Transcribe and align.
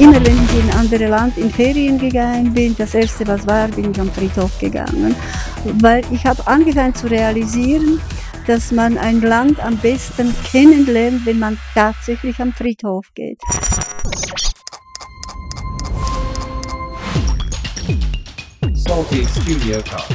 Immer 0.00 0.24
wenn 0.24 0.42
ich 0.42 0.54
in 0.54 0.70
ein 0.70 0.78
anderes 0.78 1.10
Land 1.10 1.36
in 1.36 1.50
Ferien 1.50 1.98
gegangen 1.98 2.54
bin, 2.54 2.74
das 2.74 2.94
erste 2.94 3.26
was 3.26 3.46
war, 3.46 3.68
bin 3.68 3.90
ich 3.90 4.00
am 4.00 4.10
Friedhof 4.10 4.58
gegangen, 4.58 5.14
weil 5.82 6.02
ich 6.10 6.24
habe 6.24 6.46
angefangen 6.46 6.94
zu 6.94 7.06
realisieren, 7.06 8.00
dass 8.46 8.72
man 8.72 8.96
ein 8.96 9.20
Land 9.20 9.60
am 9.60 9.76
besten 9.76 10.34
kennenlernt, 10.50 11.26
wenn 11.26 11.38
man 11.38 11.58
tatsächlich 11.74 12.40
am 12.40 12.54
Friedhof 12.54 13.12
geht. 13.14 13.38
Salty 18.72 19.26
Studio 19.26 19.82
Cast. 19.82 20.10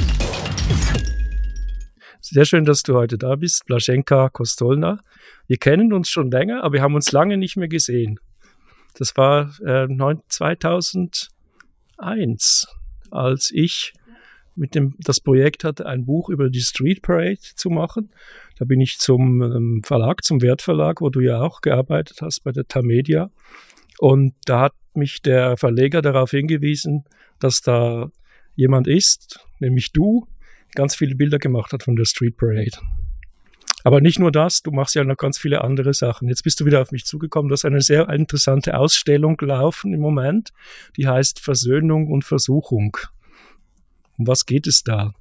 Sehr 2.20 2.44
schön, 2.44 2.64
dass 2.64 2.82
du 2.82 2.94
heute 2.94 3.18
da 3.18 3.36
bist, 3.36 3.64
Blaschenka 3.66 4.30
Kostolna. 4.30 4.98
Wir 5.46 5.58
kennen 5.58 5.92
uns 5.92 6.08
schon 6.08 6.28
länger, 6.28 6.64
aber 6.64 6.72
wir 6.72 6.82
haben 6.82 6.96
uns 6.96 7.12
lange 7.12 7.36
nicht 7.36 7.56
mehr 7.56 7.68
gesehen. 7.68 8.18
Das 8.98 9.16
war 9.16 9.50
äh, 9.60 9.86
2001, 10.28 12.66
als 13.10 13.50
ich 13.52 13.92
mit 14.56 14.74
dem 14.74 14.94
das 14.98 15.20
Projekt 15.20 15.64
hatte, 15.64 15.86
ein 15.86 16.06
Buch 16.06 16.30
über 16.30 16.48
die 16.48 16.60
Street 16.60 17.02
Parade 17.02 17.38
zu 17.38 17.68
machen. 17.68 18.10
Da 18.58 18.64
bin 18.64 18.80
ich 18.80 18.98
zum 18.98 19.42
ähm, 19.42 19.82
Verlag, 19.84 20.24
zum 20.24 20.40
Wertverlag, 20.40 21.02
wo 21.02 21.10
du 21.10 21.20
ja 21.20 21.40
auch 21.40 21.60
gearbeitet 21.60 22.22
hast 22.22 22.40
bei 22.40 22.52
der 22.52 22.66
Tamedia. 22.66 23.30
Und 23.98 24.34
da 24.46 24.62
hat 24.62 24.74
mich 24.94 25.20
der 25.20 25.58
Verleger 25.58 26.00
darauf 26.00 26.30
hingewiesen, 26.30 27.04
dass 27.38 27.60
da 27.60 28.10
jemand 28.54 28.88
ist, 28.88 29.40
nämlich 29.60 29.92
du, 29.92 30.26
ganz 30.74 30.96
viele 30.96 31.14
Bilder 31.14 31.38
gemacht 31.38 31.72
hat 31.72 31.82
von 31.82 31.96
der 31.96 32.06
Street 32.06 32.38
Parade. 32.38 32.78
Aber 33.86 34.00
nicht 34.00 34.18
nur 34.18 34.32
das, 34.32 34.62
du 34.62 34.72
machst 34.72 34.96
ja 34.96 35.04
noch 35.04 35.16
ganz 35.16 35.38
viele 35.38 35.62
andere 35.62 35.94
Sachen. 35.94 36.26
Jetzt 36.26 36.42
bist 36.42 36.58
du 36.58 36.66
wieder 36.66 36.82
auf 36.82 36.90
mich 36.90 37.04
zugekommen. 37.04 37.48
Du 37.48 37.52
hast 37.52 37.64
eine 37.64 37.82
sehr 37.82 38.08
interessante 38.08 38.76
Ausstellung 38.76 39.40
laufen 39.40 39.94
im 39.94 40.00
Moment, 40.00 40.50
die 40.96 41.06
heißt 41.06 41.38
Versöhnung 41.38 42.10
und 42.10 42.24
Versuchung. 42.24 42.96
Um 44.18 44.26
was 44.26 44.44
geht 44.44 44.66
es 44.66 44.82
da? 44.82 45.12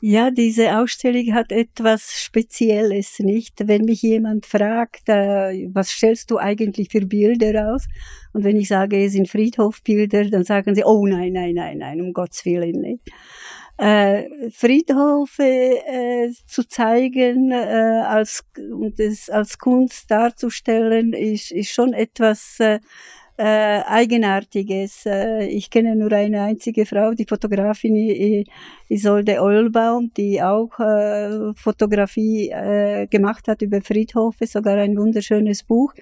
Ja, 0.00 0.30
diese 0.30 0.78
Ausstellung 0.78 1.34
hat 1.34 1.50
etwas 1.50 2.12
Spezielles, 2.12 3.18
nicht? 3.18 3.66
Wenn 3.66 3.86
mich 3.86 4.02
jemand 4.02 4.46
fragt, 4.46 5.08
äh, 5.08 5.68
was 5.72 5.90
stellst 5.90 6.30
du 6.30 6.38
eigentlich 6.38 6.90
für 6.92 7.04
Bilder 7.04 7.74
aus? 7.74 7.86
Und 8.32 8.44
wenn 8.44 8.56
ich 8.56 8.68
sage, 8.68 9.04
es 9.04 9.14
sind 9.14 9.28
Friedhofbilder, 9.28 10.30
dann 10.30 10.44
sagen 10.44 10.76
sie, 10.76 10.84
oh 10.84 11.04
nein, 11.08 11.32
nein, 11.32 11.54
nein, 11.56 11.78
nein, 11.78 12.00
um 12.00 12.12
Gottes 12.12 12.44
Willen 12.44 12.82
nicht 12.82 13.10
äh, 13.76 14.50
Friedhofe 14.50 15.42
äh, 15.42 16.30
zu 16.46 16.66
zeigen 16.68 17.50
äh, 17.50 18.02
als 18.06 18.44
und 18.56 19.00
es 19.00 19.28
als 19.28 19.58
Kunst 19.58 20.10
darzustellen 20.10 21.12
ist, 21.12 21.50
ist 21.50 21.72
schon 21.72 21.92
etwas 21.92 22.60
äh, 22.60 22.78
äh, 23.36 23.82
Eigenartiges. 23.86 25.06
Äh, 25.06 25.46
ich 25.46 25.70
kenne 25.70 25.96
nur 25.96 26.12
eine 26.12 26.42
einzige 26.42 26.86
Frau, 26.86 27.14
die 27.14 27.26
Fotografin 27.26 28.44
Isolde 28.88 29.42
Eulbaum, 29.42 30.12
die 30.16 30.40
auch 30.40 30.78
äh, 30.78 31.52
Fotografie 31.54 32.50
äh, 32.50 33.06
gemacht 33.08 33.48
hat 33.48 33.62
über 33.62 33.80
Friedhofe, 33.80 34.46
sogar 34.46 34.76
ein 34.76 34.96
wunderschönes 34.96 35.64
Buch. 35.64 35.92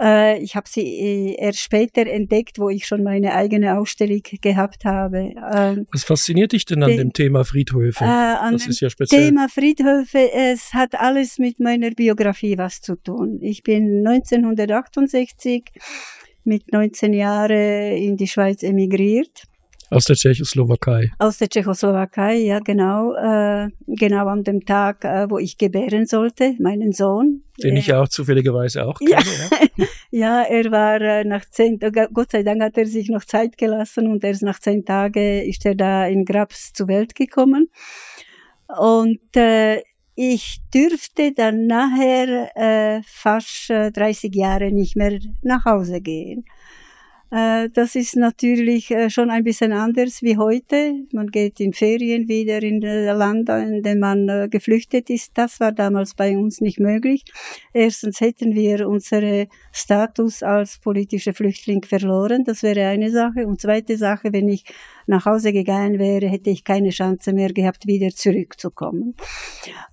Äh, 0.00 0.42
ich 0.42 0.56
habe 0.56 0.68
sie 0.68 0.82
äh, 0.82 1.34
erst 1.38 1.60
später 1.60 2.06
entdeckt, 2.06 2.58
wo 2.58 2.70
ich 2.70 2.86
schon 2.86 3.02
meine 3.02 3.34
eigene 3.34 3.78
Ausstellung 3.78 4.22
gehabt 4.40 4.84
habe. 4.84 5.34
Ähm, 5.52 5.86
Was 5.92 6.04
fasziniert 6.04 6.52
dich 6.52 6.64
denn 6.64 6.82
an 6.82 6.96
dem 6.96 7.12
Thema 7.12 7.44
Friedhöfe? 7.44 8.04
Äh, 8.04 8.06
an 8.06 8.54
das 8.54 8.66
ist 8.66 8.80
ja 8.80 8.88
speziell. 8.88 9.26
Thema 9.26 9.48
Friedhöfe, 9.48 10.32
es 10.32 10.72
hat 10.72 10.94
alles 10.94 11.38
mit 11.38 11.60
meiner 11.60 11.90
Biografie 11.90 12.56
was 12.56 12.80
zu 12.80 12.96
tun. 12.96 13.38
Ich 13.42 13.62
bin 13.62 14.06
1968 14.06 15.64
mit 16.44 16.72
19 16.72 17.12
Jahren 17.12 17.96
in 17.96 18.16
die 18.16 18.26
Schweiz 18.26 18.62
emigriert 18.62 19.49
aus 19.90 20.04
der 20.04 20.16
Tschechoslowakei. 20.16 21.10
Aus 21.18 21.38
der 21.38 21.48
Tschechoslowakei, 21.48 22.36
ja, 22.36 22.60
genau. 22.60 23.12
Äh, 23.14 23.70
genau 23.88 24.28
an 24.28 24.44
dem 24.44 24.64
Tag, 24.64 25.04
äh, 25.04 25.28
wo 25.28 25.38
ich 25.38 25.58
gebären 25.58 26.06
sollte, 26.06 26.54
meinen 26.60 26.92
Sohn. 26.92 27.42
Den 27.62 27.76
ich 27.76 27.92
auch 27.92 28.08
zufälligerweise 28.08 28.86
auch 28.86 28.98
kenne. 28.98 29.22
Ja, 29.76 29.86
ja. 30.10 30.42
er 30.42 30.70
war 30.70 31.00
äh, 31.00 31.24
nach 31.24 31.44
zehn, 31.44 31.78
Gott 32.12 32.30
sei 32.30 32.42
Dank 32.42 32.62
hat 32.62 32.78
er 32.78 32.86
sich 32.86 33.08
noch 33.08 33.24
Zeit 33.24 33.58
gelassen 33.58 34.06
und 34.06 34.22
erst 34.24 34.42
nach 34.42 34.60
zehn 34.60 34.84
Tagen 34.84 35.42
ist 35.42 35.66
er 35.66 35.74
da 35.74 36.06
in 36.06 36.24
Grabs 36.24 36.72
zur 36.72 36.88
Welt 36.88 37.14
gekommen. 37.14 37.68
Und 38.78 39.36
äh, 39.36 39.82
ich 40.14 40.60
dürfte 40.72 41.32
dann 41.32 41.66
nachher 41.66 42.50
äh, 42.54 43.02
fast 43.04 43.70
30 43.70 44.34
Jahre 44.34 44.70
nicht 44.70 44.94
mehr 44.94 45.18
nach 45.42 45.64
Hause 45.64 46.00
gehen. 46.00 46.44
Äh, 47.30 47.68
das 47.70 47.94
ist 47.94 48.16
natürlich 48.16 48.90
äh, 48.90 49.08
schon 49.08 49.30
ein 49.30 49.44
bisschen 49.44 49.72
anders 49.72 50.20
wie 50.22 50.36
heute. 50.36 50.94
Man 51.12 51.28
geht 51.28 51.60
in 51.60 51.72
Ferien 51.72 52.26
wieder 52.28 52.60
in 52.62 52.80
das 52.80 53.16
Land, 53.16 53.48
in 53.48 53.82
dem 53.82 54.00
man 54.00 54.28
äh, 54.28 54.48
geflüchtet 54.50 55.10
ist. 55.10 55.32
Das 55.34 55.60
war 55.60 55.70
damals 55.70 56.14
bei 56.14 56.36
uns 56.36 56.60
nicht 56.60 56.80
möglich. 56.80 57.24
Erstens 57.72 58.20
hätten 58.20 58.54
wir 58.54 58.88
unseren 58.88 59.46
Status 59.72 60.42
als 60.42 60.78
politische 60.78 61.32
Flüchtling 61.32 61.84
verloren. 61.84 62.42
Das 62.44 62.64
wäre 62.64 62.88
eine 62.88 63.10
Sache. 63.10 63.46
Und 63.46 63.60
zweite 63.60 63.96
Sache, 63.96 64.32
wenn 64.32 64.48
ich 64.48 64.64
nach 65.06 65.24
Hause 65.24 65.52
gegangen 65.52 66.00
wäre, 66.00 66.26
hätte 66.26 66.50
ich 66.50 66.64
keine 66.64 66.90
Chance 66.90 67.32
mehr 67.32 67.52
gehabt, 67.52 67.86
wieder 67.86 68.10
zurückzukommen. 68.10 69.14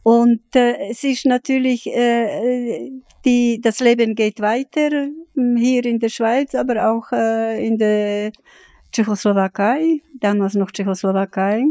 Und 0.01 0.41
es 0.53 1.03
ist 1.03 1.25
natürlich, 1.25 1.87
äh, 1.87 2.91
die, 3.25 3.59
das 3.61 3.79
Leben 3.79 4.15
geht 4.15 4.39
weiter 4.39 4.89
hm, 5.35 5.57
hier 5.57 5.85
in 5.85 5.99
der 5.99 6.09
Schweiz, 6.09 6.55
aber 6.55 6.91
auch 6.91 7.11
in 7.57 7.77
der 7.77 8.31
Tschechoslowakei, 8.91 10.01
damals 10.19 10.55
noch 10.55 10.71
Tschechoslowakei. 10.71 11.63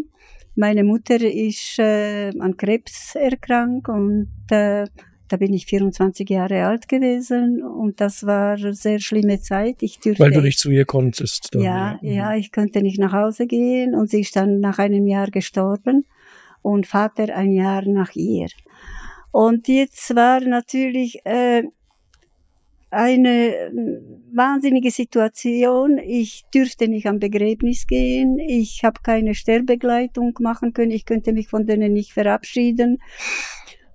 Meine 0.55 0.85
Mutter 0.85 1.21
ist 1.21 1.79
äh, 1.79 2.31
an 2.39 2.57
Krebs 2.57 3.15
erkrankt 3.15 3.89
und 3.89 4.29
äh, 4.51 4.87
da 5.29 5.37
bin 5.37 5.53
ich 5.53 5.67
24 5.67 6.29
Jahre 6.31 6.65
alt 6.67 6.89
gewesen 6.89 7.63
und 7.63 8.01
das 8.01 8.25
war 8.25 8.55
eine 8.55 8.75
sehr 8.75 9.01
schlimme 9.01 9.41
Zeit. 9.41 9.83
Ich 9.83 9.99
dürfte, 9.99 10.23
Weil 10.23 10.31
du 10.31 10.41
nicht 10.41 10.59
zu 10.59 10.71
ihr 10.71 10.85
konntest. 10.85 11.55
Dann, 11.55 11.63
ja, 11.63 11.99
ja, 12.01 12.13
ja, 12.13 12.37
ich 12.37 12.53
konnte 12.53 12.81
nicht 12.81 12.99
nach 12.99 13.13
Hause 13.13 13.47
gehen 13.47 13.95
und 13.95 14.09
sie 14.09 14.21
ist 14.21 14.37
dann 14.37 14.61
nach 14.61 14.79
einem 14.79 15.07
Jahr 15.07 15.31
gestorben 15.31 16.07
und 16.63 16.87
Vater 16.87 17.35
ein 17.35 17.53
Jahr 17.53 17.83
nach 17.83 18.15
ihr. 18.15 18.49
Und 19.33 19.69
jetzt 19.69 20.15
war 20.15 20.41
natürlich 20.41 21.21
äh, 21.25 21.65
eine 22.91 23.55
äh, 23.55 23.71
wahnsinnige 24.33 24.91
Situation. 24.91 25.99
Ich 25.99 26.45
dürfte 26.55 26.89
nicht 26.89 27.07
am 27.07 27.19
Begräbnis 27.19 27.87
gehen. 27.87 28.39
Ich 28.39 28.83
habe 28.85 29.01
keine 29.03 29.35
Sterbegleitung 29.35 30.35
machen 30.41 30.73
können. 30.73 30.93
Ich 30.93 31.05
könnte 31.05 31.33
mich 31.33 31.49
von 31.49 31.67
denen 31.67 31.93
nicht 31.93 32.13
verabschieden. 32.13 32.99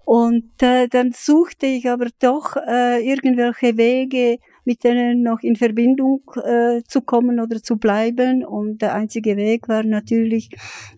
Und 0.04 0.62
äh, 0.62 0.88
dann 0.88 1.14
suchte 1.14 1.68
ich 1.68 1.88
aber 1.90 2.08
doch 2.20 2.58
äh, 2.58 3.00
irgendwelche 3.08 3.78
Wege, 3.78 4.40
mit 4.66 4.84
denen 4.84 5.24
noch 5.24 5.40
in 5.42 5.56
Verbindung 5.56 6.22
äh, 6.44 6.82
zu 6.88 7.02
kommen 7.02 7.40
oder 7.40 7.64
zu 7.64 7.78
bleiben. 7.78 8.44
Und 8.44 8.82
der 8.82 8.94
einzige 8.94 9.38
Weg 9.38 9.70
war 9.70 9.84
natürlich, 9.84 10.50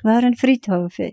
waren 0.02 0.36
Friedhöfe. 0.36 1.12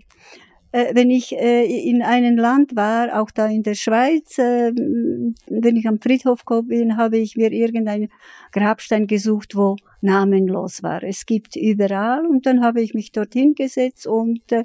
Äh, 0.71 0.95
wenn 0.95 1.09
ich 1.09 1.33
äh, 1.33 1.65
in 1.65 2.01
einem 2.01 2.37
Land 2.37 2.75
war, 2.75 3.19
auch 3.19 3.31
da 3.31 3.47
in 3.47 3.63
der 3.63 3.75
Schweiz, 3.75 4.37
äh, 4.37 4.71
wenn 4.73 5.75
ich 5.75 5.87
am 5.87 5.99
Friedhof 5.99 6.43
bin, 6.65 6.97
habe 6.97 7.17
ich 7.17 7.35
mir 7.35 7.51
irgendeinen 7.51 8.09
Grabstein 8.51 9.07
gesucht, 9.07 9.55
wo 9.55 9.75
namenlos 10.01 10.81
war. 10.83 11.03
Es 11.03 11.25
gibt 11.25 11.55
überall 11.55 12.25
und 12.25 12.45
dann 12.45 12.63
habe 12.63 12.81
ich 12.81 12.93
mich 12.93 13.11
dorthin 13.11 13.53
gesetzt 13.53 14.07
und 14.07 14.51
äh, 14.51 14.63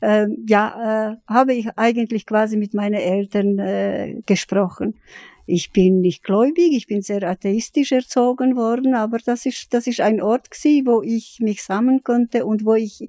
äh, 0.00 0.26
ja, 0.46 1.12
äh, 1.12 1.16
habe 1.32 1.54
ich 1.54 1.68
eigentlich 1.76 2.26
quasi 2.26 2.56
mit 2.56 2.74
meinen 2.74 2.94
Eltern 2.94 3.58
äh, 3.58 4.20
gesprochen. 4.26 4.94
Ich 5.48 5.70
bin 5.72 6.00
nicht 6.00 6.24
gläubig, 6.24 6.72
ich 6.72 6.88
bin 6.88 7.02
sehr 7.02 7.22
atheistisch 7.22 7.92
erzogen 7.92 8.56
worden, 8.56 8.94
aber 8.94 9.18
das 9.18 9.46
ist, 9.46 9.72
das 9.72 9.86
ist 9.86 10.00
ein 10.00 10.20
Ort 10.20 10.50
gewesen, 10.50 10.86
wo 10.86 11.02
ich 11.02 11.38
mich 11.40 11.62
sammeln 11.62 12.02
konnte 12.02 12.44
und 12.44 12.64
wo 12.64 12.74
ich 12.74 13.08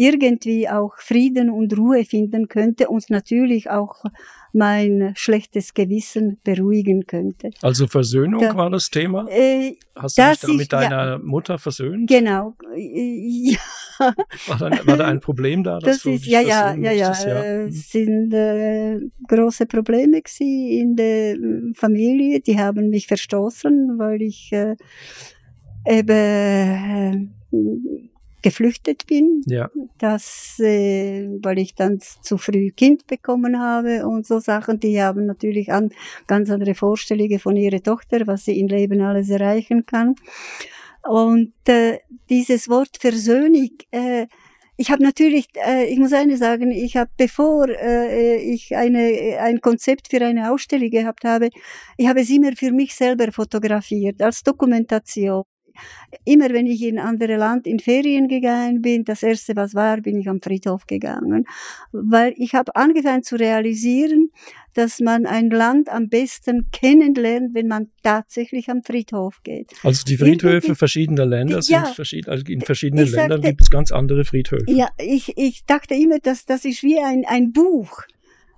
irgendwie 0.00 0.66
auch 0.66 0.96
Frieden 0.96 1.50
und 1.50 1.76
Ruhe 1.76 2.06
finden 2.06 2.48
könnte 2.48 2.88
und 2.88 3.10
natürlich 3.10 3.68
auch 3.68 4.02
mein 4.54 5.12
schlechtes 5.14 5.74
Gewissen 5.74 6.38
beruhigen 6.42 7.06
könnte. 7.06 7.50
Also 7.60 7.86
Versöhnung 7.86 8.40
da, 8.40 8.56
war 8.56 8.70
das 8.70 8.88
Thema? 8.88 9.26
Äh, 9.28 9.76
Hast 9.94 10.16
du 10.16 10.22
dich 10.22 10.40
da 10.40 10.48
mit 10.48 10.72
deiner 10.72 11.10
ja, 11.10 11.18
Mutter 11.18 11.58
versöhnt? 11.58 12.08
Genau. 12.08 12.56
Ja. 14.00 14.14
War, 14.46 14.70
da, 14.70 14.86
war 14.86 14.96
da 14.96 15.08
ein 15.08 15.20
Problem 15.20 15.62
da? 15.62 15.78
das 15.78 16.06
ist, 16.06 16.24
ja, 16.24 16.40
ja, 16.40 16.74
ja, 16.74 16.90
ja, 16.90 17.12
ja. 17.12 17.42
Äh, 17.42 17.66
es 17.66 17.90
sind 17.90 18.32
äh, 18.32 18.98
große 19.28 19.66
Probleme 19.66 20.22
in 20.38 20.96
der 20.96 21.36
Familie. 21.74 22.40
Die 22.40 22.58
haben 22.58 22.88
mich 22.88 23.06
verstoßen, 23.06 23.98
weil 23.98 24.22
ich 24.22 24.50
äh, 24.52 24.74
eben 25.86 27.34
äh, 27.52 28.09
geflüchtet 28.42 29.06
bin. 29.06 29.42
Ja. 29.46 29.70
Das, 29.98 30.58
äh, 30.60 31.28
weil 31.42 31.58
ich 31.58 31.74
dann 31.74 31.98
zu 32.00 32.38
früh 32.38 32.70
Kind 32.70 33.06
bekommen 33.06 33.60
habe 33.60 34.06
und 34.06 34.26
so 34.26 34.38
Sachen. 34.38 34.80
Die 34.80 35.00
haben 35.02 35.26
natürlich 35.26 35.72
an, 35.72 35.90
ganz 36.26 36.50
andere 36.50 36.74
Vorstellungen 36.74 37.38
von 37.38 37.56
ihrer 37.56 37.82
Tochter, 37.82 38.26
was 38.26 38.44
sie 38.44 38.58
im 38.58 38.68
Leben 38.68 39.00
alles 39.00 39.30
erreichen 39.30 39.86
kann. 39.86 40.14
Und 41.02 41.52
äh, 41.66 41.98
dieses 42.28 42.68
Wort 42.68 42.98
Versöhnung, 42.98 43.70
äh, 43.90 44.26
ich 44.80 44.90
habe 44.90 45.02
natürlich, 45.02 45.48
äh, 45.56 45.84
ich 45.92 45.98
muss 45.98 46.14
eine 46.14 46.38
sagen, 46.38 46.70
ich 46.70 46.96
habe, 46.96 47.10
bevor 47.18 47.68
äh, 47.68 48.36
ich 48.36 48.74
eine, 48.74 49.38
ein 49.40 49.60
Konzept 49.60 50.08
für 50.08 50.24
eine 50.24 50.50
Ausstellung 50.50 50.88
gehabt 50.88 51.24
habe, 51.24 51.50
ich 51.98 52.08
habe 52.08 52.20
es 52.20 52.30
immer 52.30 52.52
für 52.56 52.72
mich 52.72 52.94
selber 52.94 53.30
fotografiert, 53.30 54.22
als 54.22 54.42
Dokumentation. 54.42 55.44
Immer 56.24 56.50
wenn 56.50 56.66
ich 56.66 56.82
in 56.82 56.98
andere 56.98 57.36
Land 57.36 57.66
in 57.66 57.78
Ferien 57.78 58.28
gegangen 58.28 58.82
bin, 58.82 59.04
das 59.04 59.22
erste 59.22 59.56
was 59.56 59.74
war, 59.74 60.00
bin 60.00 60.18
ich 60.18 60.28
am 60.28 60.40
Friedhof 60.40 60.86
gegangen, 60.86 61.46
weil 61.92 62.34
ich 62.36 62.54
habe 62.54 62.74
angefangen 62.76 63.22
zu 63.22 63.36
realisieren, 63.36 64.30
dass 64.74 65.00
man 65.00 65.26
ein 65.26 65.50
Land 65.50 65.88
am 65.88 66.08
besten 66.08 66.70
kennenlernt, 66.70 67.54
wenn 67.54 67.66
man 67.68 67.88
tatsächlich 68.02 68.70
am 68.70 68.82
Friedhof 68.82 69.42
geht. 69.42 69.72
Also 69.82 70.04
die 70.04 70.16
Friedhöfe 70.16 70.74
verschiedener 70.74 71.26
Länder 71.26 71.62
sind 71.62 71.74
Ja. 71.74 71.84
verschieden, 71.84 72.30
also 72.30 72.44
in 72.46 72.60
verschiedenen 72.60 73.08
Ländern 73.08 73.40
gibt 73.40 73.62
es 73.62 73.70
ganz 73.70 73.90
andere 73.90 74.24
Friedhöfe. 74.24 74.70
Ja, 74.70 74.88
ich, 74.98 75.36
ich 75.36 75.64
dachte 75.66 75.94
immer, 75.94 76.18
dass 76.18 76.44
das 76.44 76.64
ist 76.64 76.82
wie 76.82 76.98
ein, 76.98 77.24
ein 77.26 77.52
Buch, 77.52 78.02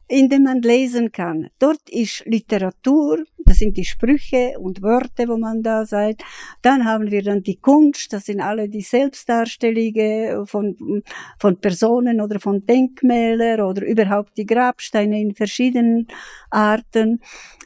in 0.09 0.29
dem 0.29 0.43
man 0.43 0.61
lesen 0.63 1.11
kann. 1.11 1.49
Dort 1.59 1.89
ist 1.89 2.25
Literatur, 2.27 3.25
das 3.45 3.59
sind 3.59 3.77
die 3.77 3.85
Sprüche 3.85 4.55
und 4.59 4.83
Wörter, 4.83 5.27
wo 5.29 5.37
man 5.37 5.63
da 5.63 5.87
seid. 5.87 6.23
Dann 6.61 6.85
haben 6.85 7.11
wir 7.11 7.23
dann 7.23 7.43
die 7.43 7.57
Kunst, 7.57 8.13
das 8.13 8.27
sind 8.27 8.41
alle 8.41 8.69
die 8.69 8.83
Selbstdarstellungen 8.83 10.47
von, 10.47 11.03
von 11.39 11.57
Personen 11.61 12.21
oder 12.21 12.39
von 12.41 12.65
Denkmälern 12.67 13.61
oder 13.63 13.85
überhaupt 13.87 14.37
die 14.37 14.47
Grabsteine 14.47 15.21
in 15.21 15.35
verschiedenen 15.35 16.09
Arten. 16.51 17.21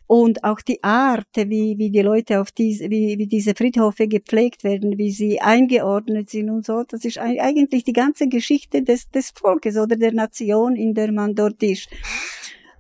Und 0.09 0.45
auch 0.45 0.61
die 0.61 0.85
Art, 0.85 1.27
wie, 1.35 1.77
wie 1.79 1.91
die 1.91 2.03
Leute 2.03 2.41
auf 2.41 2.53
diese, 2.53 2.89
wie, 2.91 3.19
wie 3.19 3.27
diese 3.27 3.55
Friedhöfe 3.57 4.07
gepflegt 4.07 4.63
werden, 4.63 4.97
wie 4.99 5.11
sie 5.11 5.41
eingeordnet 5.41 6.31
sind 6.31 6.49
und 6.49 6.65
so, 6.65 6.85
das 6.87 7.05
ist 7.05 7.19
ei- 7.19 7.43
eigentlich 7.43 7.83
die 7.83 7.93
ganze 7.93 8.29
Geschichte 8.29 8.83
des, 8.83 9.11
des 9.11 9.31
Volkes 9.31 9.77
oder 9.77 9.97
der 9.97 10.13
Nation, 10.13 10.77
in 10.77 10.95
der 10.95 11.11
man 11.11 11.35
dort 11.35 11.61
ist. 11.65 11.89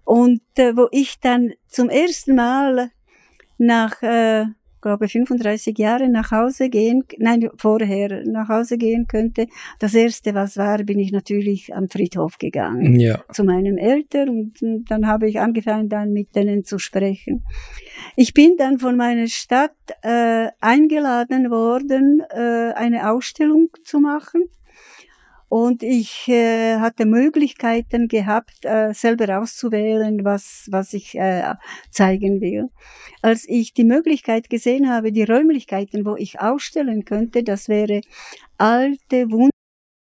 Und 0.06 0.40
äh, 0.56 0.76
wo 0.76 0.86
ich 0.92 1.18
dann 1.20 1.52
zum 1.66 1.90
ersten 1.90 2.36
Mal 2.36 2.90
nach, 3.58 4.00
äh, 4.02 4.44
glaube 4.80 5.08
35 5.08 5.76
Jahren 5.78 6.12
nach 6.12 6.30
Hause 6.30 6.68
gehen, 6.68 7.02
nein, 7.18 7.50
vorher 7.56 8.22
nach 8.24 8.48
Hause 8.48 8.78
gehen 8.78 9.08
könnte, 9.08 9.48
das 9.80 9.94
erste, 9.94 10.32
was 10.32 10.56
war, 10.56 10.78
bin 10.84 11.00
ich 11.00 11.10
natürlich 11.10 11.74
am 11.74 11.88
Friedhof 11.88 12.38
gegangen 12.38 13.00
Ja. 13.00 13.24
zu 13.32 13.42
meinen 13.42 13.78
Eltern 13.78 14.28
und 14.28 14.62
äh, 14.62 14.78
dann 14.88 15.08
habe 15.08 15.28
ich 15.28 15.40
angefangen, 15.40 15.88
dann 15.88 16.12
mit 16.12 16.36
denen 16.36 16.64
zu 16.64 16.78
sprechen. 16.78 17.42
Ich 18.14 18.32
bin 18.32 18.56
dann 18.56 18.78
von 18.78 18.96
meiner 18.96 19.26
Stadt 19.26 19.74
äh, 20.02 20.50
eingeladen 20.60 21.50
worden, 21.50 22.22
äh, 22.30 22.72
eine 22.76 23.10
Ausstellung 23.10 23.70
zu 23.82 23.98
machen. 23.98 24.44
Und 25.48 25.82
ich 25.82 26.28
äh, 26.28 26.78
hatte 26.78 27.06
Möglichkeiten 27.06 28.08
gehabt, 28.08 28.64
äh, 28.64 28.92
selber 28.94 29.38
auszuwählen, 29.40 30.24
was, 30.24 30.66
was 30.70 30.92
ich 30.92 31.14
äh, 31.16 31.54
zeigen 31.90 32.40
will. 32.40 32.68
Als 33.22 33.48
ich 33.48 33.72
die 33.72 33.84
Möglichkeit 33.84 34.50
gesehen 34.50 34.88
habe, 34.90 35.12
die 35.12 35.22
Räumlichkeiten, 35.24 36.04
wo 36.04 36.16
ich 36.16 36.40
ausstellen 36.40 37.04
könnte, 37.04 37.44
das 37.44 37.68
wäre 37.68 38.00
alte, 38.58 39.26
wund- 39.30 39.50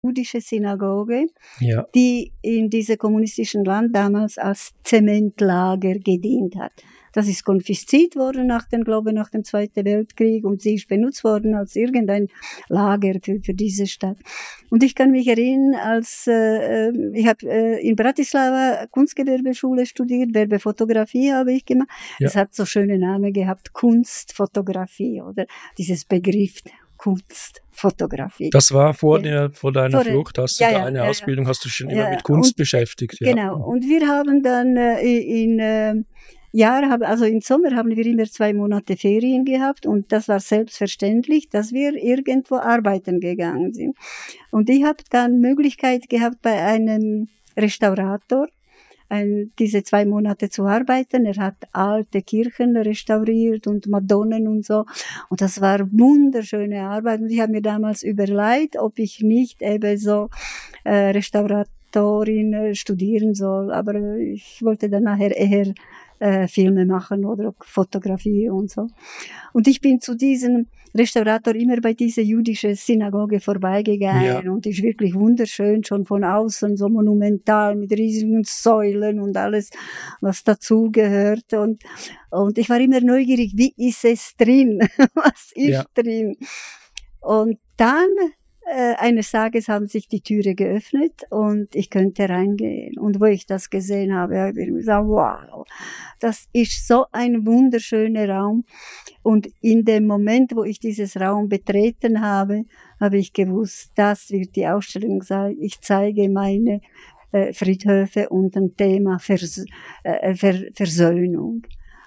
jüdische 0.02 0.40
Synagoge, 0.40 1.26
Ja. 1.60 1.86
die 1.94 2.32
in 2.42 2.70
diesem 2.70 2.98
kommunistischen 2.98 3.64
Land 3.64 3.94
damals 3.94 4.38
als 4.38 4.72
Zementlager 4.84 5.98
gedient 5.98 6.56
hat. 6.56 6.72
Das 7.14 7.26
ist 7.26 7.42
konfisziert 7.44 8.14
worden 8.16 8.46
nach 8.46 8.68
dem, 8.68 8.84
glaube 8.84 9.12
nach 9.12 9.30
dem 9.30 9.42
Zweiten 9.42 9.84
Weltkrieg 9.84 10.44
und 10.44 10.60
sie 10.62 10.74
ist 10.74 10.88
benutzt 10.88 11.24
worden 11.24 11.54
als 11.54 11.74
irgendein 11.74 12.28
Lager 12.68 13.14
für, 13.22 13.40
für 13.42 13.54
diese 13.54 13.86
Stadt. 13.86 14.18
Und 14.70 14.82
ich 14.84 14.94
kann 14.94 15.10
mich 15.10 15.26
erinnern, 15.26 15.74
als 15.74 16.26
äh, 16.28 16.88
äh, 16.88 17.10
ich 17.14 17.26
habe 17.26 17.48
äh, 17.50 17.80
in 17.88 17.96
Bratislava 17.96 18.86
Kunstgewerbeschule 18.90 19.86
studiert, 19.86 20.34
Werbefotografie 20.34 21.32
habe 21.32 21.54
ich 21.54 21.64
gemacht. 21.64 21.88
Ja. 22.18 22.28
Es 22.28 22.36
hat 22.36 22.54
so 22.54 22.64
schöne 22.66 22.98
Namen 22.98 23.32
gehabt, 23.32 23.72
Kunstfotografie 23.72 25.22
oder 25.22 25.46
dieses 25.78 26.04
Begriff 26.04 26.60
Kunstfotografie. 26.98 28.50
Das 28.50 28.72
war 28.72 28.92
vor, 28.94 29.16
Ja. 29.18 29.22
der, 29.22 29.50
vor 29.50 29.72
deiner 29.72 30.02
Vor 30.02 30.10
Flucht, 30.10 30.38
hast 30.38 30.60
du 30.60 30.64
Ja, 30.64 30.70
da 30.72 30.78
ja, 30.80 30.84
eine 30.86 30.98
ja. 30.98 31.04
Ausbildung, 31.08 31.46
hast 31.48 31.64
du 31.64 31.68
schon 31.68 31.88
immer 31.90 32.10
mit 32.10 32.22
Kunst 32.24 32.50
und- 32.52 32.56
beschäftigt. 32.56 33.18
Genau. 33.20 33.56
Und 33.64 33.84
wir 33.84 34.06
haben 34.08 34.42
dann 34.42 34.76
äh, 34.76 35.00
in 35.20 35.58
äh, 35.58 35.94
Jahr, 36.52 36.82
also 37.02 37.24
im 37.24 37.40
Sommer 37.40 37.76
haben 37.76 37.94
wir 37.94 38.06
immer 38.06 38.24
zwei 38.24 38.52
Monate 38.54 38.96
Ferien 38.96 39.44
gehabt 39.44 39.86
und 39.86 40.10
das 40.12 40.28
war 40.28 40.40
selbstverständlich, 40.40 41.50
dass 41.50 41.72
wir 41.72 41.92
irgendwo 41.94 42.56
arbeiten 42.56 43.20
gegangen 43.20 43.72
sind. 43.74 43.96
Und 44.50 44.70
ich 44.70 44.82
habe 44.84 45.02
dann 45.10 45.40
Möglichkeit 45.40 46.08
gehabt 46.08 46.40
bei 46.42 46.58
einem 46.62 47.28
Restaurator, 47.56 48.48
ein, 49.08 49.52
diese 49.58 49.82
zwei 49.82 50.04
Monate 50.04 50.50
zu 50.50 50.66
arbeiten. 50.66 51.26
Er 51.26 51.36
hat 51.36 51.56
alte 51.72 52.22
Kirchen 52.22 52.76
restauriert 52.76 53.66
und 53.66 53.86
Madonnen 53.86 54.46
und 54.48 54.64
so. 54.64 54.84
Und 55.28 55.40
das 55.40 55.60
war 55.60 55.80
wunderschöne 55.90 56.82
Arbeit. 56.82 57.20
Und 57.20 57.30
ich 57.30 57.40
habe 57.40 57.52
mir 57.52 57.62
damals 57.62 58.02
überlegt, 58.02 58.76
ob 58.76 58.98
ich 58.98 59.20
nicht 59.20 59.62
eben 59.62 59.96
so 59.96 60.28
äh, 60.84 61.10
Restauratorin 61.10 62.52
äh, 62.52 62.74
studieren 62.74 63.34
soll. 63.34 63.72
Aber 63.72 63.94
äh, 63.94 64.32
ich 64.32 64.62
wollte 64.62 64.90
dann 64.90 65.04
nachher 65.04 65.36
eher 65.36 65.72
äh, 66.18 66.48
Filme 66.48 66.84
machen 66.84 67.24
oder 67.24 67.54
Fotografie 67.60 68.50
und 68.50 68.70
so. 68.70 68.88
Und 69.52 69.68
ich 69.68 69.80
bin 69.80 70.00
zu 70.00 70.14
diesem 70.14 70.66
Restaurator 70.98 71.54
immer 71.54 71.80
bei 71.80 71.94
dieser 71.94 72.22
jüdischen 72.22 72.74
Synagoge 72.74 73.40
vorbeigegangen 73.40 74.44
Ja. 74.44 74.50
und 74.50 74.66
ist 74.66 74.82
wirklich 74.82 75.14
wunderschön, 75.14 75.84
schon 75.84 76.04
von 76.04 76.24
außen 76.24 76.76
so 76.76 76.88
monumental 76.88 77.76
mit 77.76 77.92
riesigen 77.92 78.42
Säulen 78.44 79.20
und 79.20 79.36
alles, 79.36 79.70
was 80.20 80.44
dazugehört. 80.44 81.52
Und, 81.54 81.82
und 82.30 82.58
ich 82.58 82.68
war 82.68 82.80
immer 82.80 83.00
neugierig, 83.00 83.52
wie 83.54 83.72
ist 83.76 84.04
es 84.04 84.34
drin? 84.36 84.80
was 85.14 85.52
ist 85.54 85.68
Ja. 85.68 85.84
drin? 85.94 86.36
Und 87.20 87.58
dann 87.76 88.08
äh, 88.70 88.94
eines 88.96 89.30
Tages 89.30 89.68
haben 89.68 89.86
sich 89.86 90.08
die 90.08 90.20
Türe 90.20 90.54
geöffnet 90.54 91.22
und 91.30 91.74
ich 91.74 91.90
könnte 91.90 92.28
reingehen. 92.28 92.98
Und 92.98 93.20
wo 93.20 93.24
ich 93.24 93.46
das 93.46 93.70
gesehen 93.70 94.14
habe, 94.14 94.38
habe 94.38 94.60
ich 94.60 94.68
gesagt, 94.68 95.06
wow, 95.06 95.66
das 96.20 96.48
ist 96.52 96.86
so 96.86 97.06
ein 97.12 97.46
wunderschöner 97.46 98.28
Raum. 98.28 98.64
Und 99.22 99.48
in 99.60 99.84
dem 99.84 100.06
Moment, 100.06 100.54
wo 100.54 100.64
ich 100.64 100.80
dieses 100.80 101.18
Raum 101.18 101.48
betreten 101.48 102.20
habe, 102.20 102.64
habe 103.00 103.18
ich 103.18 103.32
gewusst, 103.32 103.92
das 103.94 104.30
wird 104.30 104.56
die 104.56 104.66
Ausstellung 104.66 105.22
sein. 105.22 105.56
Ich 105.60 105.80
zeige 105.80 106.28
meine 106.28 106.80
äh, 107.32 107.52
Friedhöfe 107.52 108.28
und 108.28 108.56
ein 108.56 108.76
Thema 108.76 109.18
Vers 109.18 109.64
äh, 110.02 110.34
Ver 110.34 110.54
Versöhnung 110.74 111.62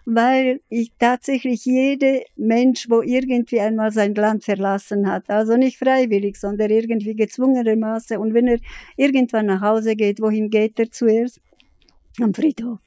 weil 0.05 0.61
ich 0.69 0.91
tatsächlich 0.99 1.65
jede 1.65 2.23
Mensch, 2.35 2.89
wo 2.89 3.01
irgendwie 3.01 3.59
einmal 3.59 3.91
sein 3.91 4.15
Land 4.15 4.43
verlassen 4.43 5.07
hat, 5.07 5.29
also 5.29 5.57
nicht 5.57 5.77
freiwillig, 5.77 6.37
sondern 6.37 6.69
irgendwie 6.71 7.15
gezwungenermaßen, 7.15 8.17
und 8.17 8.33
wenn 8.33 8.47
er 8.47 8.59
irgendwann 8.97 9.45
nach 9.47 9.61
Hause 9.61 9.95
geht, 9.95 10.21
wohin 10.21 10.49
geht 10.49 10.79
er 10.79 10.91
zuerst? 10.91 11.39
Am 12.19 12.33
Friedhof. 12.33 12.79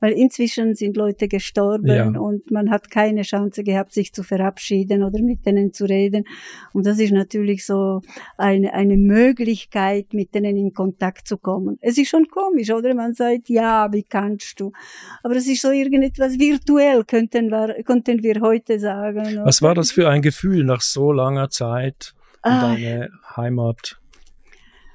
Weil 0.00 0.12
inzwischen 0.12 0.74
sind 0.74 0.96
Leute 0.96 1.28
gestorben 1.28 1.86
Ja. 1.86 2.08
und 2.08 2.50
man 2.50 2.70
hat 2.70 2.90
keine 2.90 3.22
Chance 3.22 3.62
gehabt, 3.62 3.92
sich 3.92 4.12
zu 4.12 4.22
verabschieden 4.22 5.02
oder 5.04 5.20
mit 5.22 5.44
denen 5.46 5.72
zu 5.72 5.84
reden. 5.84 6.24
Und 6.72 6.86
das 6.86 6.98
ist 6.98 7.12
natürlich 7.12 7.64
so 7.66 8.00
eine, 8.36 8.72
eine 8.74 8.96
Möglichkeit, 8.96 10.12
mit 10.14 10.34
denen 10.34 10.56
in 10.56 10.72
Kontakt 10.72 11.28
zu 11.28 11.36
kommen. 11.38 11.78
Es 11.80 11.98
ist 11.98 12.08
schon 12.08 12.26
komisch, 12.28 12.70
oder? 12.70 12.94
Man 12.94 13.14
sagt, 13.14 13.48
ja, 13.48 13.92
wie 13.92 14.02
kannst 14.02 14.58
du? 14.60 14.72
Aber 15.22 15.36
es 15.36 15.46
ist 15.46 15.62
so 15.62 15.70
irgendetwas 15.70 16.38
virtuell, 16.38 17.04
könnten 17.04 17.50
wir, 17.50 17.82
könnten 17.84 18.22
wir 18.22 18.40
heute 18.40 18.78
sagen. 18.78 19.40
Was 19.44 19.62
war 19.62 19.74
das 19.74 19.92
für 19.92 20.08
ein 20.08 20.22
Gefühl, 20.22 20.64
nach 20.64 20.80
so 20.80 21.12
langer 21.12 21.50
Zeit 21.50 22.14
in 22.44 22.50
Ah. 22.52 22.74
deine 22.74 23.10
Heimat 23.36 24.00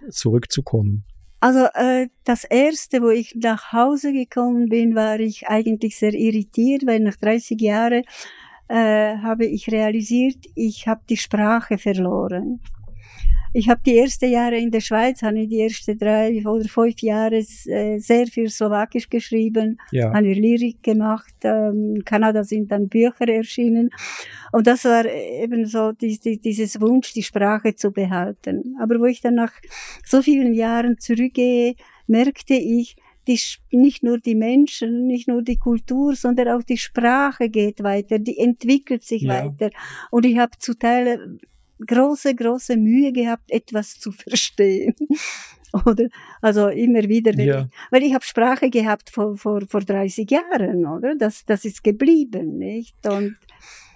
zurückzukommen? 0.09 1.03
Also 1.46 1.68
äh, 1.75 2.08
das 2.24 2.44
erste, 2.44 3.04
wo 3.04 3.10
ich 3.10 3.36
nach 3.36 3.72
Hause 3.72 4.12
gekommen 4.12 4.68
bin, 4.68 4.96
war 4.96 5.20
ich 5.20 5.48
eigentlich 5.48 5.96
sehr 5.96 6.16
irritiert, 6.16 6.88
weil 6.88 7.02
nach 7.02 7.18
30 7.18 7.62
Jahren 7.62 8.02
äh, 8.68 9.18
habe 9.18 9.46
ich 9.46 9.70
realisiert, 9.70 10.38
ich 10.56 10.88
habe 10.88 11.02
die 11.08 11.18
Sprache 11.18 11.78
verloren. 11.78 12.62
Ich 13.57 13.69
habe 13.69 13.79
die 13.85 13.97
ersten 13.97 14.29
Jahre 14.29 14.57
in 14.57 14.69
der 14.69 14.81
Schweiz, 14.81 15.21
habe 15.21 15.47
die 15.47 15.62
ersten 15.62 15.97
drei 15.97 16.41
oder 16.45 16.67
fünf 16.67 17.00
Jahre 17.01 17.38
äh, 17.38 17.97
sehr 18.00 18.27
viel 18.27 18.50
Slowakisch 18.50 19.09
geschrieben, 19.09 19.79
Ja. 19.91 20.13
habe 20.13 20.33
Lyrik 20.33 20.83
gemacht. 20.83 21.33
Ähm, 21.43 21.95
in 21.95 22.03
Kanada 22.03 22.43
sind 22.43 22.69
dann 22.71 22.89
Bücher 22.89 23.27
erschienen. 23.29 23.89
Und 24.51 24.67
das 24.67 24.83
war 24.83 25.05
eben 25.05 25.65
so 25.65 25.93
die, 25.93 26.19
die, 26.19 26.38
dieses 26.39 26.81
Wunsch, 26.81 27.13
die 27.13 27.24
Sprache 27.24 27.75
zu 27.75 27.91
behalten. 27.91 28.75
Aber 28.81 29.00
wo 29.00 29.05
ich 29.05 29.21
dann 29.21 29.35
nach 29.35 29.53
so 30.03 30.21
vielen 30.21 30.53
Jahren 30.53 30.97
zurückgehe, 31.00 31.75
merkte 32.07 32.55
ich, 32.55 32.97
die, 33.27 33.39
nicht 33.71 34.03
nur 34.03 34.19
die 34.19 34.35
Menschen, 34.35 35.07
nicht 35.07 35.27
nur 35.27 35.41
die 35.41 35.57
Kultur, 35.57 36.15
sondern 36.15 36.50
auch 36.50 36.63
die 36.63 36.77
Sprache 36.77 37.50
geht 37.50 37.81
weiter, 37.83 38.19
die 38.19 38.38
entwickelt 38.38 39.03
sich 39.03 39.24
Ja. 39.24 39.45
weiter. 39.45 39.69
Und 40.12 40.25
ich 40.25 40.38
habe 40.38 40.51
zu 40.59 40.77
Teil 40.77 41.38
große, 41.86 42.36
große 42.36 42.77
Mühe 42.77 43.12
gehabt, 43.12 43.51
etwas 43.51 44.00
zu 44.00 44.12
verstehen. 44.12 44.96
Oder? 45.86 46.08
Also 46.41 46.70
immer 46.70 47.03
wieder, 47.03 47.34
Ja. 47.34 47.62
ich, 47.62 47.67
weil 47.91 48.03
ich 48.03 48.13
habe 48.13 48.24
Sprache 48.24 48.70
gehabt 48.70 49.10
vor, 49.10 49.36
vor, 49.36 49.62
vor 49.67 49.82
30 49.82 50.29
Jahren, 50.32 50.86
oder? 50.86 51.15
Das, 51.17 51.44
das 51.44 51.65
ist 51.65 51.84
geblieben, 51.84 52.58
nicht? 52.58 52.96
Und, 53.05 53.36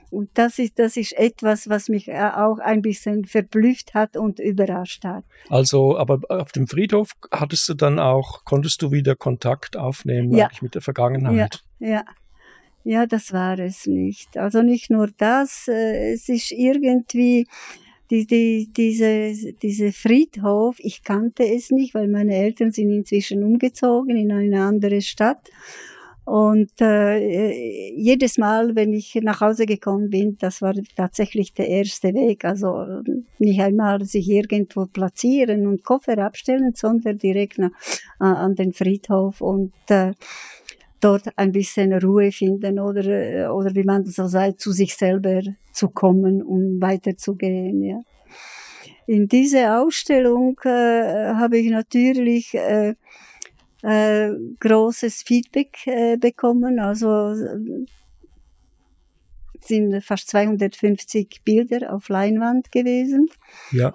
und 0.09 0.29
das 0.33 0.59
ist, 0.59 0.77
das 0.77 0.97
ist 0.97 1.13
etwas, 1.13 1.69
was 1.69 1.87
mich 1.87 2.09
äh, 2.09 2.31
auch 2.35 2.59
ein 2.59 2.81
bisschen 2.81 3.23
verblüfft 3.23 3.93
hat 3.93 4.17
und 4.17 4.39
überrascht 4.39 5.05
hat. 5.05 5.23
Also, 5.47 5.97
aber 5.97 6.19
auf 6.27 6.51
dem 6.51 6.67
Friedhof 6.67 7.11
hattest 7.31 7.69
du 7.69 7.75
dann 7.75 7.97
auch, 7.97 8.43
konntest 8.43 8.81
du 8.81 8.91
wieder 8.91 9.15
Kontakt 9.15 9.77
aufnehmen 9.77 10.33
Ja. 10.33 10.47
eigentlich 10.47 10.61
mit 10.61 10.75
der 10.75 10.81
Vergangenheit? 10.81 11.61
Ja. 11.79 11.87
Ja, 11.91 12.03
das 13.05 13.33
war 13.33 13.59
es 13.59 13.85
nicht. 13.85 14.37
Also 14.37 14.61
nicht 14.61 14.89
nur 14.89 15.09
das, 15.17 15.67
äh, 15.67 16.13
es 16.13 16.29
ist 16.29 16.51
irgendwie 16.51 17.45
die, 18.09 18.25
die, 18.25 18.69
diese, 18.75 19.53
diese 19.61 19.91
Friedhof, 19.91 20.77
ich 20.79 21.03
kannte 21.03 21.43
es 21.43 21.69
nicht, 21.69 21.93
weil 21.93 22.07
meine 22.07 22.35
Eltern 22.35 22.71
sind 22.71 22.91
inzwischen 22.91 23.43
umgezogen 23.43 24.15
in 24.17 24.31
eine 24.31 24.63
andere 24.63 25.01
Stadt. 25.01 25.49
Und 26.25 26.69
äh, 26.79 27.95
jedes 27.95 28.37
Mal, 28.37 28.75
wenn 28.75 28.93
ich 28.93 29.15
nach 29.15 29.41
Hause 29.41 29.65
gekommen 29.65 30.11
bin, 30.11 30.37
das 30.39 30.61
war 30.61 30.75
tatsächlich 30.95 31.55
der 31.55 31.67
erste 31.67 32.13
Weg. 32.13 32.45
Also 32.45 33.01
nicht 33.39 33.59
einmal 33.59 34.05
sich 34.05 34.29
irgendwo 34.29 34.85
platzieren 34.85 35.65
und 35.65 35.83
Koffer 35.83 36.19
abstellen, 36.19 36.73
sondern 36.75 37.17
direkt 37.17 37.57
nach, 37.57 37.71
äh, 38.19 38.25
an 38.25 38.53
den 38.53 38.73
Friedhof 38.73 39.41
und 39.41 39.73
äh, 39.87 40.13
dort 40.99 41.29
ein 41.37 41.51
bisschen 41.51 41.93
Ruhe 41.93 42.31
finden 42.31 42.79
oder, 42.79 43.05
äh, 43.05 43.47
oder 43.47 43.73
wie 43.75 43.83
man 43.83 44.05
so 44.05 44.27
sagt, 44.27 44.59
zu 44.59 44.71
sich 44.71 44.95
selber 44.95 45.41
zu 45.71 45.89
kommen, 45.89 46.41
um 46.41 46.81
weiterzugehen. 46.81 47.83
Ja. 47.83 47.99
In 49.07 49.27
dieser 49.27 49.81
Ausstellung 49.81 50.59
äh, 50.63 51.33
habe 51.33 51.57
ich 51.57 51.69
natürlich 51.69 52.53
äh, 52.53 52.93
äh, 53.81 54.31
großes 54.59 55.23
Feedback 55.23 55.87
äh, 55.87 56.17
bekommen. 56.17 56.79
Also 56.79 57.33
sind 59.61 60.03
fast 60.03 60.29
250 60.29 61.41
Bilder 61.43 61.93
auf 61.93 62.09
Leinwand 62.09 62.71
gewesen. 62.71 63.29
Ja. 63.71 63.93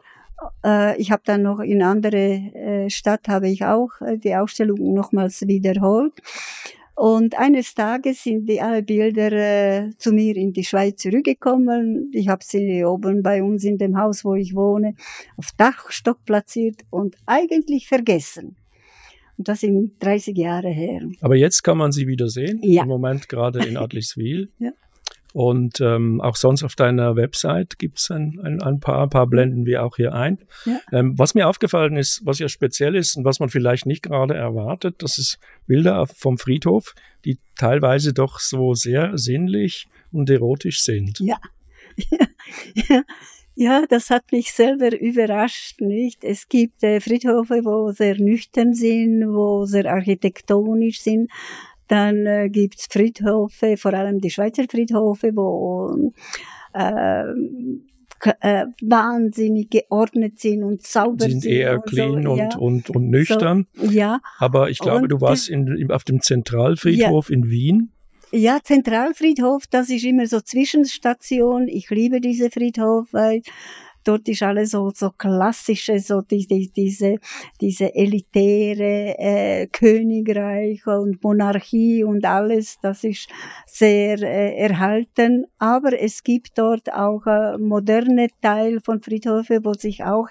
Äh, 0.65 1.01
ich 1.01 1.11
habe 1.11 1.23
dann 1.25 1.43
noch 1.43 1.61
in 1.61 1.83
andere 1.83 2.17
äh, 2.17 2.91
Stadt 2.91 3.29
habe 3.29 3.49
ich 3.49 3.65
auch 3.65 3.91
die 4.17 4.35
Ausstellung 4.35 4.95
nochmals 4.95 5.47
wiederholt. 5.47 6.15
Und 6.97 7.37
eines 7.37 7.75
Tages 7.75 8.23
sind 8.23 8.49
die 8.49 8.61
alle 8.61 8.83
Bilder 8.83 9.33
äh, 9.33 9.91
zu 9.99 10.13
mir 10.13 10.37
in 10.37 10.53
die 10.53 10.65
Schweiz 10.65 11.03
zurückgekommen. 11.03 12.11
Ich 12.13 12.29
habe 12.29 12.45
sie 12.45 12.85
oben 12.85 13.23
bei 13.23 13.43
uns 13.43 13.65
in 13.65 13.79
dem 13.79 13.99
Haus, 13.99 14.25
wo 14.25 14.35
ich 14.35 14.55
wohne, 14.55 14.95
auf 15.37 15.49
Dachstock 15.57 16.25
platziert 16.25 16.83
und 16.91 17.17
eigentlich 17.27 17.89
vergessen. 17.89 18.57
Und 19.37 19.49
das 19.49 19.61
sind 19.61 19.95
30 19.99 20.37
Jahre 20.37 20.69
her. 20.69 21.03
Aber 21.21 21.35
jetzt 21.35 21.63
kann 21.63 21.79
man 21.79 21.91
sie 21.91 22.07
wieder 22.07 22.29
sehen. 22.29 22.61
Ja. 22.63 22.83
Im 22.83 22.89
Moment 22.89 23.29
gerade 23.29 23.67
in 23.67 23.77
Adliswil. 23.77 24.51
Ja. 24.59 24.71
Und 25.35 25.81
ähm, 25.81 26.21
auch 26.21 26.37
sonst 26.37 26.62
auf 26.62 26.76
deiner 26.76 27.17
Website 27.17 27.81
gibt's 27.81 28.09
ein, 28.09 28.38
ein, 28.45 28.62
ein 28.62 28.79
paar, 28.79 29.03
ein 29.03 29.11
paar 29.11 29.26
blenden 29.26 29.67
wir 29.67 29.83
auch 29.83 29.97
hier 29.97 30.14
ein. 30.14 30.38
Ja. 30.64 30.79
Ähm, 30.93 31.19
was 31.19 31.35
mir 31.35 31.49
aufgefallen 31.49 31.97
ist, 31.97 32.25
was 32.25 32.38
ja 32.38 32.49
speziell 32.49 32.95
ist 32.95 33.17
und 33.17 33.25
was 33.25 33.41
man 33.41 33.49
vielleicht 33.49 33.85
nicht 33.85 34.05
gerade 34.05 34.35
erwartet, 34.35 35.03
das 35.03 35.19
ist 35.19 35.41
Bilder 35.67 36.07
vom 36.07 36.38
Friedhof, 36.38 36.95
die 37.25 37.41
teilweise 37.57 38.12
doch 38.12 38.38
so 38.38 38.75
sehr 38.75 39.19
sinnlich 39.19 39.88
und 40.12 40.31
erotisch 40.31 40.83
sind. 40.83 41.19
Ja. 41.19 41.38
ja. 42.88 43.03
Ja, 43.57 43.85
das 43.88 44.11
hat 44.11 44.33
mich 44.33 44.53
selber 44.53 45.00
überrascht, 45.00 45.81
nicht? 45.81 46.25
Es 46.25 46.49
gibt 46.49 46.83
äh, 46.83 47.00
Friedhöfe, 47.00 47.64
wo 47.64 47.93
sehr 47.93 48.17
nüchtern 48.19 48.75
sind, 48.75 49.29
wo 49.29 49.64
sehr 49.64 49.87
architektonisch 49.93 51.00
sind. 51.00 51.31
Dann 51.88 52.26
äh, 52.26 52.49
gibt's 52.49 52.87
Friedhöfe, 52.91 53.76
vor 53.76 53.95
allem 53.95 54.21
die 54.21 54.31
Schweizer 54.31 54.64
Friedhöfe, 54.71 55.33
wo 55.35 56.12
äh, 56.73 57.25
äh, 58.41 58.67
wahnsinnig 58.81 59.71
geordnet 59.71 60.38
sind 60.38 60.62
und 60.62 60.83
sauber 60.83 61.26
sind 61.26 61.43
sind. 61.43 61.53
eher 61.53 61.75
und 61.75 61.87
clean 61.87 62.23
so, 62.23 62.31
und, 62.31 62.38
ja. 62.38 62.57
und, 62.57 62.91
und 62.91 63.11
nüchtern. 63.11 63.67
ja, 63.75 64.21
Aber 64.38 64.71
ich 64.71 64.79
glaube, 64.79 65.03
Und 65.03 65.09
du 65.11 65.21
warst 65.21 65.49
in, 65.49 65.91
auf 65.91 66.05
dem 66.05 66.21
Zentralfriedhof 66.21 67.31
in 67.31 67.50
Wien. 67.50 67.91
Ja, 68.33 68.59
Zentralfriedhof, 68.62 69.67
das 69.71 69.91
ist 69.91 70.05
immer 70.05 70.26
so 70.26 70.41
Zwischenstation. 70.41 71.69
Ich 71.69 71.91
liebe 71.91 72.21
diese 72.21 72.50
Friedhof, 72.50 73.07
weil 73.12 73.43
dort 74.05 74.29
ist 74.29 74.43
alles 74.43 74.71
so, 74.73 74.91
so 74.95 75.11
klassische, 75.11 75.99
so 75.99 76.21
die, 76.21 76.47
die, 76.47 76.71
diese, 76.75 77.17
diese 77.61 77.95
elitäre 77.95 79.19
äh, 79.19 79.67
Königreich 79.69 80.87
und 80.87 81.23
Monarchie 81.23 82.05
und 82.05 82.25
alles, 82.25 82.79
das 82.83 83.05
ist 83.05 83.29
sehr 83.67 84.21
äh, 84.23 84.57
erhalten. 84.57 85.47
Aber 85.59 85.99
es 86.01 86.23
gibt 86.23 86.59
dort 86.59 86.93
auch 86.93 87.27
äh, 87.27 87.59
moderne 87.59 88.29
Teil 88.41 88.81
von 88.81 89.03
Friedhöfe, 89.03 89.65
wo 89.65 89.75
sich 89.75 90.05
auch, 90.05 90.29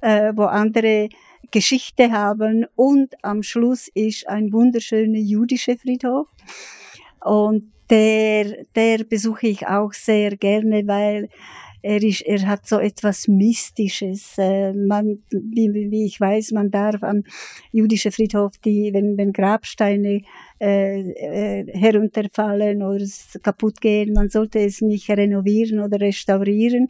äh, 0.00 0.32
wo 0.34 0.44
andere 0.44 1.08
Geschichte 1.50 2.12
haben. 2.12 2.66
Und 2.74 3.14
am 3.22 3.42
Schluss 3.42 3.88
ist 3.94 4.28
ein 4.28 4.52
wunderschöner 4.52 5.18
jüdischer 5.18 5.76
Friedhof. 5.76 6.28
Und 7.24 7.72
der, 7.90 8.64
der 8.74 9.04
besuche 9.04 9.48
ich 9.48 9.66
auch 9.66 9.92
sehr 9.92 10.36
gerne, 10.36 10.86
weil 10.86 11.28
er 11.82 12.02
ist, 12.02 12.22
er 12.22 12.46
hat 12.46 12.66
so 12.66 12.78
etwas 12.78 13.28
Mystisches. 13.28 14.34
Äh, 14.38 14.72
man, 14.72 15.22
wie, 15.30 15.72
wie 15.90 16.06
ich 16.06 16.20
weiß, 16.20 16.52
man 16.52 16.70
darf 16.70 17.02
am 17.02 17.24
jüdischen 17.72 18.12
Friedhof 18.12 18.58
die, 18.58 18.90
wenn, 18.92 19.16
wenn 19.16 19.32
Grabsteine 19.32 20.22
äh, 20.60 21.00
äh, 21.00 21.66
herunterfallen 21.78 22.82
oder 22.82 23.04
kaputt 23.42 23.80
gehen, 23.80 24.12
man 24.12 24.28
sollte 24.28 24.58
es 24.60 24.80
nicht 24.80 25.08
renovieren 25.10 25.80
oder 25.80 26.00
restaurieren, 26.00 26.88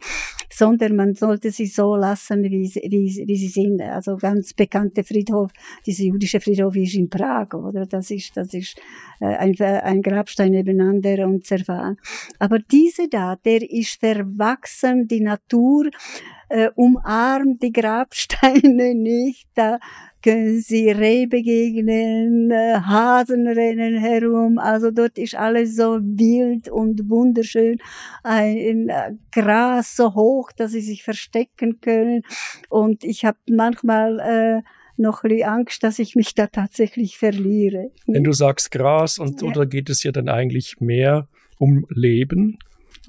sondern 0.51 0.95
man 0.95 1.13
sollte 1.15 1.51
sie 1.51 1.67
so 1.67 1.95
lassen, 1.95 2.43
wie, 2.43 2.65
sie- 2.67 2.81
wie, 2.89 3.23
wie 3.27 3.35
sie 3.37 3.47
sind. 3.47 3.81
Also 3.81 4.17
ganz 4.17 4.53
bekannte 4.53 5.03
Friedhof, 5.03 5.51
dieser 5.85 6.03
jüdische 6.05 6.39
Friedhof 6.39 6.75
ist 6.75 6.95
in 6.95 7.09
Prag, 7.09 7.53
oder? 7.53 7.85
Das 7.85 8.11
ist, 8.11 8.35
das 8.35 8.53
ist 8.53 8.77
äh, 9.19 9.25
ein, 9.25 9.55
ein 9.59 10.01
Grabstein 10.01 10.51
nebeneinander 10.51 11.25
und 11.27 11.45
zerfahren. 11.45 11.97
Aber 12.39 12.59
diese 12.59 13.07
da, 13.09 13.35
der 13.35 13.61
ist 13.69 13.99
verwachsen, 13.99 15.07
die 15.07 15.21
Natur 15.21 15.89
äh, 16.49 16.69
umarmt 16.75 17.61
die 17.61 17.71
Grabsteine 17.71 18.95
nicht. 18.95 19.47
Da 19.55 19.79
können 20.23 20.59
sie 20.59 20.89
Reh 20.91 21.25
begegnen, 21.25 22.51
Hasen 22.53 23.47
rennen 23.47 23.97
herum. 23.97 24.57
Also 24.57 24.91
dort 24.91 25.17
ist 25.17 25.35
alles 25.35 25.75
so 25.75 25.99
wild 26.01 26.69
und 26.69 27.09
wunderschön. 27.09 27.77
Ein 28.23 28.89
äh, 28.89 29.11
Gras 29.31 29.95
so 29.95 30.13
hoch, 30.15 30.51
dass 30.51 30.71
sie 30.71 30.81
sich 30.81 31.03
verstecken 31.03 31.79
können. 31.81 32.23
Und 32.69 33.03
ich 33.03 33.25
habe 33.25 33.37
manchmal 33.49 34.19
äh, 34.19 34.61
noch 34.97 35.23
ein 35.23 35.29
bisschen 35.29 35.49
Angst, 35.49 35.83
dass 35.83 35.99
ich 35.99 36.15
mich 36.15 36.35
da 36.35 36.47
tatsächlich 36.47 37.17
verliere. 37.17 37.91
Wenn 38.05 38.23
du 38.23 38.33
sagst 38.33 38.71
Gras 38.71 39.17
und 39.17 39.41
Ja. 39.41 39.47
oder 39.47 39.65
geht 39.65 39.89
es 39.89 40.03
ja 40.03 40.11
dann 40.11 40.27
eigentlich 40.29 40.75
mehr 40.79 41.27
um 41.57 41.85
Leben 41.89 42.59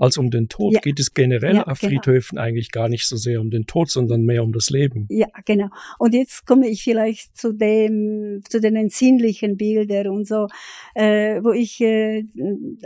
als 0.00 0.16
um 0.16 0.30
den 0.30 0.48
Tod? 0.48 0.72
Ja. 0.72 0.80
Geht 0.80 0.98
es 0.98 1.12
generell 1.12 1.56
Ja, 1.56 1.66
auf 1.66 1.80
genau. 1.80 1.90
Friedhöfen 1.90 2.38
eigentlich 2.38 2.70
gar 2.70 2.88
nicht 2.88 3.06
so 3.06 3.16
sehr 3.16 3.40
um 3.40 3.50
den 3.50 3.66
Tod, 3.66 3.90
sondern 3.90 4.22
mehr 4.22 4.42
um 4.42 4.52
das 4.52 4.70
Leben? 4.70 5.06
Ja, 5.10 5.28
genau. 5.44 5.68
Und 5.98 6.14
jetzt 6.14 6.46
komme 6.46 6.68
ich 6.68 6.82
vielleicht 6.82 7.36
zu 7.36 7.52
dem, 7.52 8.42
zu 8.48 8.60
den 8.60 8.88
sinnlichen 8.88 9.56
Bildern 9.56 10.08
und 10.08 10.26
so, 10.26 10.46
äh, 10.94 11.40
wo 11.42 11.52
ich 11.52 11.80
äh, 11.82 12.24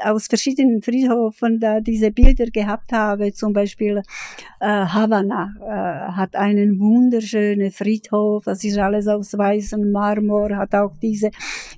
aus 0.03 0.27
verschiedenen 0.27 0.83
Friedhofen 0.83 1.61
da 1.61 1.81
diese 1.81 2.11
Bilder 2.11 2.47
gehabt 2.47 2.93
habe. 2.93 3.33
Zum 3.33 3.53
Beispiel 3.53 4.03
äh, 4.61 4.67
Havanna 4.67 5.55
äh, 5.61 6.13
hat 6.13 6.35
einen 6.35 6.81
wunderschönen 6.81 7.71
Friedhof. 7.71 8.45
Das 8.45 8.65
ist 8.65 8.77
alles 8.77 9.07
aus 9.07 9.39
weißem 9.39 9.93
Marmor, 9.93 10.57
hat 10.57 10.75
auch 10.75 10.97
diese 11.01 11.31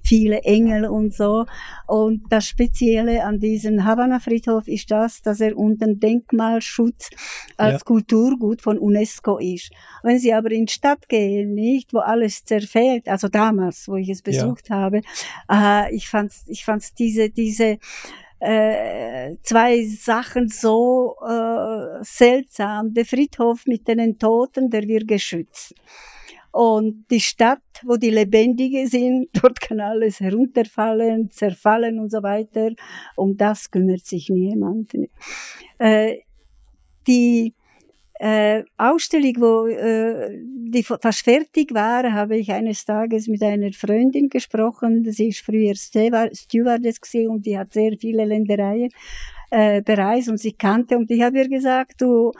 viele 0.02 0.40
Engel 0.45 0.87
und 0.87 1.12
so. 1.12 1.45
Und 1.87 2.23
das 2.31 2.47
Spezielle 2.47 3.25
an 3.25 3.38
diesem 3.38 3.85
Havanna-Friedhof 3.85 4.66
ist 4.66 4.90
das, 4.90 5.23
dass 5.26 5.40
er 5.40 5.56
unter 5.56 5.87
Denkmalschutz 5.87 7.11
als 7.56 7.80
Ja. 7.80 7.85
Kulturgut 7.85 8.62
von 8.62 8.78
UNESCO 8.78 9.38
ist. 9.38 9.71
Wenn 10.02 10.18
Sie 10.18 10.33
aber 10.33 10.50
in 10.50 10.66
die 10.66 10.73
Stadt 10.73 11.09
gehen, 11.09 11.54
nicht, 11.54 11.92
wo 11.92 11.99
alles 11.99 12.45
zerfällt, 12.45 13.09
also 13.09 13.28
damals, 13.28 13.88
wo 13.88 13.97
ich 13.97 14.09
es 14.09 14.23
besucht 14.23 14.71
habe, 14.71 15.00
äh, 15.50 15.95
ich 15.95 16.09
fand's, 16.09 16.45
ich 16.47 16.64
fand's 16.64 16.95
diese, 16.95 17.30
diese, 17.30 17.78
äh, 18.38 19.37
zwei 19.42 19.85
Sachen 19.85 20.49
so 20.49 21.16
äh, 21.26 22.02
seltsam. 22.02 22.92
Der 22.92 23.06
Friedhof 23.06 23.66
mit 23.66 23.88
den 23.88 24.18
Toten, 24.18 24.71
der 24.71 24.87
wird 24.87 25.09
geschützt. 25.09 25.75
Und 26.53 27.05
die 27.11 27.21
Stadt, 27.21 27.61
wo 27.85 27.97
die 27.97 28.11
Lebendige 28.11 28.87
sind, 28.88 29.29
dort 29.43 29.61
kann 29.61 29.81
alles 29.81 30.21
herunterfallen, 30.21 31.31
zerfallen 31.31 31.99
und 31.99 32.11
so 32.11 32.23
weiter. 32.23 32.71
Um 33.17 33.37
das 33.37 33.71
kümmert 33.71 34.05
sich 34.07 34.29
niemand. 34.31 34.93
Äh, 35.79 36.19
die 37.07 37.55
äh, 38.19 38.65
Ausstellung, 38.79 39.35
wo 39.38 39.67
äh, 39.67 40.38
die 40.41 40.83
fa- 40.83 40.99
fast 41.00 41.23
fertig 41.23 41.75
war, 41.75 42.11
habe 42.12 42.38
ich 42.38 42.50
eines 42.50 42.85
Tages 42.85 43.29
mit 43.29 43.43
einer 43.43 43.73
Freundin 43.73 44.29
gesprochen. 44.31 45.05
Sie 45.12 45.29
ist 45.29 45.41
früher 45.41 45.75
Stewa- 45.75 46.35
Stewardess 46.35 47.00
gewesen 47.00 47.31
und 47.31 47.47
die 47.47 47.59
hat 47.59 47.75
sehr 47.75 47.93
viele 48.00 48.25
Ländereien 48.25 48.88
äh, 49.50 49.83
bereist 49.83 50.29
und 50.31 50.38
sie 50.38 50.53
kannte 50.53 50.97
und 50.97 51.11
ich 51.11 51.23
habe 51.23 51.38
ihr 51.38 51.49
gesagt, 51.49 52.00
du 52.00 52.33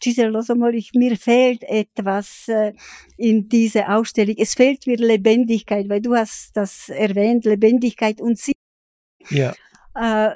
Giselle, 0.00 0.30
lass 0.30 0.48
mal, 0.48 0.74
ich, 0.74 0.92
mir 0.94 1.16
fehlt 1.16 1.62
etwas 1.64 2.48
äh, 2.48 2.72
in 3.16 3.48
diese 3.48 3.88
Ausstellung. 3.88 4.36
Es 4.38 4.54
fehlt 4.54 4.86
mir 4.86 4.96
Lebendigkeit, 4.96 5.88
weil 5.88 6.00
du 6.00 6.14
hast 6.14 6.56
das 6.56 6.88
erwähnt, 6.88 7.44
Lebendigkeit 7.44 8.20
und 8.20 8.38
sie 8.38 8.52
Ja, 9.30 9.54
äh, 9.94 10.34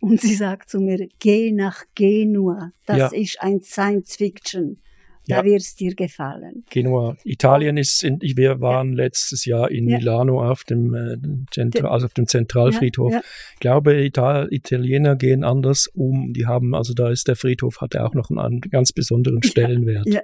und 0.00 0.20
sie 0.20 0.34
sagt 0.34 0.70
zu 0.70 0.80
mir, 0.80 1.08
geh 1.18 1.50
nach 1.52 1.84
Genua. 1.94 2.72
Das 2.86 2.98
Ja. 2.98 3.18
ist 3.18 3.40
ein 3.40 3.62
Science 3.62 4.16
Fiction. 4.16 4.80
Da 5.28 5.36
Ja. 5.38 5.44
wird's 5.44 5.76
dir 5.76 5.94
gefallen. 5.94 6.64
Genua. 6.70 7.16
Italien 7.24 7.76
ist, 7.76 8.02
in, 8.02 8.18
wir 8.20 8.60
waren 8.60 8.94
letztes 8.94 9.44
Jahr 9.44 9.70
in 9.70 9.88
Ja. 9.88 9.98
Milano 9.98 10.42
auf 10.42 10.64
dem, 10.64 10.94
äh, 10.94 11.16
Zentra, 11.50 11.88
also 11.88 12.06
auf 12.06 12.14
dem 12.14 12.26
Zentralfriedhof. 12.26 13.12
Ja, 13.12 13.18
ja. 13.18 13.24
Ich 13.54 13.60
glaube, 13.60 14.02
Ital 14.02 14.48
Italiener 14.50 15.16
gehen 15.16 15.44
anders 15.44 15.86
um. 15.94 16.32
Die 16.32 16.46
haben, 16.46 16.74
also 16.74 16.94
da 16.94 17.10
ist 17.10 17.28
der 17.28 17.36
Friedhof, 17.36 17.80
hat 17.80 17.94
ja 17.94 18.04
auch 18.06 18.14
noch 18.14 18.30
einen 18.30 18.38
an- 18.38 18.60
ganz 18.60 18.92
besonderen 18.92 19.42
Stellenwert. 19.42 20.06
ja. 20.08 20.22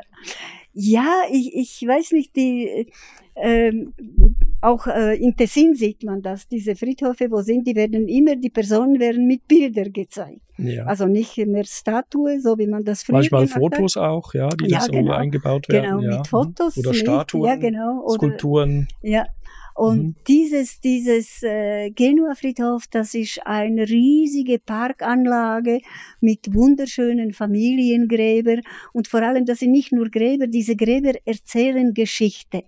Ja, 0.75 1.23
ich, 1.31 1.55
ich 1.55 1.87
weiß 1.87 2.13
nicht, 2.13 2.35
die, 2.37 2.89
ähm, 3.37 3.95
auch 4.61 4.87
äh, 4.87 5.17
in 5.17 5.37
Tessin 5.37 5.75
sieht 5.75 6.05
man 6.05 6.23
das, 6.23 6.47
diese 6.47 6.77
Friedhöfe, 6.77 7.31
wo 7.31 7.43
sind, 7.43 7.67
die 7.67 7.75
werden 7.75 8.09
immer, 8.09 8.37
die 8.37 8.51
Personen 8.51 9.01
werden 9.01 9.27
mit 9.27 9.47
Bildern 9.49 9.93
gezeigt. 9.93 10.41
Ja. 10.57 10.85
Also 10.87 11.07
nicht 11.07 11.37
mehr 11.37 11.65
Statue, 11.65 12.41
so 12.41 12.57
wie 12.59 12.67
man 12.67 12.85
das 12.85 13.03
früher 13.03 13.17
Manchmal 13.17 13.47
gemacht 13.47 13.57
hat. 13.57 13.77
Fotos 13.77 13.97
auch, 13.97 14.35
ja, 14.35 14.49
die 14.51 14.71
Ja, 14.71 14.79
da 14.79 14.85
so 14.85 14.93
genau. 14.93 15.13
eingebaut 15.13 15.69
werden. 15.69 16.01
Genau, 16.01 16.13
ja. 16.13 16.19
mit 16.19 16.27
Fotos. 16.29 16.77
Oder? 16.77 16.95
Statuen, 16.95 17.49
Ja, 17.49 17.57
genau. 17.57 18.03
Oder, 18.05 18.15
Skulpturen. 18.15 18.89
Ja. 19.03 19.27
Und 19.75 19.99
Mhm. 19.99 20.15
dieses, 20.29 20.81
dieses 20.81 21.43
äh, 21.43 21.91
Genua-Friedhof, 21.91 22.85
das 22.91 23.15
ist 23.15 23.45
eine 23.45 23.89
riesige 23.89 24.61
Parkanlage 24.61 25.81
mit 26.21 26.55
wunderschönen 26.55 27.33
Familiengräber. 27.33 28.61
Und 28.93 29.09
vor 29.09 29.23
allem, 29.23 29.45
das 29.45 29.59
sind 29.59 29.73
nicht 29.73 29.93
nur 29.93 30.11
Gräber, 30.11 30.47
diese 30.47 30.77
Gräber 30.77 31.13
erzählen 31.25 31.93
Geschichte. 31.93 32.63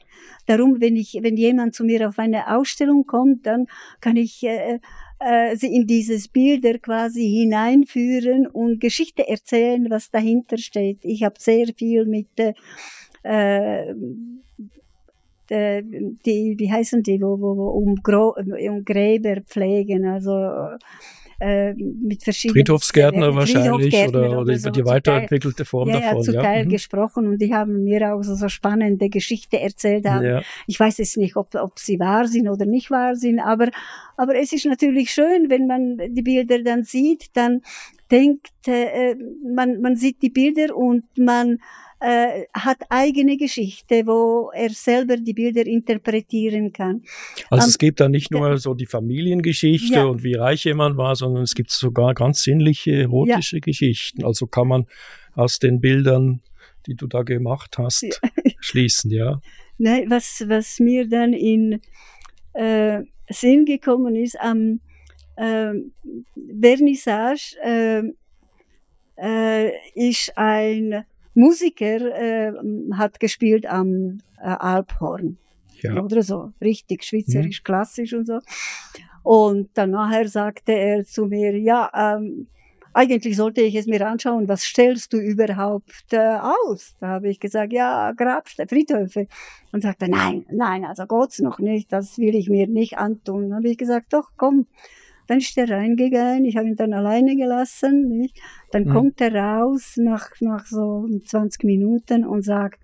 Darum, 0.46 0.80
wenn 0.80 0.96
ich, 0.96 1.18
wenn 1.22 1.36
jemand 1.36 1.74
zu 1.74 1.84
mir 1.84 2.08
auf 2.08 2.18
eine 2.18 2.56
Ausstellung 2.56 3.06
kommt, 3.06 3.46
dann 3.46 3.66
kann 4.00 4.16
ich 4.16 4.42
äh, 4.42 4.80
äh, 5.20 5.56
sie 5.56 5.74
in 5.74 5.86
dieses 5.86 6.28
Bilder 6.28 6.78
quasi 6.78 7.22
hineinführen 7.28 8.46
und 8.46 8.80
Geschichte 8.80 9.28
erzählen, 9.28 9.88
was 9.90 10.10
dahinter 10.10 10.58
steht. 10.58 10.98
Ich 11.02 11.22
habe 11.22 11.36
sehr 11.38 11.68
viel 11.76 12.04
mit 12.04 12.28
äh, 13.22 13.94
äh, 15.50 15.78
äh, 15.78 15.82
die, 16.24 16.54
wie 16.58 16.70
heißen 16.70 17.02
die, 17.02 17.20
wo, 17.20 17.40
wo, 17.40 17.56
wo 17.56 17.68
um, 17.68 17.96
Gro 17.96 18.34
um 18.36 18.84
Gräber 18.84 19.40
pflegen, 19.42 20.06
also 20.06 20.76
äh, 21.38 21.74
mit 21.74 22.22
verschiedenen 22.22 22.54
Friedhofsgärtner 22.54 23.28
äh, 23.28 23.34
wahrscheinlich 23.34 23.94
Friedhofgärtner 23.94 24.30
oder, 24.30 24.40
oder 24.40 24.58
so, 24.58 24.70
die 24.70 24.84
weiterentwickelte 24.84 25.64
Form 25.66 25.88
ja, 25.88 26.00
davon. 26.00 26.16
ja, 26.16 26.22
zu 26.22 26.32
Teil 26.32 26.64
Mhm. 26.64 26.70
gesprochen 26.70 27.26
und 27.28 27.42
die 27.42 27.52
haben 27.52 27.84
mir 27.84 28.14
auch 28.14 28.22
so, 28.22 28.34
so 28.34 28.48
spannende 28.48 29.10
Geschichte 29.10 29.60
erzählt 29.60 30.06
haben. 30.08 30.24
ja. 30.24 30.42
Ich 30.66 30.80
weiß 30.80 30.96
jetzt 30.98 31.18
nicht, 31.18 31.36
ob, 31.36 31.54
ob 31.54 31.78
sie 31.78 31.98
wahr 32.00 32.26
sind 32.26 32.48
oder 32.48 32.64
nicht 32.64 32.90
wahr 32.90 33.16
sind, 33.16 33.40
aber, 33.40 33.68
aber 34.16 34.34
es 34.36 34.52
ist 34.52 34.64
natürlich 34.64 35.10
schön, 35.10 35.50
wenn 35.50 35.66
man 35.66 35.98
die 36.08 36.22
Bilder 36.22 36.62
dann 36.62 36.84
sieht, 36.84 37.28
dann 37.34 37.60
denkt, 38.10 38.50
äh, 38.66 39.14
man, 39.54 39.80
man 39.80 39.96
sieht 39.96 40.22
die 40.22 40.30
Bilder 40.30 40.74
und 40.74 41.04
man 41.18 41.58
äh, 42.08 42.44
hat 42.54 42.78
eigene 42.88 43.36
Geschichte, 43.36 44.06
wo 44.06 44.50
er 44.54 44.70
selber 44.70 45.16
die 45.16 45.32
Bilder 45.34 45.66
interpretieren 45.66 46.72
kann. 46.72 47.02
Also 47.50 47.64
Am- 47.64 47.68
es 47.70 47.78
gibt 47.78 47.98
da 48.00 48.08
nicht 48.08 48.30
nur 48.30 48.58
so 48.58 48.74
die 48.74 48.86
Familiengeschichte 48.86 49.94
Ja. 49.94 50.04
und 50.04 50.22
wie 50.22 50.34
reich 50.34 50.64
jemand 50.64 50.96
war, 50.96 51.16
sondern 51.16 51.42
es 51.42 51.54
gibt 51.54 51.70
sogar 51.70 52.14
ganz 52.14 52.42
sinnliche, 52.42 52.92
erotische 52.92 53.60
Geschichten. 53.60 54.24
Also 54.24 54.46
kann 54.46 54.68
man 54.68 54.86
aus 55.34 55.58
den 55.58 55.80
Bildern, 55.80 56.42
die 56.86 56.94
du 56.94 57.06
da 57.08 57.22
gemacht 57.22 57.76
hast, 57.78 58.04
schließen, 58.60 59.10
ja. 59.10 59.40
Nein, 59.78 60.08
was, 60.08 60.44
was 60.46 60.78
mir 60.78 61.08
dann 61.08 61.32
in 61.32 61.80
äh, 62.52 63.00
Sinn 63.28 63.64
gekommen 63.64 64.14
ist, 64.16 64.38
am 64.40 64.80
äh, 65.36 65.72
Vernissage 66.62 67.56
äh, 67.62 68.02
äh, 69.16 69.72
ist 69.94 70.32
ein 70.36 71.04
Musiker, 71.36 72.00
äh, 72.18 72.52
hat 72.94 73.20
gespielt 73.20 73.66
am 73.66 74.18
äh, 74.38 74.46
Alphorn. 74.48 75.38
Ja, 75.82 76.02
Oder 76.02 76.22
so, 76.22 76.52
richtig 76.60 77.04
schweizerisch, 77.04 77.62
klassisch 77.62 78.14
und 78.14 78.26
so. 78.26 78.40
Und 79.22 79.70
dann 79.74 79.90
nachher 79.90 80.28
sagte 80.28 80.72
er 80.72 81.04
zu 81.04 81.26
mir, 81.26 81.58
ja, 81.58 81.90
ähm, 81.94 82.46
eigentlich 82.94 83.36
sollte 83.36 83.60
ich 83.60 83.74
es 83.74 83.86
mir 83.86 84.06
anschauen, 84.06 84.48
was 84.48 84.62
stellst 84.62 85.12
du 85.12 85.18
überhaupt 85.18 86.12
äh, 86.12 86.38
aus? 86.38 86.96
Da 86.98 87.08
habe 87.08 87.28
ich 87.28 87.38
gesagt, 87.38 87.74
ja, 87.74 88.12
Grabstätte, 88.12 88.74
Friedhöfe. 88.74 89.26
Und 89.72 89.82
sagte, 89.82 90.08
nein, 90.08 90.46
nein, 90.50 90.86
also 90.86 91.04
Gott's 91.04 91.40
noch 91.40 91.58
nicht, 91.58 91.92
das 91.92 92.16
will 92.16 92.34
ich 92.34 92.48
mir 92.48 92.66
nicht 92.66 92.96
antun. 92.96 93.50
Dann 93.50 93.56
habe 93.56 93.68
ich 93.68 93.76
gesagt, 93.76 94.14
doch, 94.14 94.30
komm. 94.38 94.66
Dann 95.26 95.38
ist 95.38 95.56
er 95.58 95.68
reingegangen, 95.68 96.44
ich 96.44 96.56
habe 96.56 96.68
ihn 96.68 96.76
dann 96.76 96.92
alleine 96.92 97.36
gelassen. 97.36 98.08
Nicht? 98.08 98.40
Dann 98.70 98.84
Mhm. 98.84 98.90
kommt 98.90 99.20
er 99.20 99.34
raus 99.34 99.94
nach, 99.96 100.30
nach 100.40 100.66
so 100.66 101.08
20 101.24 101.64
Minuten 101.64 102.24
und 102.24 102.42
sagt, 102.42 102.80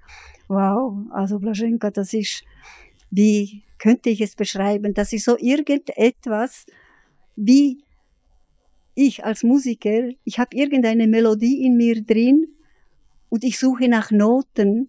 wow, 0.48 0.94
also 1.10 1.38
Blaschenka, 1.38 1.90
das 1.90 2.12
ist, 2.12 2.44
wie 3.10 3.62
könnte 3.78 4.10
ich 4.10 4.20
es 4.20 4.34
beschreiben? 4.36 4.94
Das 4.94 5.12
ist 5.12 5.24
so 5.24 5.36
irgendetwas, 5.38 6.66
wie 7.36 7.78
ich 8.94 9.24
als 9.24 9.42
Musiker, 9.42 10.10
ich 10.24 10.38
habe 10.38 10.54
irgendeine 10.56 11.06
Melodie 11.06 11.64
in 11.64 11.76
mir 11.76 12.02
drin 12.02 12.48
und 13.30 13.44
ich 13.44 13.58
suche 13.58 13.88
nach 13.88 14.10
Noten, 14.10 14.88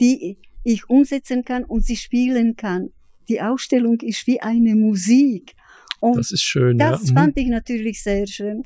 die 0.00 0.36
ich 0.64 0.90
umsetzen 0.90 1.44
kann 1.44 1.64
und 1.64 1.84
sie 1.84 1.96
spielen 1.96 2.56
kann. 2.56 2.90
Die 3.28 3.40
Ausstellung 3.40 4.00
ist 4.00 4.26
wie 4.26 4.40
eine 4.40 4.74
Musik. 4.74 5.54
Und 6.00 6.16
das 6.16 6.32
ist 6.32 6.42
schön. 6.42 6.78
das 6.78 7.08
ja. 7.08 7.10
Mhm. 7.12 7.16
fand 7.16 7.38
ich 7.38 7.48
natürlich 7.48 8.02
sehr 8.02 8.26
schön. 8.26 8.64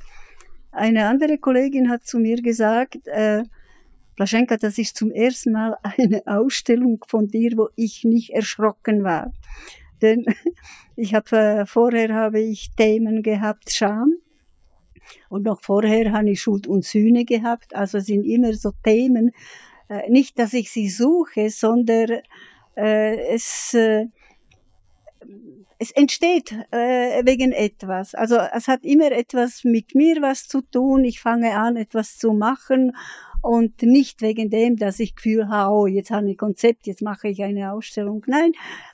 Eine 0.73 1.07
andere 1.07 1.39
Kollegin 1.39 1.91
hat 1.91 2.07
zu 2.07 2.19
mir 2.19 2.41
gesagt, 2.43 3.07
äh, 3.07 3.43
Blaschenka, 4.17 4.57
das 4.57 4.79
ist 4.79 4.97
zum 4.97 5.11
ersten 5.11 5.53
Mal 5.53 5.77
eine 5.83 6.23
Ausstellung 6.27 7.03
von 7.07 7.29
dir, 7.29 7.57
wo 7.57 7.69
ich 7.77 8.05
nicht 8.05 8.31
erschrocken 8.31 9.03
war. 9.03 9.33
Denn 10.03 10.27
ich 10.97 11.15
habe 11.15 11.37
äh, 11.37 11.67
vorher 11.67 12.15
habe 12.15 12.41
ich 12.41 12.71
Themen 12.77 13.23
gehabt, 13.23 13.73
Scham. 13.73 14.15
Und 15.29 15.45
noch 15.45 15.61
vorher 15.63 16.13
habe 16.13 16.31
ich 16.31 16.41
Schuld 16.41 16.67
und 16.67 16.85
Sühne 16.85 17.25
gehabt. 17.25 17.75
Also 17.75 17.99
es 17.99 18.07
sind 18.07 18.25
immer 18.25 18.53
so 18.55 18.73
Themen. 18.85 19.33
Äh, 19.89 20.09
nicht, 20.11 20.39
dass 20.39 20.53
ich 20.53 20.71
sie 20.71 20.89
suche, 20.89 21.51
sondern 21.51 22.21
äh, 22.77 23.35
es, 23.35 23.75
äh, 23.75 24.07
es 25.79 25.91
entsteht 25.93 26.53
äh, 26.71 27.25
wegen 27.25 27.53
etwas. 27.53 28.15
Also 28.15 28.37
es 28.37 28.69
hat 28.69 28.85
immer 28.85 29.13
etwas 29.13 29.65
mit 29.65 29.95
mir 29.95 30.21
was 30.21 30.47
zu 30.47 30.61
tun. 30.61 31.05
Ich 31.05 31.21
fange 31.21 31.57
an, 31.57 31.77
etwas 31.77 32.19
zu 32.19 32.33
machen 32.33 32.95
und 33.43 33.83
nicht 33.83 34.21
wegen 34.21 34.51
dem, 34.51 34.77
dass 34.77 35.01
ich 35.01 35.17
Gefühl 35.17 35.49
habe, 35.49 35.73
oh, 35.73 35.87
jetzt 35.87 36.11
habe 36.11 36.27
ich 36.27 36.35
ein 36.35 36.37
Konzept, 36.37 36.87
jetzt 36.87 37.03
mache 37.03 37.29
ich 37.29 37.43
eine 37.43 37.73
Ausstellung. 37.73 38.23
Nein, 38.27 38.53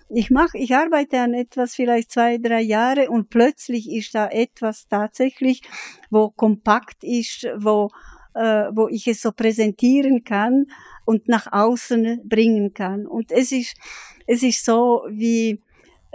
ich 0.08 0.30
mache, 0.30 0.56
ich 0.58 0.74
arbeite 0.74 1.20
an 1.20 1.34
etwas 1.34 1.74
vielleicht 1.74 2.12
zwei, 2.12 2.38
drei 2.38 2.60
Jahre 2.60 3.10
und 3.10 3.30
plötzlich 3.30 3.90
ist 3.90 4.14
da 4.14 4.28
etwas 4.28 4.86
tatsächlich, 4.88 5.62
wo 6.10 6.30
kompakt 6.30 7.02
ist, 7.02 7.48
wo 7.56 7.90
äh, 8.34 8.68
wo 8.72 8.88
ich 8.88 9.08
es 9.08 9.22
so 9.22 9.32
präsentieren 9.32 10.22
kann 10.22 10.66
und 11.04 11.26
nach 11.26 11.50
außen 11.50 12.20
bringen 12.28 12.74
kann. 12.74 13.06
Und 13.06 13.32
es 13.32 13.50
ist 13.50 13.76
es 14.26 14.42
ist 14.42 14.64
so 14.64 15.06
wie 15.08 15.60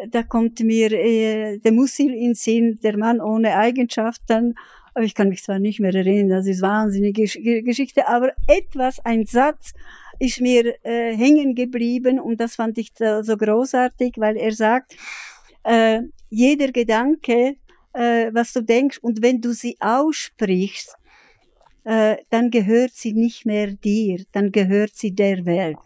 da 0.10 0.24
kommt 0.24 0.60
mir 0.62 0.92
äh, 0.92 1.58
der 1.60 1.72
Musil 1.72 2.14
in 2.14 2.34
Sinn, 2.36 2.80
der 2.82 2.98
Mann 2.98 3.22
ohne 3.22 3.56
Eigenschaften. 3.56 4.56
Aber 4.94 5.06
ich 5.06 5.16
kann 5.16 5.30
mich 5.30 5.44
zwar 5.44 5.60
nicht 5.60 5.80
mehr 5.80 5.94
erinnern, 5.94 6.30
das 6.30 6.48
ist 6.48 6.62
wahnsinnige 6.62 7.24
Geschichte, 7.64 8.08
aber 8.08 8.34
etwas, 8.48 9.00
ein 9.06 9.26
Satz 9.26 9.74
ist 10.20 10.42
mir 10.42 10.76
äh, 10.84 11.16
hängen 11.16 11.56
geblieben 11.56 12.20
und 12.20 12.42
das 12.42 12.56
fand 12.56 12.78
ich 12.78 12.92
so, 12.98 13.24
so 13.24 13.38
großartig, 13.38 14.16
weil 14.18 14.38
er 14.38 14.52
sagt, 14.52 14.96
äh, 15.64 16.02
jeder 16.30 16.72
Gedanke, 16.72 17.56
äh, 17.94 18.30
was 18.34 18.54
du 18.54 18.62
denkst, 18.62 19.00
und 19.00 19.22
wenn 19.22 19.42
du 19.42 19.54
sie 19.54 19.78
aussprichst, 19.80 20.96
äh, 21.84 22.18
dann 22.30 22.52
gehört 22.52 22.92
sie 22.94 23.14
nicht 23.14 23.46
mehr 23.46 23.68
dir, 23.68 24.24
dann 24.32 24.52
gehört 24.52 24.92
sie 24.96 25.12
der 25.12 25.46
Welt. 25.46 25.78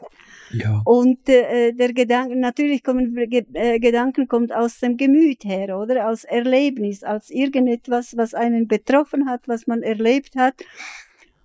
Ja. 0.52 0.82
Und 0.86 1.28
äh, 1.30 1.74
der 1.74 1.94
Gedanke, 1.94 2.36
natürlich 2.36 2.84
kommen 2.84 3.18
äh, 3.18 3.80
Gedanken 3.80 4.28
kommt 4.28 4.54
aus 4.54 4.80
dem 4.80 4.98
Gemüt 4.98 5.44
her, 5.44 5.78
oder? 5.78 6.10
Aus 6.10 6.24
Erlebnis, 6.24 7.04
als 7.04 7.30
irgendetwas, 7.30 8.16
was 8.18 8.34
einen 8.34 8.68
betroffen 8.68 9.28
hat, 9.30 9.48
was 9.48 9.68
man 9.68 9.82
erlebt 9.82 10.36
hat. 10.36 10.56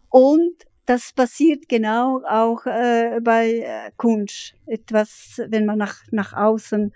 Und 0.09 0.55
das 0.87 1.13
passiert 1.13 1.69
genau 1.69 2.21
auch 2.29 2.67
äh, 2.67 3.21
bei 3.23 3.61
äh, 3.61 3.91
Kunst. 3.97 4.55
Etwas, 4.67 5.41
wenn 5.49 5.65
man 5.65 5.79
nach, 5.79 6.03
nach 6.11 6.33
außen 6.33 6.93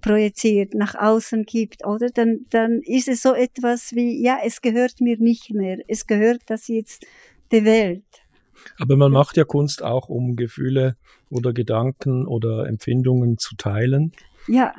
projiziert, 0.00 0.74
nach 0.74 0.94
außen 0.94 1.44
gibt, 1.44 1.86
oder? 1.86 2.08
Dann, 2.08 2.46
dann 2.50 2.80
ist 2.82 3.08
es 3.08 3.22
so 3.22 3.34
etwas 3.34 3.94
wie, 3.94 4.22
ja, 4.22 4.38
es 4.42 4.62
gehört 4.62 5.00
mir 5.00 5.18
nicht 5.18 5.50
mehr. 5.52 5.78
Es 5.88 6.06
gehört 6.06 6.42
das 6.46 6.68
jetzt 6.68 7.06
der 7.50 7.64
Welt. 7.64 8.19
Aber 8.78 8.96
man 8.96 9.12
macht 9.12 9.36
ja 9.36 9.44
Kunst 9.44 9.82
auch, 9.82 10.08
um 10.08 10.36
Gefühle 10.36 10.96
oder 11.30 11.52
Gedanken 11.52 12.26
oder 12.26 12.66
Empfindungen 12.66 13.38
zu 13.38 13.56
teilen. 13.56 14.12
Ja. 14.46 14.74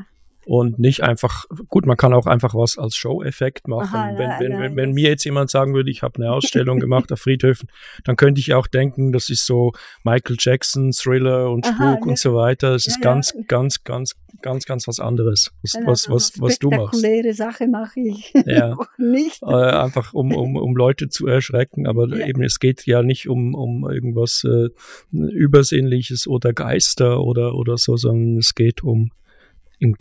Und 0.51 0.79
nicht 0.79 1.01
einfach, 1.01 1.45
gut, 1.69 1.85
man 1.85 1.95
kann 1.95 2.13
auch 2.13 2.25
einfach 2.25 2.53
was 2.53 2.77
als 2.77 2.97
Show-Effekt 2.97 3.69
machen. 3.69 3.95
Aha, 3.95 4.17
wenn, 4.17 4.31
wenn, 4.51 4.59
wenn, 4.59 4.75
wenn 4.75 4.91
mir 4.91 5.07
jetzt 5.07 5.23
jemand 5.23 5.49
sagen 5.49 5.73
würde, 5.73 5.89
ich 5.89 6.03
habe 6.03 6.21
eine 6.21 6.29
Ausstellung 6.29 6.81
gemacht 6.81 7.09
auf 7.13 7.21
Friedhöfen, 7.21 7.69
dann 8.03 8.17
könnte 8.17 8.41
ich 8.41 8.53
auch 8.53 8.67
denken, 8.67 9.13
das 9.13 9.29
ist 9.29 9.45
so 9.45 9.71
Michael 10.03 10.35
Jackson, 10.37 10.91
Thriller 10.91 11.49
und 11.49 11.65
Aha, 11.65 11.93
Spuk 11.93 12.05
ja. 12.05 12.09
und 12.11 12.19
so 12.19 12.35
weiter. 12.35 12.75
Es 12.75 12.85
Ja, 12.85 12.91
ist 12.91 12.97
ja. 12.97 13.01
ganz, 13.01 13.33
ganz, 13.47 13.83
ganz, 13.85 14.15
ganz, 14.41 14.65
ganz 14.65 14.89
was 14.89 14.99
anderes, 14.99 15.53
was, 15.63 15.77
was, 15.85 16.09
was, 16.09 16.41
was 16.41 16.59
du 16.59 16.69
machst. 16.69 16.99
Spektakuläre 16.99 17.33
Sache 17.33 17.67
mache 17.69 18.01
ich 18.01 18.33
Ja. 18.45 18.73
auch 18.73 18.87
nicht. 18.97 19.41
Äh, 19.43 19.55
einfach 19.55 20.13
um, 20.13 20.35
um, 20.35 20.57
um 20.57 20.75
Leute 20.75 21.07
zu 21.07 21.27
erschrecken, 21.27 21.87
aber 21.87 22.11
eben 22.11 22.43
es 22.43 22.59
geht 22.59 22.85
ja 22.85 23.03
nicht 23.03 23.29
um, 23.29 23.55
um 23.55 23.89
irgendwas 23.89 24.43
äh, 24.43 24.67
Übersinnliches 25.13 26.27
oder 26.27 26.51
Geister 26.51 27.21
oder, 27.21 27.55
oder 27.55 27.77
so, 27.77 27.95
sondern 27.95 28.37
es 28.37 28.53
geht 28.53 28.83
um 28.83 29.11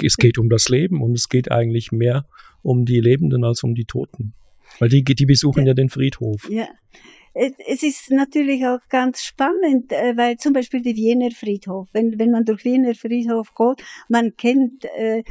es 0.02 0.16
geht 0.16 0.38
um 0.38 0.48
das 0.48 0.68
Leben 0.68 1.02
und 1.02 1.14
es 1.14 1.28
geht 1.28 1.50
eigentlich 1.50 1.92
mehr 1.92 2.26
um 2.62 2.84
die 2.84 3.00
Lebenden 3.00 3.44
als 3.44 3.62
um 3.62 3.74
die 3.74 3.84
Toten. 3.84 4.34
Weil 4.78 4.88
die, 4.88 5.02
die 5.02 5.26
besuchen 5.26 5.66
ja 5.66 5.74
den 5.74 5.88
Friedhof. 5.88 6.48
Ja. 6.50 6.68
Es 7.32 7.84
ist 7.84 8.10
natürlich 8.10 8.66
auch 8.66 8.80
ganz 8.88 9.22
spannend, 9.22 9.92
äh, 9.92 10.16
weil 10.16 10.36
zum 10.36 10.52
Beispiel 10.52 10.82
die 10.82 10.96
Wiener 10.96 11.30
Friedhof, 11.30 11.88
wenn, 11.92 12.18
wenn 12.18 12.32
man 12.32 12.44
durch 12.44 12.64
Wiener 12.64 12.94
Friedhof 12.94 13.54
geht, 13.54 13.86
man 14.08 14.36
kennt 14.36 14.84
äh, 14.96 15.22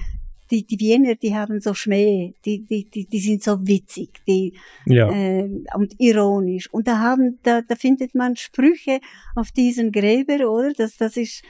die, 0.50 0.66
die 0.66 0.80
Wiener, 0.80 1.16
die 1.16 1.36
haben 1.36 1.60
so 1.60 1.74
Schmäh, 1.74 2.34
die, 2.46 2.66
die, 2.66 2.90
die, 2.90 3.06
die 3.06 3.20
sind 3.20 3.44
so 3.44 3.68
witzig, 3.68 4.22
die, 4.28 4.54
Ja. 4.86 5.12
äh, 5.12 5.50
und 5.76 5.94
ironisch. 6.00 6.72
Und 6.74 6.88
da 6.88 7.00
haben, 7.00 7.40
da, 7.44 7.62
da 7.62 7.76
findet 7.76 8.16
man 8.16 8.36
Sprüche 8.36 9.00
auf 9.36 9.52
diesen 9.52 9.92
Gräber, 9.92 10.50
oder? 10.50 10.72
Das, 10.74 10.98
das 10.98 11.18
ist, 11.18 11.44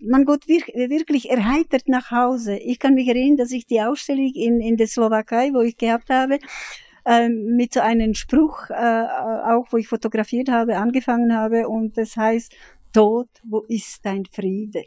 man 0.00 0.24
geht 0.24 0.48
wir, 0.48 0.90
wirklich 0.90 1.30
erheitert 1.30 1.88
nach 1.88 2.10
Hause. 2.10 2.56
Ich 2.56 2.78
kann 2.78 2.94
mich 2.94 3.08
erinnern, 3.08 3.36
dass 3.36 3.52
ich 3.52 3.66
die 3.66 3.80
Ausstellung 3.80 4.32
in, 4.34 4.60
in 4.60 4.76
der 4.76 4.86
Slowakei, 4.86 5.50
wo 5.52 5.60
ich 5.60 5.76
gehabt 5.76 6.10
habe, 6.10 6.38
ähm, 7.06 7.56
mit 7.56 7.74
so 7.74 7.80
einem 7.80 8.14
Spruch, 8.14 8.70
äh, 8.70 8.74
auch 8.74 9.66
wo 9.70 9.76
ich 9.76 9.88
fotografiert 9.88 10.48
habe, 10.48 10.76
angefangen 10.78 11.34
habe 11.36 11.68
und 11.68 11.96
das 11.96 12.16
heißt, 12.16 12.54
Tod, 12.92 13.28
wo 13.42 13.60
ist 13.68 14.04
dein 14.06 14.24
Friede? 14.26 14.84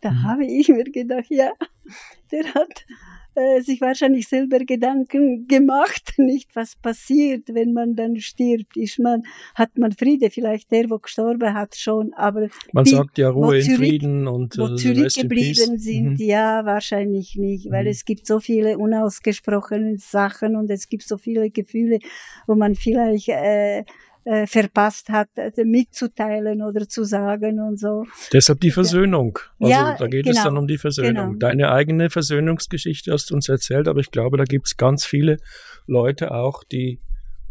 Da 0.00 0.10
Mhm. 0.10 0.22
habe 0.24 0.46
ich 0.46 0.68
mir 0.68 0.84
gedacht, 0.84 1.26
ja, 1.28 1.52
der 2.32 2.54
hat 2.54 2.86
äh, 3.34 3.60
sich 3.62 3.80
wahrscheinlich 3.80 4.28
selber 4.28 4.58
Gedanken 4.60 5.46
gemacht, 5.48 6.12
nicht 6.18 6.54
was 6.54 6.76
passiert, 6.76 7.48
wenn 7.54 7.72
man 7.72 7.94
dann 7.94 8.16
stirbt. 8.20 8.76
Ist 8.76 8.98
man, 8.98 9.22
hat 9.54 9.76
man 9.78 9.92
Friede, 9.92 10.30
vielleicht 10.30 10.70
der, 10.70 10.90
wo 10.90 10.98
gestorben 10.98 11.54
hat, 11.54 11.74
schon, 11.74 12.12
aber 12.14 12.48
Man 12.72 12.84
die, 12.84 12.90
sagt 12.90 13.18
ja 13.18 13.30
Ruhe 13.30 13.58
in 13.58 13.76
Frieden 13.76 14.28
und 14.28 14.58
wo 14.58 14.66
äh, 14.66 14.76
zurückgeblieben 14.76 15.78
sind, 15.78 16.18
Mhm. 16.20 16.26
ja, 16.26 16.64
wahrscheinlich 16.64 17.36
nicht, 17.36 17.70
weil 17.70 17.84
Mhm. 17.84 17.90
es 17.90 18.04
gibt 18.04 18.26
so 18.26 18.40
viele 18.40 18.78
unausgesprochene 18.78 19.98
Sachen 19.98 20.56
und 20.56 20.70
es 20.70 20.88
gibt 20.88 21.04
so 21.04 21.16
viele 21.16 21.50
Gefühle, 21.50 21.98
wo 22.46 22.54
man 22.54 22.74
vielleicht 22.74 23.28
äh, 23.28 23.84
äh, 24.24 24.46
verpasst 24.46 25.08
hat, 25.08 25.28
äh, 25.36 25.50
mitzuteilen 25.64 26.62
oder 26.62 26.88
zu 26.88 27.04
sagen 27.04 27.60
und 27.60 27.78
so. 27.78 28.04
Deshalb 28.32 28.60
die 28.60 28.70
Versöhnung. 28.70 29.38
Also 29.60 29.72
Ja, 29.72 29.96
da 29.98 30.06
geht 30.06 30.26
es 30.26 30.36
genau, 30.36 30.44
dann 30.44 30.58
um 30.58 30.66
die 30.66 30.78
Versöhnung. 30.78 31.32
genau. 31.32 31.38
Deine 31.38 31.72
eigene 31.72 32.08
Versöhnungsgeschichte 32.10 33.12
hast 33.12 33.30
du 33.30 33.34
uns 33.34 33.48
erzählt, 33.48 33.88
aber 33.88 34.00
ich 34.00 34.10
glaube, 34.10 34.36
da 34.36 34.44
gibt 34.44 34.66
es 34.66 34.76
ganz 34.76 35.04
viele 35.04 35.38
Leute 35.86 36.32
auch, 36.32 36.62
die 36.64 37.00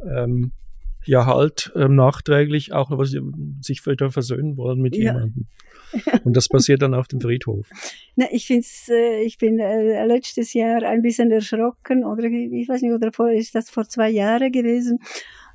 ähm, 0.09 0.51
ja 1.05 1.25
halt 1.25 1.71
ähm, 1.75 1.95
nachträglich 1.95 2.73
auch 2.73 2.89
noch 2.89 3.03
sich 3.03 3.85
wieder 3.85 4.11
versöhnen 4.11 4.55
wollen 4.57 4.79
mit 4.81 4.95
Ja. 4.95 5.13
jemandem. 5.13 5.47
Und 6.23 6.37
das 6.37 6.47
passiert 6.47 6.81
dann 6.81 6.93
auf 6.93 7.07
dem 7.09 7.19
Friedhof. 7.19 7.67
Na, 8.15 8.25
ich 8.31 8.45
find's, 8.47 8.87
äh, 8.89 9.23
ich 9.23 9.37
bin 9.37 9.59
äh, 9.59 10.05
letztes 10.05 10.53
Jahr 10.53 10.83
ein 10.83 11.01
bisschen 11.01 11.31
erschrocken 11.31 12.05
oder 12.05 12.23
ich 12.25 12.69
weiß 12.69 12.81
nicht, 12.81 12.93
oder 12.93 13.11
vor, 13.11 13.29
ist 13.31 13.55
das 13.55 13.69
vor 13.69 13.85
zwei 13.89 14.09
Jahren 14.09 14.51
gewesen, 14.51 14.99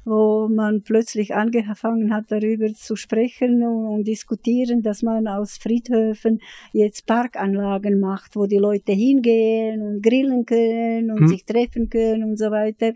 wo 0.07 0.49
man 0.49 0.83
plötzlich 0.83 1.35
angefangen 1.35 2.15
hat, 2.15 2.27
darüber 2.29 2.73
zu 2.73 2.97
sprechen 2.97 3.63
und, 3.63 4.05
diskutieren, 4.05 4.83
dass 4.83 5.03
man 5.03 5.27
aus 5.27 5.59
Friedhöfen 5.59 6.41
jetzt 6.73 7.07
Parkanlagen 7.07 7.99
macht, 7.99 8.37
wo 8.37 8.47
die 8.47 8.59
Leute 8.59 8.93
hingehen 8.93 9.83
und 9.83 10.03
grillen 10.03 10.47
können 10.47 11.11
und 11.11 11.21
Hm. 11.21 11.29
sich 11.29 11.45
treffen 11.45 11.91
können 11.91 12.23
und 12.23 12.39
so 12.39 12.51
weiter. 12.51 12.93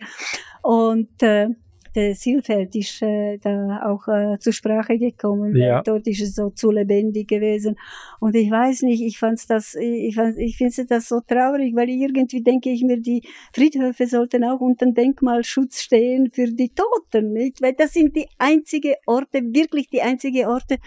Und 0.62 1.22
äh, 1.22 1.48
ist 1.96 3.02
äh, 3.02 3.38
da 3.38 3.82
auch 3.90 4.06
äh, 4.08 4.38
zur 4.38 4.52
Sprache 4.52 4.98
gekommen. 4.98 5.54
Ja. 5.56 5.82
Dort 5.82 6.06
ist 6.06 6.20
es 6.20 6.34
so 6.34 6.50
zu 6.50 6.70
lebendig 6.70 7.28
gewesen. 7.28 7.76
Und 8.20 8.34
ich 8.36 8.50
weiß 8.50 8.82
nicht, 8.82 9.02
ich 9.02 9.18
fand's 9.18 9.46
das, 9.46 9.74
ich, 9.74 10.14
fand, 10.14 10.38
ich 10.38 10.56
finde 10.56 10.84
das 10.86 11.08
so 11.08 11.20
traurig, 11.20 11.74
weil 11.74 11.88
irgendwie 11.88 12.42
denke 12.42 12.70
ich 12.70 12.82
mir, 12.82 13.00
die 13.00 13.22
Friedhöfe 13.52 14.06
sollten 14.06 14.44
auch 14.44 14.60
unter 14.60 14.86
dem 14.86 14.94
Denkmalschutz 14.94 15.80
stehen 15.80 16.30
für 16.32 16.46
die 16.46 16.70
Toten, 16.70 17.32
nicht? 17.32 17.60
Weil 17.62 17.74
das 17.74 17.92
sind 17.92 18.16
die 18.16 18.26
einzige 18.38 18.96
Orte, 19.06 19.42
wirklich 19.42 19.88
die 19.88 20.02
einzige 20.02 20.48
Orte, 20.48 20.78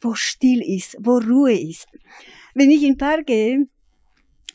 wo 0.00 0.14
still 0.14 0.62
ist, 0.62 0.96
wo 1.00 1.18
Ruhe 1.18 1.58
ist. 1.58 1.86
Wenn 2.54 2.70
ich 2.70 2.82
in 2.82 2.92
den 2.92 2.98
Park 2.98 3.26
gehe, 3.26 3.66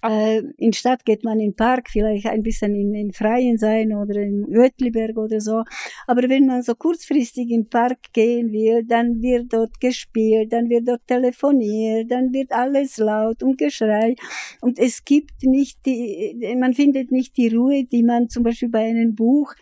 äh, 0.09 0.41
in 0.57 0.73
Stadt 0.73 1.05
geht 1.05 1.23
man 1.23 1.39
in 1.39 1.51
den 1.51 1.55
Park, 1.55 1.89
vielleicht 1.89 2.25
ein 2.27 2.41
bisschen 2.43 2.75
in, 2.75 2.93
in 2.93 3.11
Freien 3.13 3.57
sein 3.57 3.93
oder 3.93 4.15
in 4.21 4.45
Uetliberg 4.45 5.17
oder 5.17 5.39
so. 5.41 5.63
Aber 6.07 6.27
wenn 6.29 6.45
man 6.45 6.61
so 6.61 6.75
kurzfristig 6.75 7.49
in 7.49 7.63
den 7.63 7.69
Park 7.69 7.97
gehen 8.13 8.51
will, 8.51 8.83
dann 8.85 9.21
wird 9.21 9.53
dort 9.53 9.79
gespielt, 9.79 10.51
dann 10.53 10.69
wird 10.69 10.87
dort 10.87 11.05
telefoniert, 11.07 12.11
dann 12.11 12.33
wird 12.33 12.51
alles 12.51 12.97
laut 12.97 13.43
und 13.43 13.57
Geschrei. 13.57 14.15
Und 14.61 14.79
es 14.79 15.03
gibt 15.05 15.43
nicht 15.43 15.85
die, 15.85 16.55
man 16.59 16.73
findet 16.73 17.11
nicht 17.11 17.37
die 17.37 17.47
Ruhe, 17.49 17.83
die 17.85 18.03
man 18.03 18.29
zum 18.29 18.43
Beispiel 18.43 18.69
bei 18.69 18.85
einem 18.85 19.15
Buch 19.15 19.53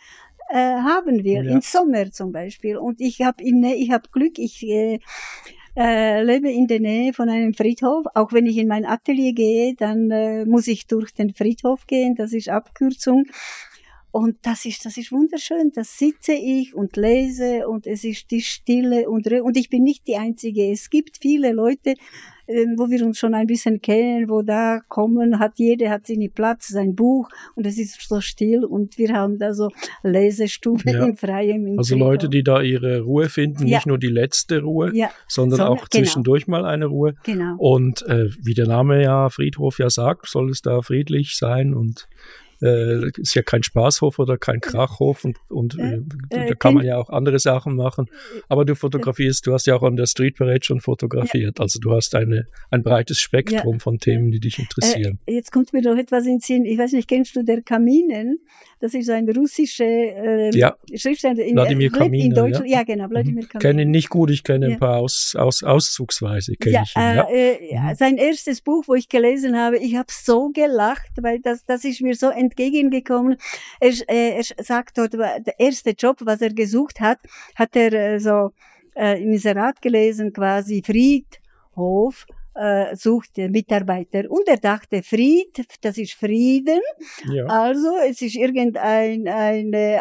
äh, 0.50 0.56
haben 0.58 1.24
will, 1.24 1.46
Ja. 1.46 1.52
im 1.54 1.60
Sommer 1.62 2.10
zum 2.12 2.32
Beispiel. 2.32 2.76
Und 2.76 3.00
ich 3.00 3.22
habe 3.22 3.42
ich 3.42 3.90
hab 3.90 4.12
Glück, 4.12 4.38
ich 4.38 4.62
äh, 4.68 4.98
äh, 5.76 6.22
lebe 6.22 6.50
in 6.50 6.66
der 6.66 6.80
Nähe 6.80 7.12
von 7.12 7.28
einem 7.28 7.54
Friedhof. 7.54 8.06
Auch 8.14 8.32
wenn 8.32 8.46
ich 8.46 8.56
in 8.58 8.68
mein 8.68 8.84
Atelier 8.84 9.32
gehe, 9.32 9.74
dann 9.74 10.10
äh, 10.10 10.44
muss 10.44 10.66
ich 10.66 10.86
durch 10.86 11.12
den 11.12 11.34
Friedhof 11.34 11.86
gehen. 11.86 12.14
Das 12.14 12.32
ist 12.32 12.48
Abkürzung. 12.48 13.24
Und 14.10 14.36
das 14.42 14.64
ist, 14.64 14.84
das 14.84 14.96
ist 14.96 15.10
wunderschön. 15.10 15.72
Da 15.74 15.82
sitze 15.82 16.34
ich 16.34 16.72
und 16.74 16.96
lese 16.96 17.66
und 17.66 17.86
es 17.86 18.04
ist 18.04 18.30
die 18.30 18.42
Stille 18.42 19.10
und. 19.10 19.26
Und 19.26 19.56
ich 19.56 19.70
bin 19.70 19.82
nicht 19.82 20.06
die 20.06 20.16
Einzige. 20.16 20.70
Es 20.70 20.88
gibt 20.88 21.18
viele 21.20 21.52
Leute, 21.52 21.94
wo 22.46 22.90
wir 22.90 23.04
uns 23.06 23.18
schon 23.18 23.34
ein 23.34 23.46
bisschen 23.46 23.80
kennen, 23.80 24.28
wo 24.28 24.42
da 24.42 24.80
kommen, 24.88 25.38
hat 25.38 25.52
jeder 25.56 25.90
hat 25.90 26.06
seinen 26.06 26.30
Platz, 26.30 26.68
sein 26.68 26.94
Buch 26.94 27.28
und 27.54 27.66
es 27.66 27.78
ist 27.78 28.00
so 28.06 28.20
still 28.20 28.64
und 28.64 28.98
wir 28.98 29.12
haben 29.14 29.38
da 29.38 29.54
so 29.54 29.70
Lesestube 30.02 30.82
Ja. 30.90 31.04
im 31.06 31.16
Freien. 31.16 31.78
Also. 31.78 31.96
Leute, 31.96 32.28
die 32.28 32.42
da 32.42 32.60
ihre 32.60 33.00
Ruhe 33.00 33.28
finden, 33.28 33.66
Ja. 33.66 33.78
nicht 33.78 33.86
nur 33.86 33.98
die 33.98 34.08
letzte 34.08 34.60
Ruhe, 34.62 34.90
Ja, 34.94 35.10
sondern 35.28 35.58
Sondern- 35.58 35.78
auch 35.78 35.88
genau. 35.88 36.04
zwischendurch 36.04 36.46
mal 36.46 36.64
eine 36.64 36.86
Ruhe. 36.86 37.14
genau. 37.24 37.56
Und 37.58 38.02
äh, 38.06 38.28
wie 38.42 38.54
der 38.54 38.66
Name 38.66 39.02
ja 39.02 39.28
Friedhof 39.30 39.78
ja 39.78 39.90
sagt, 39.90 40.28
soll 40.28 40.50
es 40.50 40.60
da 40.62 40.82
friedlich 40.82 41.36
sein 41.36 41.74
und 41.74 42.08
äh, 42.64 43.10
ist 43.20 43.34
ja 43.34 43.42
kein 43.42 43.62
Spaßhof 43.62 44.18
oder 44.18 44.38
kein 44.38 44.60
Krachhof 44.60 45.24
und, 45.24 45.36
und 45.48 45.78
Äh, 45.78 45.96
äh, 45.96 46.00
da 46.30 46.44
äh, 46.44 46.54
kann 46.58 46.74
man 46.74 46.82
kenn- 46.84 46.86
ja 46.88 46.96
auch 46.98 47.10
andere 47.10 47.38
Sachen 47.38 47.76
machen. 47.76 48.06
Aber 48.48 48.64
du 48.64 48.74
fotografierst, 48.74 49.46
du 49.46 49.52
hast 49.52 49.66
ja 49.66 49.74
auch 49.76 49.82
an 49.82 49.96
der 49.96 50.06
Street 50.06 50.36
Parade 50.36 50.60
schon 50.64 50.80
fotografiert. 50.80 51.60
Also 51.60 51.78
du 51.80 51.92
hast 51.92 52.14
eine, 52.14 52.46
ein 52.70 52.82
breites 52.82 53.18
Spektrum 53.20 53.80
von 53.80 53.98
Themen, 53.98 54.30
die 54.30 54.40
dich 54.40 54.58
interessieren. 54.58 55.18
Äh, 55.26 55.34
jetzt 55.34 55.52
kommt 55.52 55.72
mir 55.72 55.82
noch 55.82 55.96
etwas 55.96 56.24
in 56.26 56.34
den 56.34 56.40
Sinn. 56.40 56.64
Ich 56.64 56.78
weiß 56.78 56.92
nicht, 56.92 57.08
kennst 57.08 57.36
du 57.36 57.42
der 57.44 57.62
Kaminen? 57.62 58.38
Das 58.80 58.92
ist 58.94 59.08
ein 59.10 59.28
russischer 59.30 59.84
äh, 59.84 60.50
Ja. 60.56 60.76
Schriftsteller 60.94 61.42
in, 61.42 61.54
Wladimir 61.56 61.88
lebt 61.90 61.96
in 61.96 62.02
Kaminer, 62.02 62.34
Deutschland. 62.34 62.68
ja. 62.70 62.78
Ja, 62.78 62.82
genau, 62.84 63.08
Wladimir 63.10 63.42
Ich 63.44 63.48
Kaminer. 63.48 63.70
kenne 63.70 63.82
ihn 63.82 63.90
nicht 63.90 64.08
gut, 64.10 64.30
ich 64.30 64.42
kenne 64.42 64.66
Ja. 64.68 64.72
ein 64.74 64.78
paar 64.80 64.98
aus, 64.98 65.34
aus, 65.38 65.62
auszugsweise. 65.62 66.54
Kenne 66.56 66.74
Ja, 66.74 66.82
ich 66.82 66.96
ihn, 66.96 67.00
ja. 67.16 67.28
äh, 67.30 67.52
äh, 67.70 67.80
Mhm. 67.80 67.94
sein 67.94 68.16
erstes 68.16 68.60
Buch, 68.60 68.84
wo 68.86 68.94
ich 68.94 69.08
gelesen 69.08 69.56
habe, 69.56 69.78
ich 69.78 69.96
habe 69.96 70.08
so 70.10 70.50
gelacht, 70.50 71.10
weil 71.20 71.40
das, 71.40 71.64
das 71.64 71.84
ist 71.84 72.00
mir 72.02 72.14
so 72.14 72.28
entgegengekommen. 72.54 73.36
Er, 73.80 73.92
äh, 74.08 74.38
er 74.38 74.64
sagt 74.64 74.98
dort, 74.98 75.14
der 75.14 75.58
erste 75.58 75.90
Job, 75.90 76.18
was 76.20 76.40
er 76.40 76.52
gesucht 76.52 77.00
hat, 77.00 77.18
hat 77.54 77.76
er 77.76 77.92
äh, 77.92 78.20
so 78.20 78.52
äh, 78.94 79.22
im 79.22 79.32
Inserat 79.32 79.82
gelesen, 79.82 80.32
quasi 80.32 80.82
Friedhof 80.84 82.26
äh, 82.54 82.94
sucht 82.96 83.38
äh, 83.38 83.48
Mitarbeiter. 83.48 84.24
Und 84.30 84.46
er 84.48 84.58
dachte, 84.58 85.02
Fried, 85.02 85.64
das 85.82 85.98
ist 85.98 86.12
Frieden. 86.14 86.80
ja. 87.32 87.46
Also 87.46 87.88
es 88.08 88.22
ist 88.22 88.36
irgendein 88.36 89.26
ein, 89.28 89.72
äh, 89.72 89.98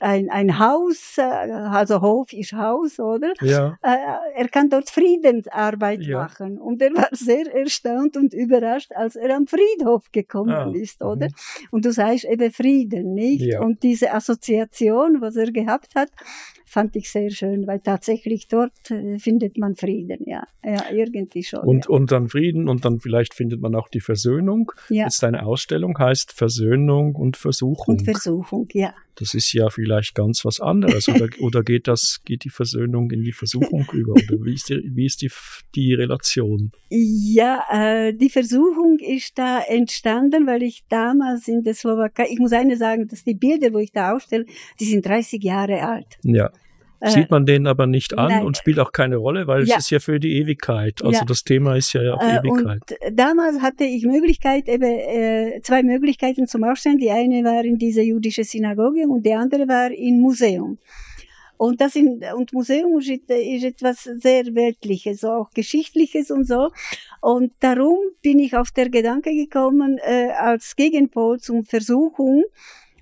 ein, 0.00 0.30
ein 0.30 0.58
Haus, 0.58 1.18
äh, 1.18 1.22
also 1.22 2.00
Hof 2.00 2.32
ist 2.32 2.52
Haus, 2.52 2.98
oder? 2.98 3.32
ja. 3.40 3.78
äh, 3.82 3.96
er 4.36 4.48
kann 4.48 4.68
dort 4.70 4.90
Friedensarbeit 4.90 6.02
Ja. 6.02 6.18
machen. 6.18 6.58
Und 6.58 6.80
er 6.82 6.92
war 6.94 7.08
sehr 7.12 7.52
erstaunt 7.54 8.16
und 8.16 8.34
überrascht, 8.34 8.92
als 8.94 9.16
er 9.16 9.34
am 9.36 9.46
Friedhof 9.46 10.10
gekommen 10.12 10.50
Ah, 10.54 10.70
ist, 10.74 11.02
oder? 11.02 11.26
mhm. 11.26 11.32
Und 11.70 11.84
du 11.84 11.92
sagst 11.92 12.24
eben 12.24 12.50
Frieden, 12.52 13.14
nicht? 13.14 13.42
Ja. 13.42 13.60
Und 13.60 13.82
diese 13.82 14.12
Assoziation, 14.12 15.20
was 15.20 15.36
er 15.36 15.50
gehabt 15.52 15.94
hat, 15.94 16.10
fand 16.64 16.96
ich 16.96 17.10
sehr 17.10 17.30
schön, 17.30 17.66
weil 17.66 17.80
tatsächlich 17.80 18.48
dort 18.48 18.90
äh, 18.90 19.18
findet 19.18 19.58
man 19.58 19.76
Frieden, 19.76 20.24
ja. 20.26 20.44
Ja, 20.64 20.90
irgendwie 20.90 21.42
schon. 21.42 21.60
Und, 21.60 21.88
und 21.88 22.10
dann 22.10 22.28
Frieden 22.28 22.68
und 22.68 22.84
dann 22.84 23.00
vielleicht 23.00 23.34
findet 23.34 23.60
man 23.60 23.74
auch 23.74 23.88
die 23.88 24.00
Versöhnung. 24.00 24.72
ja. 24.88 25.04
Jetzt 25.04 25.22
deine 25.22 25.44
Ausstellung 25.44 25.98
heißt 25.98 26.32
Versöhnung 26.32 27.14
und 27.14 27.36
Versuchung. 27.36 27.96
Und 27.96 28.04
Versuchung, 28.04 28.68
ja. 28.72 28.94
Das 29.16 29.34
ist 29.34 29.52
ja 29.52 29.70
vielleicht 29.70 30.14
ganz 30.14 30.44
was 30.44 30.60
anderes. 30.60 31.08
Oder, 31.08 31.28
oder 31.40 31.62
geht 31.62 31.88
das, 31.88 32.20
geht 32.24 32.44
die 32.44 32.50
Versöhnung 32.50 33.10
in 33.10 33.22
die 33.22 33.32
Versuchung 33.32 33.86
über? 33.92 34.12
Oder 34.12 34.44
wie 34.44 34.54
ist 34.54 34.68
die, 34.68 34.82
wie 34.94 35.06
ist 35.06 35.22
die, 35.22 35.30
die 35.74 35.94
Relation? 35.94 36.72
Ja, 36.90 37.64
äh, 37.70 38.14
die 38.14 38.30
Versuchung 38.30 38.98
ist 38.98 39.38
da 39.38 39.60
entstanden, 39.60 40.46
weil 40.46 40.62
ich 40.62 40.84
damals 40.88 41.48
in 41.48 41.62
der 41.62 41.74
Slowakei, 41.74 42.26
ich 42.30 42.38
muss 42.38 42.52
eine 42.52 42.76
sagen, 42.76 43.08
dass 43.08 43.24
die 43.24 43.34
Bilder, 43.34 43.72
wo 43.72 43.78
ich 43.78 43.92
da 43.92 44.14
ausstelle, 44.14 44.46
die 44.80 44.84
sind 44.84 45.06
30 45.06 45.42
Jahre 45.42 45.82
alt. 45.82 46.18
Ja. 46.22 46.50
Äh, 47.04 47.10
Sieht 47.10 47.30
man 47.30 47.44
den 47.44 47.66
aber 47.66 47.86
nicht 47.86 48.16
an 48.16 48.30
nein. 48.30 48.46
und 48.46 48.56
spielt 48.56 48.78
auch 48.80 48.92
keine 48.92 49.16
Rolle, 49.16 49.46
weil 49.46 49.64
Ja. 49.66 49.76
es 49.76 49.84
ist 49.84 49.90
ja 49.90 49.98
für 50.00 50.18
die 50.18 50.38
Ewigkeit. 50.40 51.02
Also 51.02 51.18
Ja. 51.20 51.24
das 51.26 51.44
Thema 51.44 51.76
ist 51.76 51.92
ja 51.92 52.14
auch 52.14 52.22
Äh, 52.22 52.38
Ewigkeit. 52.38 52.80
und 53.06 53.18
damals 53.18 53.60
hatte 53.60 53.84
ich 53.84 54.04
Möglichkeit, 54.06 54.68
eben 54.68 54.82
äh, 54.84 55.60
zwei 55.62 55.82
Möglichkeiten 55.82 56.46
zum 56.46 56.64
Ausstellen. 56.64 56.98
Die 56.98 57.10
eine 57.10 57.44
war 57.44 57.62
in 57.64 57.76
dieser 57.78 58.02
jüdischen 58.02 58.44
Synagoge 58.44 59.06
und 59.06 59.24
die 59.26 59.34
andere 59.34 59.68
war 59.68 59.90
im 59.90 60.20
Museum. 60.20 60.78
Und 61.56 61.80
das 61.80 61.94
in, 61.94 62.20
und 62.36 62.52
Museum 62.52 62.98
ist, 62.98 63.08
ist 63.08 63.64
etwas 63.64 64.02
sehr 64.02 64.44
Weltliches, 64.54 65.24
auch 65.24 65.50
Geschichtliches 65.50 66.30
und 66.30 66.46
so. 66.48 66.70
Und 67.20 67.52
darum 67.60 67.98
bin 68.22 68.38
ich 68.40 68.56
auf 68.56 68.70
der 68.72 68.88
Gedanke 68.90 69.30
gekommen, 69.32 69.98
äh, 70.04 70.30
als 70.36 70.74
Gegenpol 70.74 71.38
zum 71.38 71.64
Versuchung, 71.64 72.42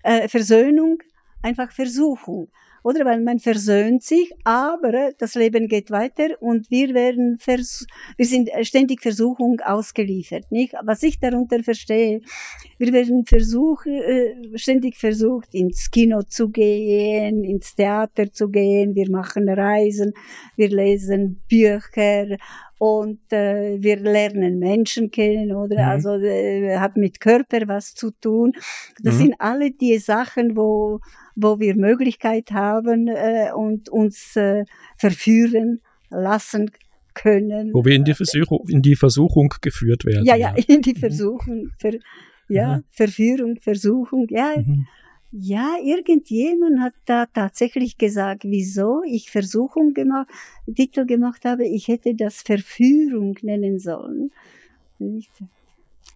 äh, 0.02 0.28
Versöhnung, 0.28 0.98
einfach 1.42 1.72
Versuchung. 1.72 2.48
Oder 2.82 3.04
weil 3.04 3.20
man 3.20 3.38
versöhnt 3.38 4.02
sich, 4.02 4.32
aber 4.44 5.12
das 5.18 5.34
Leben 5.34 5.68
geht 5.68 5.90
weiter 5.90 6.28
und 6.40 6.70
wir 6.70 6.94
werden 6.94 7.38
vers 7.38 7.86
wir 8.16 8.26
sind 8.26 8.50
ständig 8.62 9.00
Versuchung 9.00 9.60
ausgeliefert, 9.60 10.50
nicht? 10.50 10.74
Was 10.84 11.02
ich 11.02 11.18
darunter 11.20 11.62
verstehe, 11.62 12.20
wir 12.78 12.92
werden 12.92 13.24
versuchen, 13.24 13.94
äh, 13.94 14.58
ständig 14.58 14.96
versucht, 14.96 15.54
ins 15.54 15.90
Kino 15.90 16.22
zu 16.22 16.48
gehen, 16.48 17.44
ins 17.44 17.74
Theater 17.74 18.32
zu 18.32 18.48
gehen, 18.48 18.94
wir 18.94 19.10
machen 19.10 19.48
Reisen, 19.48 20.12
wir 20.56 20.68
lesen 20.68 21.40
Bücher 21.48 22.36
und 22.82 23.32
äh, 23.32 23.80
wir 23.80 23.96
lernen 24.00 24.58
Menschen 24.58 25.12
kennen, 25.12 25.52
oder? 25.52 25.76
Mhm. 25.84 25.88
Also 25.88 26.10
äh, 26.16 26.78
hat 26.78 26.96
mit 26.96 27.20
Körper 27.20 27.68
was 27.68 27.94
zu 27.94 28.10
tun. 28.10 28.54
Das 29.04 29.14
Mhm. 29.14 29.18
sind 29.18 29.34
alle 29.38 29.70
die 29.70 29.98
Sachen, 29.98 30.56
wo 30.56 30.98
wo 31.36 31.60
wir 31.60 31.76
Möglichkeit 31.76 32.50
haben 32.50 33.06
äh, 33.08 33.50
und 33.54 33.88
uns 33.88 34.34
äh, 34.36 34.64
verführen 34.98 35.80
lassen 36.10 36.72
können. 37.14 37.70
Wo 37.72 37.84
wir 37.84 37.94
in 37.94 38.04
die 38.04 38.14
Versuchung, 38.14 38.64
in 38.68 38.82
die 38.82 38.96
Versuchung 38.96 39.54
geführt 39.60 40.04
werden. 40.04 40.24
Ja, 40.26 40.34
ja, 40.34 40.52
in 40.66 40.82
die 40.82 40.94
Mhm. 40.94 40.98
Versuchung, 40.98 41.70
ver, 41.78 41.94
ja, 42.48 42.78
Mhm. 42.78 42.84
Verführung, 42.90 43.56
Versuchung, 43.60 44.26
ja, 44.30 44.54
Mhm. 44.56 44.86
Ja, 45.32 45.76
irgendjemand 45.82 46.80
hat 46.80 46.92
da 47.06 47.24
tatsächlich 47.26 47.96
gesagt, 47.96 48.44
wieso 48.44 49.02
ich 49.02 49.30
Versuchung 49.30 49.94
gemacht, 49.94 50.28
Titel 50.74 51.06
gemacht 51.06 51.46
habe, 51.46 51.66
ich 51.66 51.88
hätte 51.88 52.14
das 52.14 52.42
Verführung 52.42 53.38
nennen 53.40 53.78
sollen. 53.78 54.30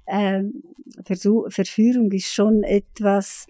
Ähm, 0.06 0.62
Versuch, 1.04 1.50
Verführung 1.50 2.12
ist 2.12 2.32
schon 2.32 2.62
etwas, 2.62 3.46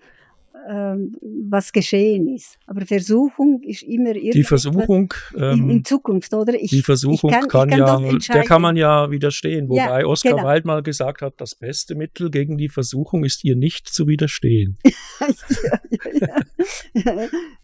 ähm, 0.69 1.17
was 1.51 1.73
geschehen 1.73 2.35
ist. 2.35 2.59
Aber 2.67 2.85
Versuchung 2.87 3.63
ist 3.63 3.83
immer 3.83 4.15
Die 4.15 4.43
Versuchung, 4.43 5.13
in, 5.35 5.43
ähm, 5.43 5.71
in 5.71 5.85
Zukunft, 5.85 6.33
oder? 6.35 6.55
Ich, 6.55 6.71
die 6.71 6.83
Versuchung 6.83 7.31
ich 7.31 7.49
kann, 7.49 7.49
kann, 7.49 7.69
ich 7.71 7.77
kann 7.79 8.05
ja, 8.05 8.19
der 8.35 8.45
kann 8.45 8.63
man 8.63 8.77
ja 8.77 9.11
widerstehen. 9.11 9.71
Ja, 9.73 9.87
Wobei 9.87 10.07
Oscar 10.07 10.37
genau. 10.37 10.49
Wilde 10.49 10.67
mal 10.67 10.83
gesagt 10.83 11.23
hat, 11.23 11.35
das 11.39 11.55
beste 11.55 11.95
Mittel 11.95 12.31
gegen 12.31 12.57
die 12.57 12.69
Versuchung 12.69 13.25
ist 13.25 13.45
ihr 13.45 13.57
nicht 13.57 13.89
zu 13.89 14.07
widerstehen. 14.07 14.79
ja, 14.85 15.81
ja, 15.91 17.13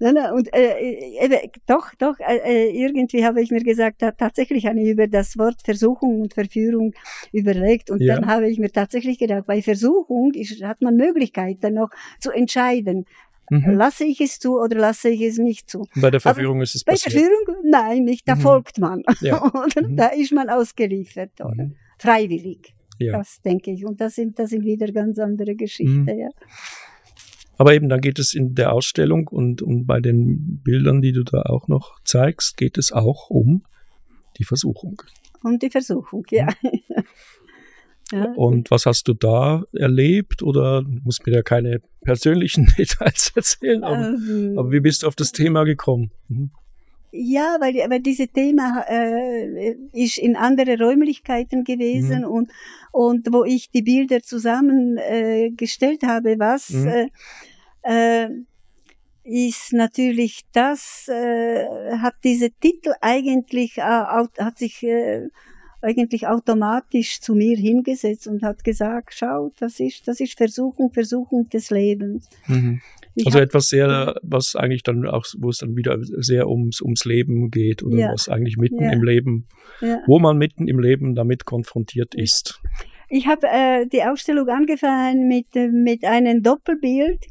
ja. 0.00 0.32
und 0.34 0.52
äh, 0.54 1.24
eben, 1.24 1.38
doch, 1.66 1.94
doch, 1.98 2.18
äh, 2.20 2.68
äh, 2.68 2.70
irgendwie 2.70 3.24
habe 3.24 3.42
ich 3.42 3.50
mir 3.50 3.62
gesagt, 3.62 4.02
tatsächlich 4.18 4.66
habe 4.66 4.80
ich 4.80 4.88
über 4.88 5.06
das 5.06 5.38
Wort 5.38 5.62
Versuchung 5.64 6.20
und 6.20 6.34
Verführung 6.34 6.94
überlegt 7.32 7.90
und 7.90 8.00
Ja. 8.00 8.16
dann 8.16 8.26
habe 8.26 8.48
ich 8.48 8.58
mir 8.58 8.70
tatsächlich 8.70 9.18
gedacht, 9.18 9.46
bei 9.46 9.62
Versuchung 9.62 10.32
ist, 10.34 10.62
hat 10.62 10.82
man 10.82 10.96
Möglichkeiten 10.96 11.74
noch 11.74 11.90
zu 12.20 12.30
entscheiden, 12.30 12.81
Mhm. 13.50 13.72
lasse 13.74 14.04
ich 14.04 14.20
es 14.20 14.38
zu 14.38 14.58
oder 14.58 14.76
lasse 14.78 15.10
ich 15.10 15.20
es 15.20 15.36
nicht 15.38 15.68
zu. 15.68 15.86
Bei 15.96 16.10
der 16.10 16.20
Verführung 16.20 16.60
ist 16.62 16.74
es 16.74 16.84
Bei 16.84 16.92
passiert. 16.92 17.12
Verführung, 17.14 17.56
nein, 17.64 18.04
nicht, 18.04 18.26
da 18.26 18.34
Mhm. 18.36 18.40
folgt 18.40 18.78
man. 18.78 19.02
Ja. 19.20 19.42
oder? 19.54 19.88
Mhm. 19.88 19.96
Da 19.96 20.06
ist 20.08 20.32
man 20.32 20.48
ausgeliefert, 20.48 21.32
oder? 21.40 21.64
Mhm. 21.64 21.74
Freiwillig. 21.98 22.74
Ja. 22.98 23.18
Das 23.18 23.40
denke 23.42 23.72
ich. 23.72 23.84
Und 23.84 24.00
das 24.00 24.14
sind, 24.14 24.38
das 24.38 24.50
sind 24.50 24.64
wieder 24.64 24.90
ganz 24.92 25.18
andere 25.18 25.54
Geschichten, 25.54 26.02
Mhm. 26.04 26.08
ja. 26.18 26.28
Aber 27.58 27.74
eben, 27.74 27.88
dann 27.88 28.00
geht 28.00 28.18
es 28.18 28.32
in 28.34 28.54
der 28.54 28.72
Ausstellung 28.72 29.28
und, 29.28 29.60
und 29.62 29.86
bei 29.86 30.00
den 30.00 30.60
Bildern, 30.64 31.00
die 31.02 31.12
du 31.12 31.22
da 31.22 31.42
auch 31.42 31.68
noch 31.68 32.00
zeigst, 32.04 32.56
geht 32.56 32.78
es 32.78 32.90
auch 32.92 33.28
um 33.28 33.62
die 34.38 34.44
Versuchung. 34.44 35.00
Um 35.42 35.58
die 35.58 35.70
Versuchung, 35.70 36.24
ja. 36.30 36.48
ja. 38.12 38.32
Und 38.36 38.70
was 38.70 38.86
hast 38.86 39.08
du 39.08 39.14
da 39.14 39.64
erlebt? 39.72 40.42
Oder 40.42 40.82
du 40.82 41.00
musst 41.04 41.26
mir 41.26 41.32
ja 41.34 41.42
keine 41.42 41.80
persönlichen 42.02 42.66
Details 42.78 43.32
erzählen, 43.34 43.82
aber, 43.82 44.08
Ähm, 44.10 44.54
aber 44.58 44.70
wie 44.70 44.80
bist 44.80 45.02
du 45.02 45.06
auf 45.08 45.16
das 45.16 45.32
Thema 45.32 45.64
gekommen? 45.64 46.10
Mhm. 46.28 46.50
Ja, 47.14 47.58
weil, 47.60 47.74
weil 47.90 48.00
dieses 48.00 48.32
Thema 48.32 48.84
äh, 48.88 49.72
ist 49.92 50.16
in 50.16 50.34
andere 50.34 50.78
Räumlichkeiten 50.78 51.62
gewesen 51.62 52.20
Mhm. 52.20 52.26
und, 52.26 52.50
und 52.90 53.32
wo 53.32 53.44
ich 53.44 53.70
die 53.70 53.82
Bilder 53.82 54.22
zusammengestellt 54.22 56.02
äh, 56.02 56.06
habe, 56.06 56.38
was 56.38 56.70
Mhm. 56.70 56.88
äh, 56.88 58.24
äh, 58.24 58.28
ist 59.24 59.72
natürlich 59.72 60.40
das, 60.52 61.06
äh, 61.08 61.64
hat 61.98 62.14
diese 62.24 62.50
Titel 62.50 62.92
eigentlich, 63.00 63.78
äh, 63.78 63.82
hat 63.82 64.58
sich 64.58 64.82
äh, 64.82 65.28
eigentlich 65.82 66.26
automatisch 66.28 67.20
zu 67.20 67.34
mir 67.34 67.56
hingesetzt 67.56 68.26
und 68.28 68.42
hat 68.42 68.64
gesagt, 68.64 69.14
schau, 69.14 69.50
das 69.58 69.80
ist, 69.80 70.06
das 70.06 70.20
ist 70.20 70.36
Versuchung, 70.38 70.92
Versuchung 70.92 71.48
des 71.48 71.70
Lebens. 71.70 72.28
Mhm. 72.46 72.80
Also 73.26 73.38
hab- 73.38 73.44
etwas 73.46 73.68
sehr, 73.68 74.14
was 74.22 74.56
eigentlich 74.56 74.82
dann 74.84 75.06
auch, 75.06 75.24
wo 75.38 75.50
es 75.50 75.58
dann 75.58 75.76
wieder 75.76 75.98
sehr 76.00 76.48
ums, 76.48 76.80
ums 76.80 77.04
Leben 77.04 77.50
geht 77.50 77.82
oder 77.82 77.96
Ja. 77.98 78.12
was 78.12 78.28
eigentlich 78.28 78.56
mitten 78.56 78.82
Ja. 78.82 78.92
im 78.92 79.02
Leben, 79.02 79.46
ja. 79.80 79.98
wo 80.06 80.18
man 80.18 80.38
mitten 80.38 80.68
im 80.68 80.78
Leben 80.78 81.14
damit 81.14 81.44
konfrontiert 81.44 82.14
ist. 82.14 82.60
Ich 83.10 83.26
habe 83.26 83.46
äh, 83.48 83.86
die 83.86 84.02
Ausstellung 84.04 84.48
angefangen 84.48 85.28
mit, 85.28 85.54
äh, 85.54 85.68
mit 85.68 86.04
einem 86.04 86.42
Doppelbild, 86.42 87.26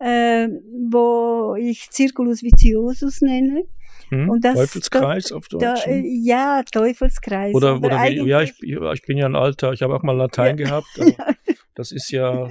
äh, 0.00 0.48
wo 0.90 1.54
ich 1.56 1.88
Circulus 1.92 2.42
Viciosus 2.42 3.20
nenne. 3.20 3.62
Hm? 4.10 4.28
Und 4.30 4.44
das- 4.44 4.54
Teufelskreis 4.54 5.32
auf 5.32 5.48
Deutsch. 5.48 5.62
Da, 5.62 5.74
äh, 5.90 6.02
ja, 6.04 6.62
Teufelskreis. 6.70 7.54
oder 7.54 7.76
oder 7.76 8.02
wie, 8.02 8.26
ja, 8.28 8.42
ich, 8.42 8.52
ich 8.62 9.02
bin 9.06 9.16
ja 9.18 9.26
ein 9.26 9.36
Alter, 9.36 9.72
ich 9.72 9.82
habe 9.82 9.94
auch 9.94 10.02
mal 10.02 10.16
Latein 10.16 10.56
gehabt. 10.56 10.86
Aber, 11.00 11.34
Das 11.76 11.90
ist 11.90 12.10
ja, 12.12 12.48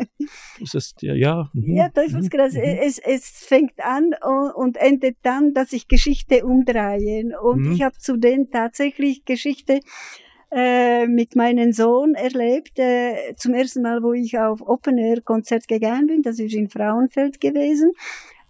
ist 0.59 0.75
es, 0.75 0.95
ja, 0.99 1.13
ja. 1.13 1.49
mhm, 1.53 1.75
Ja, 1.77 1.87
Teufelsgras, 1.89 2.53
mhm, 2.55 2.61
es, 2.61 2.99
es 2.99 3.25
fängt 3.47 3.79
an 3.79 4.13
und, 4.55 4.75
endet 4.75 5.15
dann, 5.23 5.53
dass 5.53 5.71
ich 5.71 5.87
Geschichte 5.87 6.45
umdrehe. 6.45 7.39
Und 7.41 7.61
Mhm. 7.67 7.71
ich 7.71 7.81
habe 7.83 7.97
zudem 7.97 8.49
tatsächlich 8.51 9.23
Geschichte 9.23 9.79
äh, 10.51 11.07
mit 11.07 11.35
meinem 11.37 11.71
Sohn 11.71 12.15
erlebt. 12.15 12.77
Äh, 12.77 13.33
zum 13.37 13.53
ersten 13.53 13.81
Mal, 13.81 14.03
wo 14.03 14.11
ich 14.13 14.37
auf 14.37 14.61
Open 14.61 14.97
Air 14.97 15.21
Konzert 15.21 15.67
gegangen 15.69 16.07
bin, 16.07 16.21
das 16.21 16.37
ist 16.39 16.53
in 16.53 16.69
Frauenfeld 16.69 17.39
gewesen. 17.39 17.91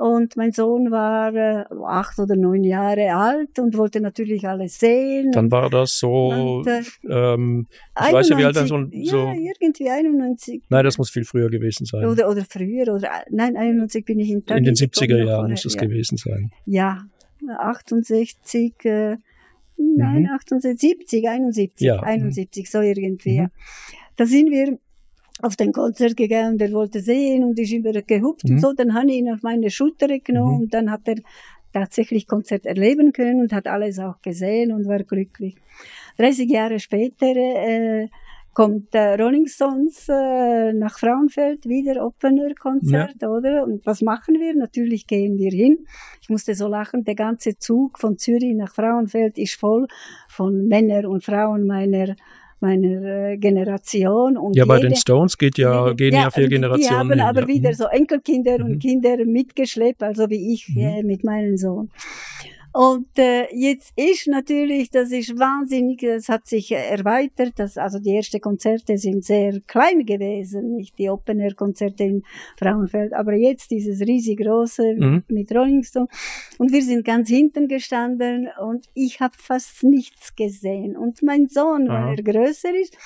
Und 0.04 0.36
mein 0.36 0.52
Sohn 0.52 0.92
war 0.92 1.34
äh, 1.34 1.64
acht 1.86 2.20
oder 2.20 2.36
neun 2.36 2.66
Jahre 2.66 3.16
alt 3.16 3.58
und 3.58 3.78
wollte 3.78 4.02
natürlich 4.02 4.46
alles 4.46 4.78
sehen. 4.78 5.32
Dann 5.32 5.50
war 5.50 5.70
das 5.70 5.98
so, 5.98 6.28
und, 6.28 6.68
äh, 6.68 6.82
ähm, 7.10 7.68
ich 7.98 8.12
weiß 8.12 8.28
ja, 8.28 8.38
wie 8.38 8.44
alt 8.44 8.58
er 8.58 8.68
so, 8.68 8.76
91 8.76 9.10
so 9.10 9.18
Ja, 9.20 9.34
irgendwie 9.34 9.90
91. 9.90 10.64
nein, 10.68 10.84
das 10.84 10.98
muss 10.98 11.10
viel 11.10 11.24
früher 11.24 11.50
gewesen 11.50 11.86
sein. 11.86 12.04
Oder, 12.04 12.30
oder 12.30 12.44
früher, 12.44 12.94
oder, 12.94 13.10
nein, 13.30 13.56
91 13.56 14.04
bin 14.04 14.20
ich 14.20 14.28
in 14.28 14.40
In 14.40 14.42
Italien 14.42 14.64
den 14.66 14.76
70er 14.76 15.08
gekommen, 15.08 15.22
noch 15.22 15.30
Jahren 15.30 15.52
muss 15.52 15.64
es 15.64 15.74
ja. 15.76 15.82
gewesen 15.82 16.18
sein. 16.18 16.52
Ja, 16.66 17.06
68, 17.60 18.74
äh, 18.84 19.16
nein, 19.78 20.24
Mhm. 20.24 20.30
78, 20.36 20.82
70, 20.82 21.30
71, 21.30 21.88
Ja, 21.88 22.02
mhm. 22.02 22.04
71, 22.04 22.70
so 22.70 22.82
irgendwie. 22.82 23.40
Mhm. 23.40 23.52
Da 24.18 24.26
sind 24.26 24.52
wir 24.52 24.78
auf 25.44 25.56
den 25.56 25.72
Konzert 25.74 26.16
gegangen, 26.18 26.58
der 26.58 26.72
wollte 26.72 27.00
sehen 27.02 27.44
und 27.44 27.60
ist 27.60 27.72
immer 27.74 27.92
gehupft 28.02 28.46
Mhm. 28.48 28.56
und 28.56 28.60
so. 28.62 28.74
Dann 28.74 28.94
habe 28.94 29.08
ich 29.12 29.18
ihn 29.18 29.32
auf 29.32 29.42
meine 29.44 29.70
Schulter 29.70 30.08
genommen 30.20 30.56
Mhm. 30.56 30.62
und 30.64 30.74
dann 30.74 30.90
hat 30.92 31.02
er 31.06 31.18
tatsächlich 31.74 32.28
Konzert 32.28 32.66
erleben 32.66 33.12
können 33.14 33.42
und 33.42 33.52
hat 33.54 33.68
alles 33.68 34.00
auch 34.00 34.22
gesehen 34.22 34.72
und 34.72 34.88
war 34.88 35.04
glücklich. 35.04 35.56
30 36.18 36.50
Jahre 36.50 36.80
später 36.80 37.26
äh, 37.36 38.08
kommt 38.54 38.94
äh, 38.94 39.16
Rolling 39.20 39.48
Stones 39.48 40.08
äh, 40.08 40.72
nach 40.74 41.00
Frauenfeld, 41.00 41.68
wieder 41.68 42.06
Opener 42.06 42.54
Konzert, 42.54 43.16
oder? 43.24 43.64
Und 43.64 43.84
was 43.86 44.02
machen 44.04 44.36
wir? 44.36 44.54
Natürlich 44.56 45.08
gehen 45.08 45.40
wir 45.40 45.50
hin. 45.50 45.80
Ich 46.22 46.30
musste 46.30 46.54
so 46.54 46.68
lachen, 46.68 47.04
der 47.04 47.16
ganze 47.16 47.58
Zug 47.58 47.98
von 47.98 48.20
Zürich 48.20 48.54
nach 48.56 48.72
Frauenfeld 48.76 49.40
ist 49.40 49.56
voll 49.56 49.88
von 50.30 50.68
Männern 50.68 51.08
und 51.08 51.24
Frauen 51.24 51.66
meiner 51.66 52.16
meiner 52.68 53.32
äh, 53.32 53.38
Generation 53.38 54.38
und 54.38 54.56
Ja, 54.56 54.66
bei 54.66 54.78
jede- 54.78 54.90
den 54.90 54.96
Stones 54.96 55.38
geht 55.38 55.58
ja, 55.58 55.84
jede- 55.88 55.96
gehen 55.96 56.14
ja, 56.16 56.32
vier 56.32 56.48
die- 56.48 56.56
Generationen. 56.56 56.90
Die 56.90 56.96
haben 57.00 57.10
hin, 57.12 57.20
aber 57.22 57.42
ja. 57.42 57.48
wieder 57.48 57.70
Mhm. 57.70 57.76
so 57.76 57.86
Enkelkinder 57.86 58.58
Mhm. 58.60 58.66
und 58.66 58.80
Kinder 58.80 59.16
mitgeschleppt, 59.26 60.02
also 60.02 60.30
wie 60.32 60.54
ich 60.54 60.70
Mhm. 60.70 60.78
äh, 60.82 61.04
mit 61.04 61.24
meinem 61.24 61.58
Sohn. 61.58 61.90
Und 62.74 63.08
äh, 63.20 63.48
jetzt 63.54 63.94
ist 63.96 64.28
natürlich, 64.28 64.90
das 64.90 65.12
ist 65.12 65.38
wahnsinnig, 65.38 66.02
das 66.02 66.28
hat 66.28 66.48
sich 66.48 66.72
erweitert. 66.72 67.54
Das, 67.58 67.78
also 67.78 68.00
die 68.00 68.16
ersten 68.16 68.42
Konzerte 68.42 68.98
sind 68.98 69.24
sehr 69.24 69.62
klein 69.68 70.06
gewesen, 70.06 70.76
nicht 70.76 70.98
die 70.98 71.10
Open 71.10 71.40
Air 71.40 71.54
Konzerte 71.54 72.04
in 72.04 72.24
Frauenfeld, 72.58 73.14
aber 73.14 73.34
jetzt 73.34 73.70
dieses 73.70 74.02
riesig 74.02 74.40
große 74.40 74.96
Mhm. 74.96 75.24
mit 75.28 75.52
Rolling 75.54 75.84
Stone. 75.84 76.08
Und 76.58 76.72
wir 76.72 76.82
sind 76.82 77.06
ganz 77.06 77.30
hinten 77.30 77.68
gestanden 77.68 78.50
und 78.60 78.88
ich 78.96 79.20
habe 79.20 79.36
fast 79.38 79.84
nichts 79.84 80.36
gesehen. 80.36 80.98
Und 80.98 81.22
mein 81.22 81.48
Sohn, 81.50 81.90
Aha. 81.90 82.08
weil 82.08 82.18
er 82.18 82.24
größer 82.24 82.74
ist, 82.74 82.98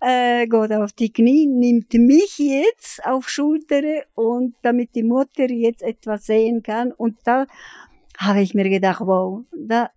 äh, 0.00 0.46
geht 0.46 0.72
auf 0.72 0.92
die 0.92 1.12
Knie, 1.12 1.46
nimmt 1.46 1.92
mich 1.94 2.38
jetzt 2.38 3.04
auf 3.04 3.28
Schulter 3.28 3.82
und 4.14 4.54
damit 4.62 4.94
die 4.94 5.02
Mutter 5.02 5.50
jetzt 5.50 5.82
etwas 5.82 6.26
sehen 6.26 6.62
kann. 6.62 6.92
Und 6.92 7.16
da 7.24 7.46
habe 8.20 8.40
ich 8.42 8.54
mir 8.54 8.68
gedacht, 8.68 9.00
wow, 9.00 9.42
da, 9.56 9.90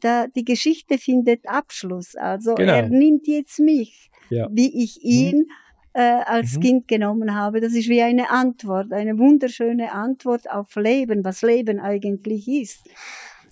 da 0.00 0.26
die 0.28 0.44
Geschichte 0.44 0.98
findet 0.98 1.48
Abschluss. 1.48 2.14
Also 2.14 2.54
Genau. 2.54 2.72
er 2.74 2.88
nimmt 2.88 3.26
jetzt 3.26 3.58
mich, 3.58 4.10
Ja. 4.30 4.48
wie 4.52 4.82
ich 4.84 5.02
ihn 5.02 5.46
äh, 5.94 6.20
als 6.26 6.56
Mhm. 6.56 6.60
Kind 6.60 6.88
genommen 6.88 7.34
habe. 7.34 7.60
Das 7.60 7.72
ist 7.72 7.88
wie 7.88 8.02
eine 8.02 8.30
Antwort, 8.30 8.92
eine 8.92 9.18
wunderschöne 9.18 9.92
Antwort 9.92 10.50
auf 10.50 10.76
Leben, 10.76 11.24
was 11.24 11.40
Leben 11.40 11.80
eigentlich 11.80 12.46
ist. 12.48 12.80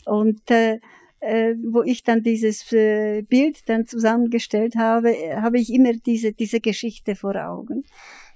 Und 0.04 0.50
äh, 0.50 0.78
äh, 1.20 1.54
wo 1.72 1.82
ich 1.82 2.02
dann 2.02 2.22
dieses 2.22 2.70
äh, 2.72 3.22
Bild 3.22 3.66
dann 3.70 3.86
zusammengestellt 3.86 4.76
habe, 4.76 5.14
habe 5.40 5.58
ich 5.58 5.72
immer 5.72 5.94
diese, 5.94 6.32
diese 6.32 6.60
Geschichte 6.60 7.14
vor 7.16 7.34
Augen. 7.36 7.84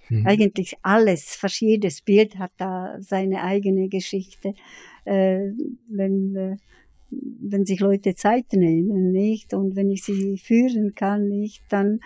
Mhm. 0.09 0.27
Eigentlich 0.27 0.75
alles, 0.83 1.37
fast 1.37 1.61
jedes 1.61 2.01
Bild 2.01 2.39
hat 2.39 2.53
da 2.57 2.97
seine 3.01 3.43
eigene 3.43 3.91
Geschichte. 3.91 4.55
Äh, 5.09 5.53
wenn, 5.89 6.37
äh, 6.37 6.57
wenn 7.11 7.65
sich 7.65 7.81
Leute 7.81 8.15
Zeit 8.15 8.53
nehmen, 8.53 9.11
nicht? 9.11 9.55
Und 9.55 9.77
wenn 9.77 9.91
ich 9.91 10.05
sie 10.05 10.37
führen 10.37 10.95
kann, 10.95 11.29
nicht, 11.29 11.63
dann 11.71 12.01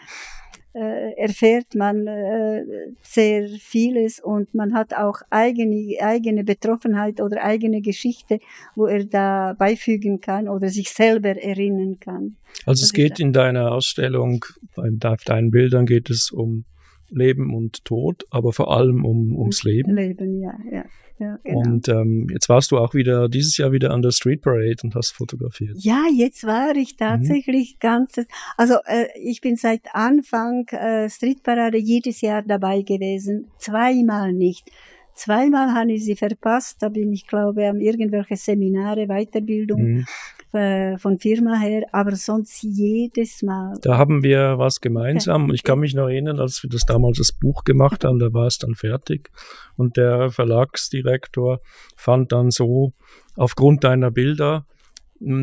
äh, 0.75 1.13
erfährt 1.17 1.75
man 1.75 2.07
äh, 2.07 2.65
sehr 3.03 3.49
vieles 3.59 4.21
und 4.21 4.55
man 4.55 4.73
hat 4.73 4.95
auch 4.95 5.21
eigene, 5.29 5.99
eigene 6.01 6.45
Betroffenheit 6.45 7.21
oder 7.21 7.45
eigene 7.45 7.83
Geschichte, 7.83 8.39
wo 8.75 8.87
er 8.87 9.05
da 9.05 9.55
beifügen 9.59 10.21
kann 10.21 10.49
oder 10.49 10.69
sich 10.69 10.89
selber 10.91 11.31
erinnern 11.31 11.99
kann. 12.01 12.37
Also 12.65 12.85
es 12.85 12.93
geht 12.93 13.21
in 13.21 13.33
deiner 13.33 13.73
Ausstellung, 13.73 14.45
bei 14.75 14.89
deinen 15.27 15.51
Bildern 15.51 15.85
geht 15.85 16.09
es 16.09 16.31
um 16.31 16.65
Leben 17.13 17.55
und 17.55 17.85
Tod, 17.85 18.25
aber 18.31 18.53
vor 18.53 18.75
allem 18.75 19.05
um, 19.05 19.37
ums 19.37 19.63
Leben. 19.65 19.95
Leben, 19.95 20.41
ja, 20.41 20.55
ja, 20.71 20.85
ja 21.19 21.39
genau. 21.45 21.59
Und 21.59 21.89
ähm, 21.89 22.27
jetzt 22.31 22.49
warst 22.49 22.71
du 22.71 22.79
auch 22.79 22.95
wieder, 22.95 23.29
dieses 23.29 23.57
Jahr 23.57 23.73
wieder 23.73 23.91
an 23.93 24.03
der 24.03 24.11
Street 24.11 24.43
Parade 24.43 24.77
und 24.83 24.95
hast 24.95 25.13
fotografiert. 25.13 25.77
Ja, 25.79 26.05
jetzt 26.15 26.45
war 26.45 26.75
ich 26.77 26.97
tatsächlich 26.97 27.79
ganzes, 27.79 28.27
also 28.57 28.75
äh, 28.87 29.07
ich 29.23 29.41
bin 29.41 29.57
seit 29.57 29.83
Anfang 29.93 30.67
äh, 30.69 31.09
Streetparade 31.09 31.79
jedes 31.79 32.21
Jahr 32.21 32.43
dabei 32.43 32.83
gewesen, 32.83 33.49
zweimal 33.59 34.33
nicht. 34.33 34.71
Zweimal 35.15 35.75
habe 35.75 35.93
ich 35.93 36.05
sie 36.05 36.17
verpasst, 36.17 36.83
da 36.83 36.89
bin 36.89 37.13
ich 37.13 37.27
glaube 37.27 37.69
an 37.69 37.81
irgendwelche 37.81 38.37
Seminare, 38.37 39.07
Weiterbildung 39.07 39.83
Mhm. 39.83 40.05
Äh, 40.53 40.99
von 40.99 41.19
Firma 41.19 41.59
her, 41.59 41.83
aber 41.93 42.15
sonst 42.17 42.63
jedes 42.63 43.43
Mal. 43.43 43.75
Da 43.81 43.97
haben 43.97 44.23
wir 44.23 44.59
was 44.59 44.81
gemeinsam. 44.81 45.53
Ich 45.53 45.63
kann 45.63 45.79
mich 45.79 45.95
noch 45.95 46.09
erinnern, 46.09 46.39
als 46.39 46.63
wir 46.63 46.71
das 46.71 46.85
damals 46.85 47.19
das 47.19 47.33
Buch 47.33 47.65
gemacht 47.65 48.05
haben, 48.05 48.19
da 48.19 48.33
war 48.33 48.47
es 48.47 48.59
dann 48.59 48.75
fertig. 48.75 49.31
Und 49.77 49.97
der 49.97 50.31
Verlagsdirektor 50.31 51.61
fand 51.97 52.33
dann 52.33 52.51
so, 52.51 52.93
aufgrund 53.37 53.85
deiner 53.85 54.11
Bilder, 54.11 54.67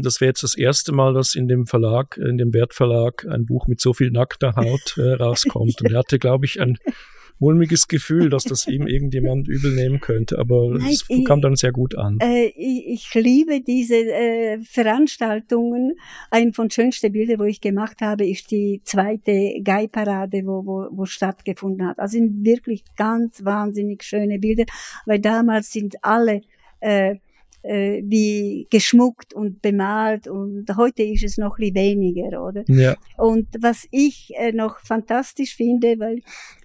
das 0.01 0.21
wäre 0.21 0.29
jetzt 0.29 0.43
das 0.43 0.55
erste 0.55 0.91
Mal, 0.91 1.13
dass 1.13 1.35
in 1.35 1.47
dem 1.47 1.65
Verlag, 1.65 2.17
in 2.17 2.37
dem 2.37 2.53
Wertverlag, 2.53 3.25
ein 3.29 3.45
Buch 3.45 3.67
mit 3.67 3.79
so 3.79 3.93
viel 3.93 4.11
nackter 4.11 4.55
Haut 4.55 4.97
äh, 4.97 5.13
rauskommt. 5.19 5.81
Und 5.81 5.91
er 5.91 5.99
hatte, 5.99 6.19
glaube 6.19 6.45
ich, 6.45 6.59
ein 6.59 6.77
mulmiges 7.39 7.87
Gefühl, 7.87 8.29
dass 8.29 8.43
das 8.43 8.67
ihm 8.67 8.85
irgendjemand 8.85 9.47
übel 9.47 9.73
nehmen 9.73 9.99
könnte. 10.01 10.37
Aber 10.37 10.77
Nein, 10.77 10.89
es 10.89 11.07
kam 11.25 11.41
dann 11.41 11.55
sehr 11.55 11.71
gut 11.71 11.95
an. 11.95 12.17
Äh, 12.21 12.47
ich, 12.47 12.87
ich 12.87 13.13
liebe 13.15 13.61
diese 13.61 13.95
äh, 13.95 14.59
Veranstaltungen. 14.61 15.95
Ein 16.29 16.53
von 16.53 16.69
schönsten 16.69 17.11
Bildern, 17.11 17.39
wo 17.39 17.45
ich 17.45 17.61
gemacht 17.61 18.01
habe, 18.01 18.27
ist 18.27 18.51
die 18.51 18.81
zweite 18.83 19.61
Geiparade, 19.63 20.41
wo, 20.45 20.65
wo, 20.65 20.87
wo 20.91 21.05
stattgefunden 21.05 21.87
hat. 21.87 21.99
Also 21.99 22.17
sind 22.17 22.43
wirklich 22.45 22.83
ganz 22.97 23.43
wahnsinnig 23.43 24.03
schöne 24.03 24.39
Bilder, 24.39 24.65
weil 25.05 25.19
damals 25.19 25.71
sind 25.71 25.95
alle 26.03 26.41
äh, 26.81 27.15
äh, 27.63 28.01
wie 28.05 28.67
geschmuckt 28.69 29.33
und 29.33 29.61
bemalt 29.61 30.27
und 30.27 30.65
heute 30.77 31.03
ist 31.03 31.23
es 31.23 31.37
noch 31.37 31.57
ein 31.59 31.73
weniger, 31.75 32.43
oder? 32.43 32.63
Ja, 32.67 32.95
Und 33.17 33.47
was 33.59 33.87
ich 33.91 34.31
äh, 34.37 34.51
noch 34.51 34.79
fantastisch 34.79 35.55
finde, 35.55 35.99
weil 35.99 36.21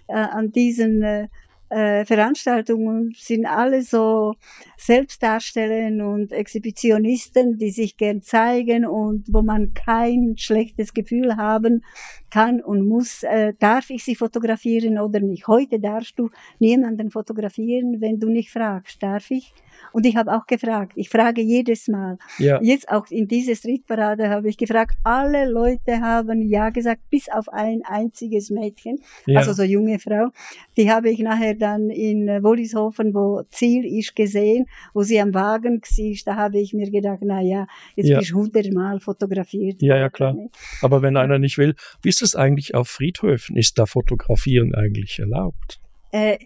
äh, 0.07 0.13
an 0.13 0.51
diesen 0.51 1.03
äh, 1.03 1.27
äh, 1.69 2.05
Veranstaltungen 2.05 3.13
sind 3.17 3.45
alle 3.45 3.81
so 3.81 4.35
Selbstdarsteller 4.77 6.07
und 6.07 6.31
Exhibitionisten, 6.31 7.57
die 7.57 7.71
sich 7.71 7.97
gern 7.97 8.21
zeigen 8.21 8.85
und 8.85 9.25
wo 9.33 9.41
man 9.41 9.73
kein 9.73 10.35
schlechtes 10.37 10.93
Gefühl 10.93 11.37
haben 11.37 11.83
kann 12.29 12.61
und 12.61 12.87
muss, 12.87 13.23
äh, 13.23 13.53
darf 13.59 13.89
ich 13.89 14.03
sie 14.03 14.15
fotografieren 14.15 14.99
oder 14.99 15.19
nicht. 15.19 15.47
Heute 15.47 15.79
darfst 15.79 16.19
du 16.19 16.29
niemanden 16.59 17.09
fotografieren, 17.09 17.99
wenn 17.99 18.19
du 18.19 18.29
nicht 18.29 18.51
fragst, 18.51 19.01
darf 19.01 19.31
ich? 19.31 19.53
Und 19.91 20.05
ich 20.05 20.15
habe 20.15 20.33
auch 20.35 20.45
gefragt, 20.45 20.93
ich 20.95 21.09
frage 21.09 21.41
jedes 21.41 21.87
Mal. 21.87 22.17
ja. 22.37 22.59
Jetzt 22.61 22.89
auch 22.89 23.07
in 23.09 23.27
diese 23.27 23.55
Streetparade 23.55 24.29
habe 24.29 24.49
ich 24.49 24.57
gefragt, 24.57 24.95
alle 25.03 25.49
Leute 25.49 26.01
haben 26.01 26.41
ja 26.41 26.69
gesagt, 26.69 27.01
bis 27.09 27.29
auf 27.29 27.49
ein 27.49 27.81
einziges 27.85 28.49
Mädchen, 28.49 28.99
ja. 29.25 29.39
also 29.39 29.53
so 29.53 29.63
junge 29.63 29.99
Frau. 29.99 30.29
Die 30.77 30.91
habe 30.91 31.09
ich 31.09 31.19
nachher 31.19 31.55
dann 31.55 31.89
in 31.89 32.27
Wollishofen, 32.43 33.13
wo 33.13 33.43
Ziel 33.49 33.85
ist, 33.85 34.15
gesehen, 34.15 34.65
wo 34.93 35.03
sie 35.03 35.19
am 35.19 35.33
Wagen 35.33 35.81
war. 35.81 36.15
Da 36.25 36.35
habe 36.35 36.59
ich 36.59 36.73
mir 36.73 36.89
gedacht, 36.91 37.19
na 37.21 37.41
ja, 37.41 37.67
jetzt 37.95 38.07
Ja. 38.09 38.19
bist 38.19 38.31
du 38.31 38.35
hundertmal 38.37 38.99
fotografiert. 38.99 39.81
Ja, 39.81 39.97
ja, 39.97 40.09
klar. 40.09 40.35
Aber 40.81 41.01
wenn 41.01 41.17
einer 41.17 41.39
nicht 41.39 41.57
will, 41.57 41.75
wie 42.01 42.09
ist 42.09 42.21
es 42.21 42.35
eigentlich 42.35 42.75
auf 42.75 42.87
Friedhöfen? 42.87 43.55
Ist 43.57 43.77
da 43.79 43.85
Fotografieren 43.85 44.73
eigentlich 44.75 45.19
erlaubt? 45.19 45.79
Äh, 46.11 46.37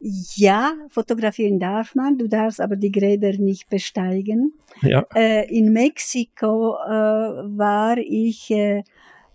ja, 0.00 0.74
fotografieren 0.90 1.58
darf 1.58 1.94
man, 1.94 2.18
du 2.18 2.28
darfst 2.28 2.60
aber 2.60 2.76
die 2.76 2.92
Gräber 2.92 3.32
nicht 3.38 3.68
besteigen. 3.68 4.52
Ja, 4.82 5.06
Äh, 5.14 5.48
in 5.54 5.72
Mexiko 5.72 6.74
äh, 6.86 6.90
war 6.90 7.96
ich, 7.98 8.50
äh, 8.50 8.82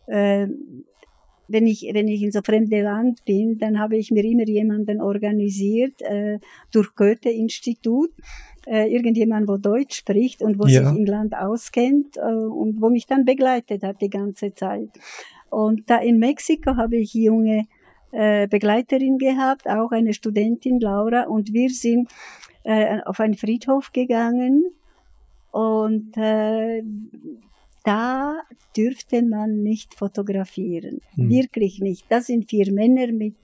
äh, 0.07 0.47
wenn 1.47 1.68
ich, 1.68 1.89
wenn 1.93 2.07
ich 2.07 2.22
in 2.22 2.32
so 2.32 2.41
fremde 2.43 2.82
Land 2.82 3.26
bin, 3.26 3.57
dann 3.57 3.80
habe 3.80 3.97
ich 3.97 4.12
mir 4.12 4.24
immer 4.24 4.45
jemanden 4.47 5.01
organisiert 5.01 6.01
äh, 6.01 6.39
durch 6.72 6.95
Goethe-Institut, 6.95 8.12
äh, 8.68 8.88
irgendjemand, 8.93 9.47
wo 9.49 9.57
Deutsch 9.57 9.97
spricht 9.97 10.41
und 10.41 10.59
wo 10.59 10.68
Ja. 10.68 10.89
sich 10.89 10.97
im 10.99 11.05
Land 11.05 11.36
auskennt 11.36 12.18
und 12.18 12.82
wo 12.82 12.89
mich 12.89 13.05
dann 13.07 13.26
begleitet 13.26 13.84
hat 13.84 14.01
die 14.01 14.09
ganze 14.09 14.53
Zeit. 14.53 14.89
Und 15.49 15.89
da 15.89 15.97
in 15.97 16.20
Mexiko 16.20 16.78
habe 16.78 16.97
ich 16.97 17.14
junge 17.14 17.66
äh, 18.12 18.47
Begleiterin 18.47 19.18
gehabt, 19.18 19.68
auch 19.68 19.91
eine 19.91 20.14
Studentin, 20.14 20.80
Laura, 20.80 21.24
und 21.24 21.53
wir 21.53 21.70
sind 21.70 22.09
äh, 22.64 22.99
auf 23.05 23.20
einen 23.20 23.36
Friedhof 23.36 23.91
gegangen 23.91 24.66
und 25.51 26.16
äh, 26.18 26.84
da 27.84 28.39
dürfte 28.76 29.22
man 29.24 29.64
nicht 29.64 29.95
fotografieren. 29.95 31.01
Hm. 31.16 31.30
Wirklich 31.30 31.80
nicht. 31.80 32.05
Da 32.09 32.22
sind 32.22 32.49
vier 32.49 32.72
Männer 32.72 33.12
mit, 33.12 33.36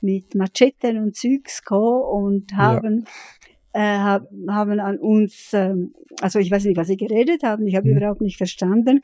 mit 0.00 0.34
Macheten 0.34 0.98
und 0.98 1.20
gekommen 1.20 2.02
und 2.02 2.56
haben, 2.56 3.04
äh, 3.72 3.80
hab, 3.80 4.28
haben 4.48 4.80
an 4.80 4.98
uns, 4.98 5.52
ähm, 5.52 5.94
also 6.20 6.38
ich 6.38 6.50
weiß 6.50 6.64
nicht, 6.64 6.76
was 6.76 6.86
sie 6.86 6.96
geredet 6.96 7.42
haben, 7.42 7.66
ich 7.66 7.76
habe 7.76 7.88
Hm. 7.88 7.96
überhaupt 7.96 8.20
nicht 8.20 8.36
verstanden. 8.36 9.02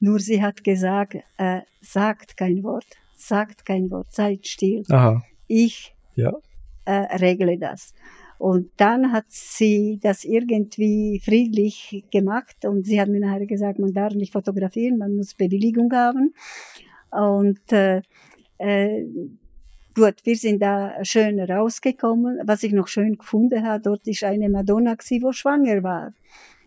Nur 0.00 0.20
sie 0.20 0.42
hat 0.42 0.62
gesagt, 0.62 1.16
äh, 1.38 1.60
sagt 1.80 2.36
kein 2.36 2.62
Wort, 2.62 2.86
sagt 3.20 3.64
kein 3.64 3.90
Wort, 3.90 4.12
seid 4.12 4.46
still. 4.46 4.82
Aha, 4.88 5.22
Ich 5.46 5.94
ja. 6.14 6.32
äh, 6.84 7.16
regle 7.16 7.58
das. 7.58 7.94
Und 8.38 8.70
dann 8.76 9.12
hat 9.12 9.24
sie 9.28 9.98
das 10.00 10.24
irgendwie 10.24 11.20
friedlich 11.24 12.04
gemacht 12.12 12.64
und 12.64 12.86
sie 12.86 13.00
hat 13.00 13.08
mir 13.08 13.20
nachher 13.20 13.46
gesagt, 13.46 13.80
man 13.80 13.92
darf 13.92 14.14
nicht 14.14 14.32
fotografieren, 14.32 14.96
man 14.96 15.16
muss 15.16 15.34
Bewilligung 15.34 15.92
haben. 15.92 16.32
Und 17.10 17.72
äh, 17.72 18.02
äh, 18.58 19.04
gut, 19.94 20.14
wir 20.24 20.36
sind 20.36 20.62
da 20.62 21.04
schön 21.04 21.40
rausgekommen. 21.40 22.40
Was 22.44 22.62
ich 22.62 22.72
noch 22.72 22.86
schön 22.86 23.18
gefunden 23.18 23.66
habe, 23.66 23.82
dort 23.82 24.06
ist 24.06 24.22
eine 24.22 24.48
Madonna, 24.48 24.96
wo 24.96 25.32
schwanger 25.32 25.82
war. 25.82 26.12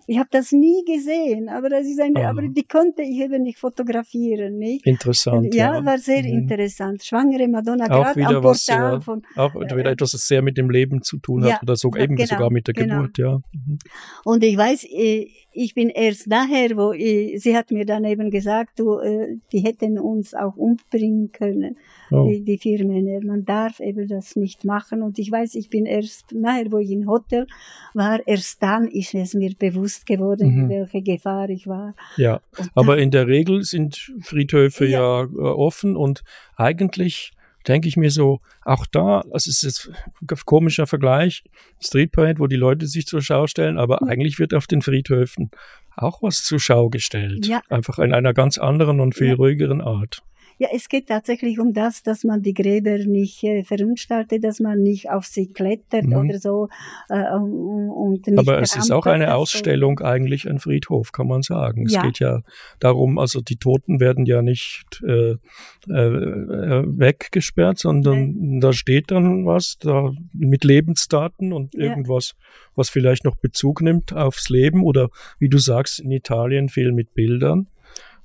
Ich 0.08 0.18
habe 0.18 0.30
das 0.32 0.52
nie 0.52 0.84
gesehen, 0.86 1.48
aber 1.50 1.70
das 1.70 1.86
ist 1.86 2.00
eine, 2.02 2.26
Ah. 2.26 2.30
aber 2.32 2.42
die 2.48 2.64
konnte 2.64 3.02
ich 3.02 3.20
eben 3.20 3.44
nicht 3.44 3.60
fotografieren, 3.60 4.58
nicht? 4.58 4.86
Interessant. 4.86 5.54
ja, 5.54 5.76
ja, 5.78 5.86
war 5.86 5.98
sehr 5.98 6.24
Mhm. 6.24 6.40
interessant. 6.40 7.04
Schwangere 7.04 7.48
Madonna, 7.48 7.86
Auch 7.86 8.04
gerade 8.04 8.20
wieder 8.20 8.38
am 8.38 8.44
was, 8.44 8.66
Portal 8.66 8.94
ja, 8.94 9.00
von 9.02 9.22
Auch 9.36 9.56
wieder 9.56 9.86
etwas, 9.92 10.12
das 10.12 10.28
sehr 10.28 10.42
mit 10.42 10.58
dem 10.58 10.70
Leben 10.70 11.02
zu 11.04 11.18
tun 11.18 11.44
hat 11.44 11.50
Ja, 11.50 11.60
oder 11.62 11.76
so, 11.76 11.96
eben 11.96 12.16
genau, 12.16 12.28
sogar 12.30 12.50
mit 12.52 12.68
der 12.68 12.74
genau. 12.74 12.96
Geburt, 13.04 13.18
ja. 13.18 13.40
Mhm. 13.54 13.80
Und 14.26 14.44
ich 14.44 14.58
weiß, 14.58 14.86
äh, 14.86 15.28
ich 15.54 15.74
bin 15.76 15.90
erst 15.90 16.28
nachher, 16.28 16.78
wo 16.78 16.94
ich, 16.94 17.42
sie 17.42 17.56
hat 17.56 17.72
mir 17.72 17.86
dann 17.86 18.06
eben 18.06 18.30
gesagt, 18.32 18.80
du, 18.80 19.00
äh, 19.00 19.38
die 19.52 19.60
hätten 19.60 20.00
uns 20.00 20.34
auch 20.34 20.56
umbringen 20.56 21.32
können, 21.32 21.78
Oh. 22.14 22.28
die, 22.30 22.42
die 22.44 22.58
vier 22.58 22.86
Männer. 22.86 23.20
Man 23.24 23.46
darf 23.46 23.80
eben 23.80 24.08
das 24.08 24.36
nicht 24.36 24.66
machen. 24.66 25.02
Und 25.02 25.18
ich 25.20 25.32
weiß, 25.32 25.56
ich 25.56 25.70
bin 25.70 25.86
erst 25.86 26.34
nachher, 26.34 26.72
wo 26.72 26.78
ich 26.78 26.92
im 26.92 27.08
Hotel 27.08 27.48
war, 27.94 28.20
erst 28.28 28.62
dann 28.64 28.88
ist 28.88 29.14
es 29.14 29.34
mir 29.34 29.52
bewusst 29.58 30.06
geworden, 30.06 30.66
Mhm. 30.66 30.70
welche 30.70 31.02
Gefahr 31.02 31.50
ich 31.50 31.68
war. 31.68 31.96
Ja, 32.18 32.42
Und 32.58 32.70
aber 32.76 32.96
dann- 32.96 33.04
in 33.04 33.12
der 33.12 33.28
Regel 33.28 33.64
sind 33.64 34.12
Friedhöfe 34.22 34.86
ja, 34.86 35.22
Ja. 35.22 35.24
äh, 35.24 35.28
offen 35.38 35.96
und 35.96 36.24
eigentlich 36.58 37.32
denke 37.68 37.88
ich 37.88 37.98
mir 37.98 38.12
so, 38.12 38.40
auch 38.64 38.86
da, 38.86 39.24
das 39.32 39.48
ist 39.48 39.64
jetzt 39.64 39.90
ein 40.22 40.28
komischer 40.46 40.88
Vergleich, 40.88 41.44
Street 41.80 42.12
Parade, 42.12 42.40
wo 42.40 42.48
die 42.48 42.56
Leute 42.56 42.88
sich 42.88 43.06
zur 43.08 43.22
Schau 43.22 43.48
stellen, 43.48 43.78
aber 43.78 44.00
Ja. 44.02 44.08
eigentlich 44.08 44.40
wird 44.40 44.54
auf 44.54 44.68
den 44.68 44.82
Friedhöfen 44.82 45.52
auch 45.96 46.22
was 46.24 46.44
zur 46.44 46.60
Schau 46.60 46.90
gestellt. 46.90 47.46
Ja. 47.48 47.62
Einfach 47.70 48.00
in 48.00 48.14
einer 48.14 48.34
ganz 48.34 48.58
anderen 48.58 49.00
und 49.00 49.14
viel 49.16 49.28
Ja. 49.30 49.36
ruhigeren 49.36 49.82
Art. 49.82 50.22
Ja, 50.62 50.68
es 50.72 50.90
geht 50.90 51.08
tatsächlich 51.08 51.60
um 51.60 51.74
das, 51.74 52.04
dass 52.04 52.24
man 52.24 52.44
die 52.44 52.54
Gräber 52.54 53.00
nicht 53.00 53.44
äh, 53.44 53.64
verunstaltet, 53.64 54.44
dass 54.44 54.60
man 54.60 54.80
nicht 54.84 55.10
auf 55.10 55.26
sie 55.26 55.48
klettert 55.52 56.06
Mhm. 56.06 56.14
oder 56.14 56.38
so. 56.38 56.68
Äh, 57.10 57.34
und 57.36 58.28
nicht 58.28 58.38
Aber 58.38 58.62
es 58.62 58.76
ist 58.76 58.92
auch 58.92 59.08
eine 59.08 59.26
das 59.26 59.34
so. 59.34 59.40
Ausstellung 59.40 60.02
eigentlich 60.02 60.48
ein 60.48 60.60
Friedhof, 60.60 61.14
kann 61.14 61.26
man 61.28 61.42
sagen. 61.42 61.88
Es 61.88 61.94
Ja. 61.94 62.04
geht 62.04 62.20
ja 62.20 62.42
darum, 62.80 63.18
also 63.18 63.42
die 63.42 63.56
Toten 63.56 64.00
werden 64.00 64.28
ja 64.28 64.44
nicht 64.44 65.02
äh, 65.04 65.32
äh, 65.32 66.84
weggesperrt, 66.86 67.80
sondern 67.80 68.60
da 68.60 68.72
steht 68.72 69.10
dann 69.10 69.48
was 69.48 69.78
da 69.80 70.12
mit 70.32 70.64
Lebensdaten 70.64 71.54
und 71.54 71.74
Ja. 71.74 71.86
irgendwas, 71.86 72.34
was 72.76 72.90
vielleicht 72.92 73.26
noch 73.26 73.36
Bezug 73.36 73.82
nimmt 73.82 74.14
aufs 74.14 74.50
Leben 74.50 74.84
oder 74.84 75.10
wie 75.40 75.50
du 75.50 75.58
sagst, 75.58 76.00
in 76.00 76.12
Italien 76.12 76.70
viel 76.70 76.92
mit 76.92 77.16
Bildern, 77.16 77.66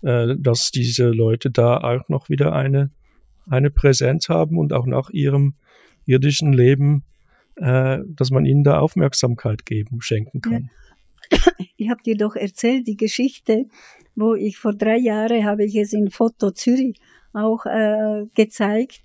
äh, 0.06 0.36
dass 0.38 0.70
diese 0.70 1.08
Leute 1.08 1.50
da 1.50 1.78
auch 1.78 2.08
noch 2.08 2.28
wieder 2.28 2.54
eine, 2.54 2.90
eine 3.48 3.70
Präsenz 3.70 4.28
haben 4.28 4.58
und 4.58 4.72
auch 4.72 4.86
nach 4.86 5.10
ihrem 5.10 5.54
irdischen 6.06 6.52
Leben 6.52 7.04
äh, 7.56 8.00
dass 8.06 8.30
man 8.30 8.44
ihnen 8.44 8.64
da 8.64 8.80
Aufmerksamkeit 8.80 9.66
geben, 9.66 10.00
schenken 10.00 10.40
kann. 10.40 10.70
Ich 11.78 11.90
habe 11.90 12.02
dir 12.02 12.16
doch 12.16 12.36
erzählt, 12.36 12.86
die 12.86 12.96
Geschichte, 12.96 13.66
wo 14.14 14.34
ich 14.34 14.58
vor 14.58 14.72
drei 14.72 14.96
Jahren 14.96 15.44
habe 15.44 15.64
ich 15.64 15.74
es 15.74 15.92
in 15.92 16.10
Foto 16.10 16.50
Zürich 16.50 17.00
auch 17.32 17.66
äh, 17.66 18.26
gezeigt, 18.34 19.02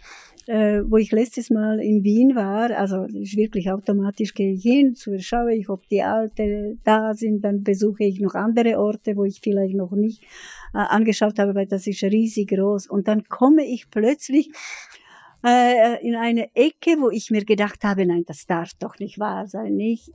äh, 0.47 0.81
wo 0.85 0.97
ich 0.97 1.11
letztes 1.11 1.49
Mal 1.49 1.79
in 1.79 2.03
Wien 2.03 2.35
war. 2.35 2.71
Also 2.71 3.03
ist 3.03 3.37
wirklich 3.37 3.71
automatisch 3.71 4.33
gehe 4.33 4.53
ich 4.53 4.63
hin, 4.63 4.95
schaue 5.19 5.53
ich, 5.53 5.69
ob 5.69 5.87
die 5.89 6.01
Alte 6.01 6.77
da 6.83 7.13
sind, 7.13 7.43
dann 7.43 7.63
besuche 7.63 8.03
ich 8.03 8.19
noch 8.19 8.35
andere 8.35 8.79
Orte, 8.79 9.15
wo 9.15 9.23
ich 9.23 9.39
vielleicht 9.41 9.75
noch 9.75 9.91
nicht 9.91 10.23
äh, 10.73 10.77
angeschaut 10.77 11.39
habe, 11.39 11.55
weil 11.55 11.67
das 11.67 11.87
ist 11.87 12.03
riesig 12.03 12.49
groß. 12.49 12.87
Und 12.87 13.07
dann 13.07 13.23
komme 13.25 13.63
ich 13.65 13.89
plötzlich 13.89 14.51
äh, 15.45 16.05
in 16.05 16.15
eine 16.15 16.55
Ecke, 16.55 16.97
wo 16.99 17.09
ich 17.09 17.31
mir 17.31 17.45
gedacht 17.45 17.83
habe, 17.83 18.05
nein, 18.05 18.23
das 18.25 18.45
darf 18.45 18.73
doch 18.79 18.99
nicht 18.99 19.19
wahr 19.19 19.47
sein, 19.47 19.75
nicht? 19.75 20.09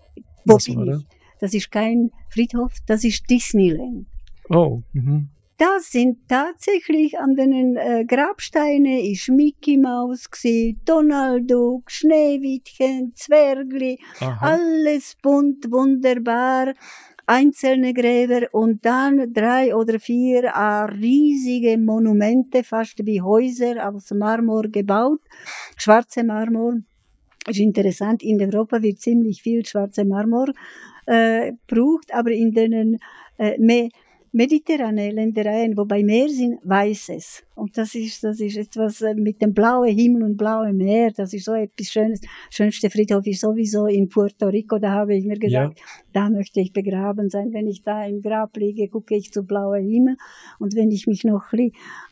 Wo 0.44 0.54
Was 0.54 0.64
bin 0.64 0.86
ich? 0.86 1.06
Das 1.38 1.52
ist 1.52 1.70
kein 1.70 2.10
Friedhof, 2.30 2.72
das 2.86 3.04
ist 3.04 3.28
Disneyland. 3.28 4.06
Oh, 4.48 4.82
mhm. 4.92 5.28
Da 5.58 5.78
sind 5.80 6.28
tatsächlich 6.28 7.18
an 7.18 7.34
den 7.34 7.76
äh, 7.76 8.04
Grabsteinen 8.04 8.98
ist 8.98 9.30
Mickey 9.30 9.78
Maus 9.78 10.30
gsi, 10.30 10.76
Donald 10.84 11.50
Duck, 11.50 11.90
Schneewittchen, 11.90 13.12
Zwergli, 13.14 13.98
Aha. 14.20 14.38
alles 14.52 15.16
bunt, 15.22 15.70
wunderbar, 15.70 16.74
einzelne 17.24 17.94
Gräber 17.94 18.48
und 18.52 18.84
dann 18.84 19.32
drei 19.32 19.74
oder 19.74 19.98
vier 19.98 20.44
äh, 20.44 20.84
riesige 20.92 21.78
Monumente, 21.78 22.62
fast 22.62 23.06
wie 23.06 23.22
Häuser 23.22 23.88
aus 23.88 24.10
Marmor 24.10 24.64
gebaut, 24.64 25.20
schwarze 25.78 26.22
Marmor. 26.22 26.74
Ist 27.48 27.60
interessant, 27.60 28.22
in 28.22 28.42
Europa 28.42 28.82
wird 28.82 29.00
ziemlich 29.00 29.40
viel 29.40 29.64
schwarze 29.64 30.04
Marmor 30.04 30.48
äh, 31.06 31.52
braucht, 31.66 32.12
aber 32.12 32.32
in 32.32 32.52
den 32.52 32.98
äh, 33.38 33.56
me 33.58 33.88
mediterrane 34.36 35.10
Ländereien, 35.12 35.76
wobei 35.76 36.02
Meer 36.02 36.28
sind, 36.28 36.58
weißes. 36.62 37.42
Und 37.54 37.76
das 37.78 37.94
ist, 37.94 38.22
das 38.22 38.38
ist 38.38 38.58
etwas 38.58 39.00
äh, 39.00 39.14
mit 39.14 39.40
dem 39.40 39.54
blauen 39.54 39.88
Himmel 39.96 40.24
und 40.24 40.36
blauen 40.36 40.76
Meer, 40.76 41.10
das 41.10 41.32
ist 41.32 41.46
so 41.46 41.54
etwas 41.54 41.86
Schönes. 41.86 42.20
Schönste 42.50 42.90
Friedhof 42.90 43.26
ist 43.26 43.40
sowieso 43.40 43.86
in 43.86 44.10
Puerto 44.10 44.48
Rico, 44.48 44.78
da 44.78 44.90
habe 44.90 45.16
ich 45.16 45.24
mir 45.24 45.38
gesagt, 45.38 45.80
da 46.12 46.28
möchte 46.28 46.60
ich 46.60 46.72
begraben 46.72 47.30
sein. 47.30 47.52
Wenn 47.52 47.66
ich 47.66 47.82
da 47.82 48.04
im 48.04 48.20
Grab 48.20 48.54
liege, 48.58 48.88
gucke 48.88 49.16
ich 49.16 49.32
zu 49.32 49.42
blauen 49.42 49.88
Himmel. 49.88 50.16
Und 50.58 50.76
wenn 50.76 50.90
ich 50.90 51.06
mich 51.06 51.24
noch 51.24 51.44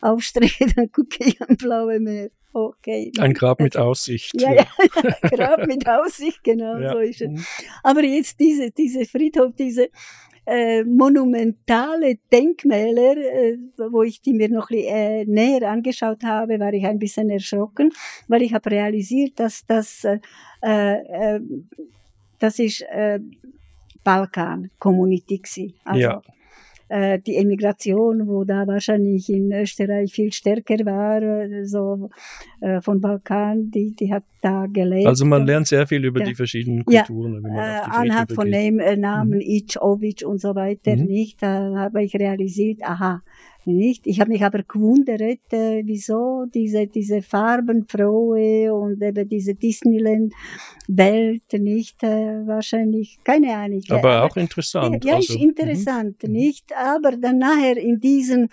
aufstrecke, 0.01 0.65
dann 0.75 0.91
gucke 0.91 1.17
ich 1.19 1.39
am 1.41 1.55
blauen 1.57 2.03
Meer. 2.03 2.29
Okay. 2.53 3.11
Ein 3.19 3.33
Grab 3.33 3.59
mit 3.59 3.77
Aussicht. 3.77 4.41
Ja, 4.41 4.53
ja, 4.53 4.65
ja, 5.03 5.29
Grab 5.29 5.67
mit 5.67 5.87
Aussicht, 5.87 6.41
genau, 6.43 6.77
Ja. 6.79 6.93
so 6.93 6.99
ist 6.99 7.21
es. 7.21 7.29
Mhm. 7.29 7.45
Aber 7.83 8.01
jetzt 8.03 8.39
diese, 8.39 8.71
diese 8.71 9.05
Friedhof, 9.05 9.51
diese 9.59 9.89
äh, 10.45 10.83
monumentale 10.83 12.17
Denkmäler, 12.31 13.17
äh, 13.17 13.57
wo 13.91 14.03
ich 14.03 14.21
die 14.21 14.33
mir 14.33 14.49
noch 14.49 14.69
äh, 14.69 15.25
näher 15.25 15.69
angeschaut 15.69 16.23
habe, 16.23 16.59
war 16.59 16.73
ich 16.73 16.85
ein 16.85 16.99
bisschen 16.99 17.29
erschrocken, 17.29 17.91
weil 18.27 18.41
ich 18.41 18.53
habe 18.53 18.69
realisiert, 18.69 19.39
dass 19.39 19.65
das, 19.65 20.03
äh, 20.03 20.19
äh, 20.61 21.39
das 22.39 22.59
ist 22.59 22.85
Balkan-Community. 24.03 25.75
Also, 25.83 25.99
Ja. 25.99 26.21
Äh, 26.89 27.19
die 27.19 27.35
Emigration, 27.37 28.27
wo 28.27 28.43
da 28.43 28.67
wahrscheinlich 28.67 29.29
in 29.29 29.51
Österreich 29.51 30.13
viel 30.13 30.31
stärker 30.31 30.85
war, 30.85 31.21
äh, 31.21 31.65
so 31.65 32.09
äh, 32.61 32.81
von 32.81 33.01
Balkan, 33.01 33.71
die, 33.71 33.95
die 33.95 34.13
hat 34.13 34.23
da 34.41 34.65
gelebt. 34.67 35.07
Also 35.07 35.25
man 35.25 35.45
lernt 35.45 35.67
sehr 35.67 35.87
viel 35.87 36.03
über 36.05 36.19
Ja. 36.19 36.25
die 36.27 36.35
verschiedenen 36.35 36.83
Ja. 36.89 37.03
Kulturen, 37.03 37.43
wenn 37.43 37.53
man 37.53 37.69
auf 37.69 37.81
die 37.85 37.91
anhand 37.91 38.31
von 38.33 38.51
dem 38.51 38.75
Namen 38.99 39.41
Ic, 39.41 39.77
Ovic 39.81 40.23
und 40.25 40.39
so 40.39 40.53
weiter 40.55 40.95
Mhm. 40.95 41.05
nicht, 41.05 41.41
da 41.41 41.73
habe 41.75 42.03
ich 42.03 42.13
realisiert, 42.15 42.79
aha, 42.83 43.21
nicht. 43.67 44.07
Ich 44.07 44.19
habe 44.19 44.31
mich 44.31 44.43
aber 44.43 44.63
gewundert, 44.63 45.21
äh, 45.21 45.83
wieso 45.85 46.45
diese, 46.53 46.87
diese 46.87 47.21
farbenfrohe 47.21 48.73
und 48.73 49.01
eben 49.01 49.27
diese 49.27 49.55
Disneyland-Welt 49.55 51.53
nicht, 51.53 52.03
äh, 52.03 52.45
wahrscheinlich, 52.45 53.17
keine 53.23 53.55
Ahnung. 53.55 53.81
Aber 53.89 54.23
auch 54.23 54.37
interessant. 54.37 55.03
Ja, 55.03 55.11
ja 55.11 55.17
also, 55.17 55.33
ist 55.33 55.41
interessant, 55.41 56.23
mhm. 56.23 56.31
nicht? 56.31 56.73
Aber 56.75 57.17
dann 57.17 57.39
nachher 57.39 57.77
in 57.77 57.99
diesen 57.99 58.49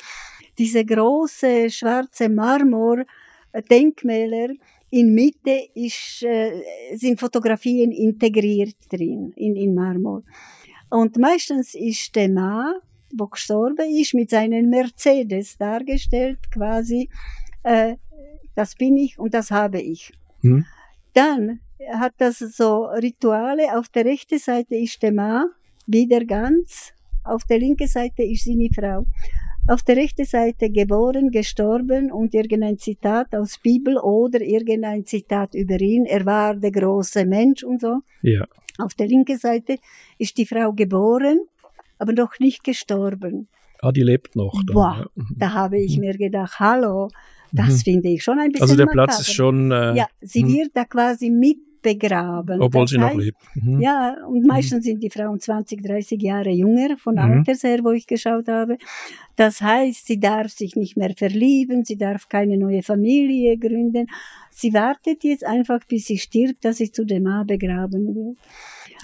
diese 0.59 0.85
große 0.85 1.71
schwarze 1.71 2.29
Marmor-Denkmäler 2.29 4.49
in 4.91 5.15
Mitte 5.15 5.71
ist, 5.75 6.23
äh, 6.23 6.63
sind 6.95 7.19
Fotografien 7.19 7.91
integriert 7.93 8.77
drin, 8.91 9.33
in, 9.37 9.57
in 9.57 9.75
Marmor. 9.75 10.23
Und 10.91 11.17
meistens 11.17 11.75
ist 11.75 12.15
der 12.15 12.29
Der 13.13 13.27
gestorben 13.29 13.89
ist, 13.91 14.15
mit 14.15 14.31
seinen 14.31 14.71
Mercedes 14.71 15.57
dargestellt, 15.59 16.39
quasi, 16.51 17.09
äh, 17.63 17.97
das 18.55 18.75
bin 18.75 18.97
ich 18.97 19.19
und 19.19 19.35
das 19.35 19.51
habe 19.51 19.81
ich. 19.81 20.13
Hm? 20.41 20.65
Dann 21.15 21.61
hat 21.93 22.15
das 22.19 22.39
so 22.39 22.85
Rituale. 22.85 23.77
Auf 23.79 23.89
der 23.89 24.05
rechten 24.05 24.39
Seite 24.39 24.77
ist 24.77 25.03
der 25.03 25.13
Mann, 25.13 25.47
wieder 25.87 26.25
ganz. 26.25 26.93
Auf 27.25 27.45
der 27.45 27.59
linken 27.59 27.87
Seite 27.87 28.23
ist 28.23 28.45
seine 28.45 28.69
Frau. 28.75 29.05
Auf 29.69 29.83
der 29.83 29.97
rechten 29.97 30.25
Seite 30.25 30.71
geboren, 30.71 31.31
gestorben 31.31 32.11
und 32.11 32.35
irgendein 32.35 32.79
Zitat 32.79 33.33
aus 33.35 33.59
Bibel 33.59 33.97
oder 33.97 34.41
irgendein 34.41 35.07
Zitat 35.07 35.55
über 35.55 35.81
ihn. 35.81 36.05
Er 36.05 36.27
war 36.27 36.57
der 36.57 36.73
große 36.73 37.25
Mensch 37.25 37.63
und 37.63 37.81
so. 37.81 38.01
Ja. 38.23 38.45
Auf 38.79 38.95
der 38.95 39.07
linken 39.07 39.39
Seite 39.39 39.77
ist 40.19 40.37
die 40.37 40.47
Frau 40.47 40.73
geboren, 40.73 41.41
aber 42.03 42.13
noch 42.13 42.39
nicht 42.41 42.63
gestorben. 42.65 43.49
Ah, 43.81 43.93
die 43.93 44.03
lebt 44.03 44.37
noch. 44.37 44.53
Dann, 44.67 44.75
Boah, 44.75 44.97
ja. 45.01 45.07
Mhm. 45.15 45.37
Da 45.39 45.53
habe 45.53 45.79
ich 45.81 45.99
mir 45.99 46.17
gedacht, 46.17 46.59
hallo, 46.61 47.09
das 47.53 47.69
Mhm. 47.79 47.79
finde 47.89 48.09
ich 48.11 48.23
schon 48.23 48.39
ein 48.39 48.51
bisschen 48.51 48.63
Also 48.63 48.77
der 48.77 48.87
makaber. 48.87 49.07
Platz 49.07 49.21
ist 49.21 49.33
schon, 49.35 49.71
äh, 49.73 49.95
Ja, 49.97 50.07
sie 50.21 50.43
hm. 50.43 50.49
wird 50.55 50.71
da 50.75 50.85
quasi 50.85 51.31
mitbegraben. 51.31 52.61
obwohl 52.63 52.83
Das 52.85 52.91
sie 52.91 52.99
noch 52.99 53.09
heißt, 53.09 53.19
lebt. 53.19 53.39
Mhm. 53.57 53.81
Ja, 53.81 54.17
und 54.29 54.47
meistens 54.47 54.85
sind 54.85 55.03
die 55.03 55.11
Frauen 55.11 55.41
20, 55.41 55.83
30 55.83 56.23
Jahre 56.23 56.51
jünger 56.51 56.97
von 56.97 57.15
Mhm. 57.15 57.21
Alters 57.39 57.63
her, 57.65 57.81
wo 57.83 57.91
ich 57.91 58.07
geschaut 58.07 58.47
habe. 58.49 58.79
Das 59.37 59.61
heißt, 59.61 60.07
sie 60.07 60.21
darf 60.21 60.51
sich 60.53 60.77
nicht 60.77 60.97
mehr 60.97 61.13
verlieben, 61.17 61.85
sie 61.85 61.97
darf 61.97 62.29
keine 62.29 62.57
neue 62.59 62.83
Familie 62.85 63.59
gründen. 63.59 64.07
Sie 64.51 64.73
wartet 64.75 65.25
jetzt 65.25 65.45
einfach, 65.45 65.81
bis 65.89 66.07
sie 66.07 66.19
stirbt, 66.19 66.65
dass 66.65 66.77
sie 66.77 66.93
zu 66.93 67.05
dem 67.05 67.25
Mann 67.25 67.47
begraben 67.49 68.15
wird. 68.15 68.37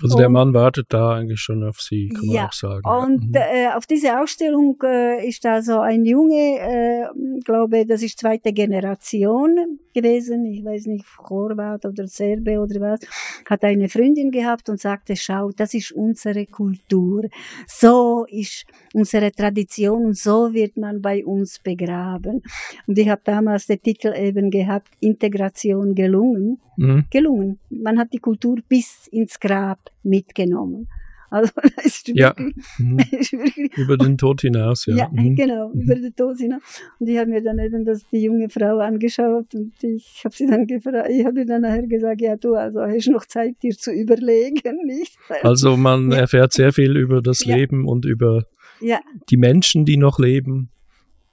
Also 0.03 0.17
der 0.17 0.27
und- 0.29 0.33
Mann 0.33 0.55
wartet 0.55 0.87
da 0.91 1.15
eigentlich 1.15 1.41
schon 1.41 1.63
auf 1.65 1.81
sie, 1.81 2.09
kann 2.09 2.27
man 2.27 2.35
Ja, 2.37 2.47
auch 2.47 2.53
sagen. 2.53 2.83
Und 2.89 3.35
ja. 3.35 3.41
äh, 3.73 3.77
auf 3.77 3.87
diese 3.87 4.21
Ausstellung 4.21 4.77
äh, 4.85 5.27
ist 5.27 5.45
da 5.45 5.63
so 5.63 5.79
ein 5.81 6.05
Junge, 6.05 6.59
äh, 6.61 7.07
glaube, 7.45 7.87
das 7.87 8.03
ist 8.03 8.19
zweite 8.19 8.53
Generation 8.53 9.79
gewesen, 10.03 10.45
ich 10.47 10.65
weiß 10.65 10.87
nicht, 10.87 11.05
Horvat 11.29 11.85
oder 11.85 12.07
Serbe 12.07 12.59
oder 12.61 12.81
was, 12.81 13.01
hat 13.49 13.65
eine 13.65 13.89
Freundin 13.89 14.31
gehabt 14.31 14.69
und 14.69 14.81
sagte, 14.81 15.17
schau, 15.17 15.51
das 15.57 15.75
ist 15.75 15.93
unsere 15.93 16.47
Kultur, 16.47 17.25
so 17.67 18.27
ist 18.29 18.65
unsere 18.95 19.31
Tradition 19.33 20.07
und 20.07 20.17
so 20.17 20.53
wird 20.53 20.77
man 20.77 21.01
bei 21.03 21.25
uns 21.25 21.59
begraben. 21.59 22.43
Und 22.87 22.99
ich 22.99 23.09
habe 23.09 23.23
damals 23.25 23.67
den 23.67 23.81
Titel 23.81 24.13
eben 24.17 24.51
gehabt, 24.51 24.89
Integration 25.01 25.95
gelungen 25.95 26.61
Mhm. 26.79 27.07
gelungen. 27.11 27.59
Man 27.71 27.99
hat 27.99 28.13
die 28.13 28.19
Kultur 28.19 28.59
bis 28.69 29.09
ins 29.09 29.41
Grab 29.41 29.81
mitgenommen. 30.05 30.89
Also 31.31 31.53
das 31.77 31.87
ist 31.87 32.09
Ja. 32.09 32.35
wirklich, 32.37 32.65
Mhm. 32.79 32.99
ist 33.21 33.33
wirklich 33.33 33.77
Über 33.77 33.97
den 33.97 34.17
Tod 34.19 34.41
hinaus, 34.41 34.87
ja. 34.87 34.97
ja, 34.97 35.09
Mhm. 35.13 35.37
genau, 35.37 35.71
über 35.73 35.95
den 35.95 36.15
Tod 36.15 36.39
hinaus. 36.39 36.61
Und 36.99 37.09
ich 37.09 37.19
habe 37.19 37.31
mir 37.31 37.43
dann 37.43 37.59
eben 37.59 37.85
das, 37.85 38.07
die 38.11 38.23
junge 38.23 38.49
Frau 38.49 38.79
angeschaut 38.79 39.55
und 39.55 39.73
ich 39.83 40.23
habe 40.25 40.35
sie 40.35 40.47
dann 40.47 40.67
gefragt, 40.67 41.09
ich 41.11 41.25
habe 41.25 41.41
ihr 41.41 41.47
dann 41.47 41.63
nachher 41.63 41.87
gesagt, 41.87 42.21
ja 42.21 42.37
du, 42.37 42.55
also 42.55 42.81
hast 42.81 43.09
noch 43.09 43.27
Zeit, 43.27 43.57
dir 43.63 43.77
zu 43.77 43.93
überlegen, 43.93 44.79
nicht? 44.87 45.17
Also 45.43 45.77
man 45.77 46.11
Ja. 46.13 46.19
erfährt 46.19 46.53
sehr 46.53 46.73
viel 46.73 46.97
über 46.97 47.21
das 47.23 47.45
Ja. 47.45 47.57
Leben 47.57 47.87
und 47.87 48.05
über 48.05 48.45
ja, 48.81 49.01
die 49.29 49.37
Menschen, 49.37 49.85
die 49.85 49.97
noch 49.97 50.19
leben. 50.19 50.71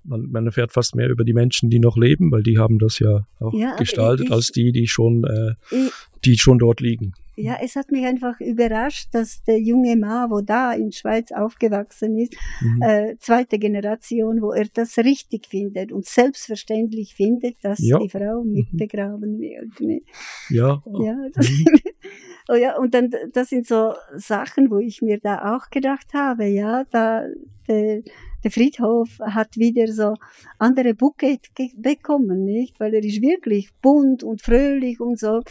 Man, 0.07 0.29
man 0.31 0.45
erfährt 0.45 0.71
fast 0.71 0.95
mehr 0.95 1.09
über 1.09 1.23
die 1.23 1.33
Menschen, 1.33 1.69
die 1.69 1.79
noch 1.79 1.97
leben, 1.97 2.31
weil 2.31 2.43
die 2.43 2.57
haben 2.57 2.77
das 2.79 2.99
ja 2.99 3.25
auch 3.39 3.53
Ja, 3.53 3.69
aber 3.69 3.77
gestaltet, 3.79 4.27
ich- 4.27 4.31
als 4.31 4.51
die, 4.51 4.71
die 4.71 4.87
schon, 4.87 5.23
äh, 5.23 5.53
ich, 5.75 5.91
die 6.25 6.37
schon 6.37 6.57
dort 6.59 6.79
liegen. 6.81 7.13
ja, 7.37 7.57
es 7.61 7.75
hat 7.75 7.91
mich 7.91 8.05
einfach 8.05 8.39
überrascht, 8.39 9.09
dass 9.13 9.43
der 9.43 9.59
junge 9.59 9.97
Mann, 9.97 10.29
wo 10.31 10.39
da 10.41 10.71
in 10.73 10.91
Schweiz 10.93 11.31
aufgewachsen 11.33 12.17
ist, 12.17 12.33
Mhm. 12.61 12.81
äh, 12.81 13.15
zweite 13.19 13.59
Generation, 13.59 14.41
wo 14.41 14.51
er 14.53 14.67
das 14.73 14.97
richtig 14.97 15.47
findet 15.47 15.91
und 15.91 16.05
selbstverständlich 16.05 17.13
findet, 17.15 17.55
dass 17.63 17.79
Ja. 17.79 17.97
die 17.99 18.09
Frau 18.09 18.43
mitbegraben 18.43 19.39
wird. 19.39 19.79
Ne? 19.81 20.01
Ja, 20.49 20.81
Ja, 20.99 21.15
das, 21.33 21.49
Mhm. 21.49 21.65
oh 22.49 22.55
ja, 22.55 22.77
und 22.77 22.93
dann, 22.93 23.11
das 23.33 23.49
sind 23.49 23.67
so 23.67 23.93
Sachen, 24.15 24.69
wo 24.71 24.77
ich 24.79 25.01
mir 25.01 25.19
da 25.19 25.55
auch 25.55 25.69
gedacht 25.69 26.13
habe, 26.13 26.45
ja, 26.45 26.85
da, 26.91 27.25
der, 27.67 28.01
der 28.45 28.51
Friedhof 28.51 29.09
hat 29.19 29.57
wieder 29.57 29.87
so 29.91 30.13
andere 30.59 30.93
Bouquet 30.93 31.39
bekommen, 31.75 32.45
nicht? 32.45 32.79
Weil 32.79 32.93
er 32.93 33.03
ist 33.03 33.21
wirklich 33.21 33.69
bunt 33.81 34.23
und 34.23 34.41
fröhlich 34.41 34.99
und 35.01 35.19
so. 35.19 35.41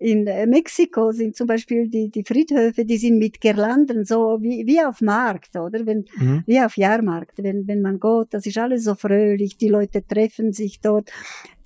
In 0.00 0.26
äh, 0.28 0.46
Mexiko 0.46 1.10
sind 1.12 1.36
zum 1.36 1.46
Beispiel 1.48 1.88
die, 1.88 2.08
die 2.08 2.24
Friedhöfe, 2.24 2.84
die 2.84 2.96
sind 2.96 3.18
mit 3.18 3.40
Girlanden, 3.40 4.04
so 4.04 4.38
wie, 4.40 4.64
wie 4.66 4.80
auf 4.80 5.00
Markt, 5.02 5.56
oder? 5.56 5.84
Wenn, 5.84 6.06
Mhm. 6.16 6.44
wie 6.46 6.60
auf 6.60 6.76
Jahrmarkt, 6.76 7.42
wenn, 7.42 7.66
wenn 7.68 7.82
man 7.82 8.00
geht, 8.00 8.28
das 8.30 8.46
ist 8.46 8.56
alles 8.58 8.84
so 8.84 8.94
fröhlich, 8.94 9.58
die 9.58 9.68
Leute 9.68 10.06
treffen 10.06 10.52
sich 10.52 10.80
dort. 10.80 11.10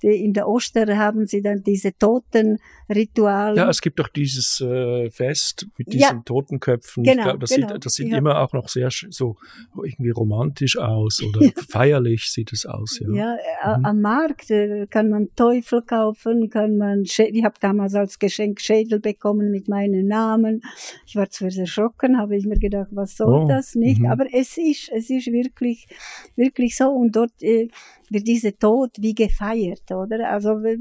Die, 0.03 0.23
in 0.23 0.33
der 0.33 0.47
Oster 0.47 0.97
haben 0.97 1.25
sie 1.25 1.41
dann 1.41 1.63
diese 1.63 1.97
Totenrituale. 1.97 3.55
Ja, 3.57 3.69
es 3.69 3.81
gibt 3.81 3.99
doch 3.99 4.09
dieses 4.09 4.61
äh, 4.61 5.09
Fest 5.09 5.67
mit 5.77 5.93
Ja. 5.93 6.09
diesen 6.09 6.25
Totenköpfen. 6.25 7.03
Genau, 7.03 7.23
glaub, 7.23 7.39
das, 7.39 7.51
genau. 7.51 7.69
sieht, 7.69 7.85
das 7.85 7.93
sieht 7.93 8.07
Ja. 8.09 8.17
immer 8.17 8.39
auch 8.41 8.53
noch 8.53 8.67
sehr 8.69 8.89
sch- 8.89 9.07
so 9.11 9.37
irgendwie 9.83 10.11
romantisch 10.11 10.77
aus 10.77 11.21
oder 11.23 11.49
feierlich 11.69 12.29
sieht 12.29 12.51
es 12.53 12.65
aus. 12.65 12.99
Ja. 12.99 13.37
Ja, 13.63 13.77
Mhm. 13.77 13.85
am 13.85 14.01
Markt 14.01 14.51
äh, 14.51 14.87
kann 14.87 15.09
man 15.09 15.29
Teufel 15.35 15.81
kaufen, 15.81 16.49
kann 16.49 16.77
man, 16.77 17.03
Schä- 17.03 17.29
ich 17.31 17.43
habe 17.43 17.55
damals 17.59 17.95
als 17.95 18.19
Geschenk 18.19 18.59
Schädel 18.61 18.99
bekommen 18.99 19.51
mit 19.51 19.67
meinem 19.67 20.07
Namen. 20.07 20.61
Ich 21.05 21.15
war 21.15 21.29
zuerst 21.29 21.57
erschrocken, 21.57 22.17
habe 22.17 22.35
ich 22.35 22.45
mir 22.45 22.59
gedacht, 22.59 22.89
was 22.91 23.15
soll 23.15 23.43
Oh, 23.43 23.47
das 23.47 23.75
nicht? 23.75 23.99
mhm. 24.01 24.07
Aber 24.07 24.25
es 24.33 24.57
ist, 24.57 24.89
es 24.93 25.09
ist 25.09 25.27
wirklich, 25.27 25.87
wirklich 26.35 26.75
so 26.75 26.89
und 26.89 27.15
dort 27.15 27.31
äh, 27.41 27.67
wird 28.09 28.27
dieser 28.27 28.55
Tod 28.57 28.91
wie 28.99 29.15
gefeiert, 29.15 29.83
oder? 29.97 30.29
Also 30.29 30.59
äh, 30.59 30.77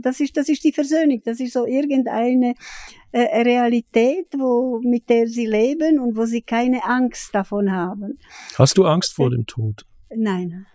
das 0.00 0.20
ist, 0.20 0.36
das 0.36 0.48
ist 0.48 0.64
die 0.64 0.72
Versöhnung, 0.72 1.20
das 1.24 1.40
ist 1.40 1.52
so 1.52 1.66
irgendeine 1.66 2.54
äh, 3.12 3.42
Realität, 3.42 4.26
wo, 4.36 4.80
mit 4.82 5.08
der 5.08 5.26
sie 5.28 5.46
leben 5.46 5.98
und 6.00 6.16
wo 6.16 6.24
sie 6.24 6.42
keine 6.42 6.84
Angst 6.84 7.34
davon 7.34 7.72
haben. 7.72 8.18
Hast 8.56 8.78
du 8.78 8.84
Angst 8.84 9.14
vor 9.14 9.30
dem 9.30 9.46
Tod? 9.46 9.84
Nein, 10.14 10.66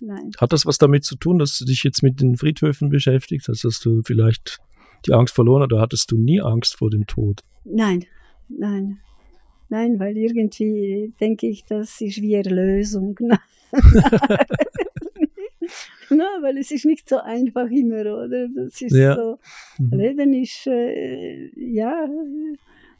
nein. 0.00 0.30
Hat 0.38 0.52
das 0.52 0.66
was 0.66 0.78
damit 0.78 1.04
zu 1.04 1.16
tun, 1.16 1.38
dass 1.38 1.58
du 1.58 1.64
dich 1.64 1.84
jetzt 1.84 2.02
mit 2.02 2.20
den 2.20 2.36
Friedhöfen 2.36 2.88
beschäftigt 2.88 3.48
hast, 3.48 3.64
dass 3.64 3.80
du 3.80 4.02
vielleicht 4.04 4.58
die 5.06 5.12
Angst 5.12 5.34
verloren 5.34 5.62
hast, 5.62 5.72
oder 5.72 5.80
hattest 5.80 6.10
du 6.10 6.18
nie 6.18 6.40
Angst 6.40 6.76
vor 6.76 6.90
dem 6.90 7.06
Tod? 7.06 7.40
Nein, 7.64 8.04
nein. 8.48 9.00
Nein, 9.68 9.98
weil 9.98 10.16
irgendwie 10.16 11.12
denke 11.20 11.48
ich, 11.48 11.64
das 11.64 12.00
ist 12.00 12.20
wie 12.20 12.34
Erlösung. 12.34 13.18
Na, 16.10 16.24
weil 16.40 16.58
es 16.58 16.70
ist 16.70 16.84
nicht 16.84 17.08
so 17.08 17.18
einfach 17.18 17.70
immer, 17.70 18.00
oder? 18.00 18.48
Das 18.48 18.80
ist 18.80 18.94
Ja. 18.94 19.14
so, 19.14 19.38
Mhm. 19.78 19.98
Leben 19.98 20.34
ist, 20.34 20.66
äh, 20.66 21.50
ja, 21.56 22.08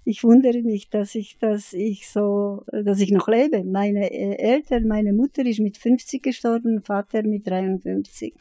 ich 0.05 0.23
wundere 0.23 0.63
mich, 0.63 0.91
dass 0.91 1.15
ich, 1.15 1.39
dass 1.39 1.73
ich 1.73 2.09
so, 2.09 2.65
dass 2.73 3.01
ich 3.01 3.11
noch 3.11 3.29
lebe. 3.29 3.65
Meine 3.65 4.11
äh, 4.13 4.37
Eltern, 4.37 4.87
meine 4.87 5.13
Mutter 5.13 5.45
ist 5.47 5.61
mit 5.61 5.79
50 5.79 6.23
gestorben, 6.23 6.81
Vater 6.81 7.23
mit 7.23 7.47
53. 7.47 8.35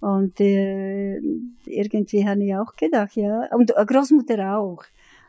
Und 0.00 0.38
äh, 0.40 1.16
irgendwie 1.64 2.28
habe 2.28 2.44
ich 2.44 2.54
auch 2.54 2.76
gedacht, 2.76 3.16
ja, 3.16 3.48
und 3.54 3.70
äh, 3.74 3.84
Großmutter 3.86 4.58
auch. 4.58 4.84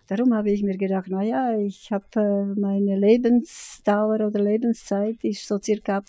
Darum 0.07 0.33
habe 0.33 0.51
ich 0.51 0.63
mir 0.63 0.77
gedacht, 0.77 1.07
na 1.09 1.21
ja, 1.23 1.57
ich 1.59 1.91
habe 1.91 2.05
äh, 2.15 2.59
meine 2.59 2.97
Lebensdauer 2.97 4.25
oder 4.27 4.41
Lebenszeit 4.41 5.23
ist 5.23 5.47
so 5.47 5.59
circa 5.61 6.03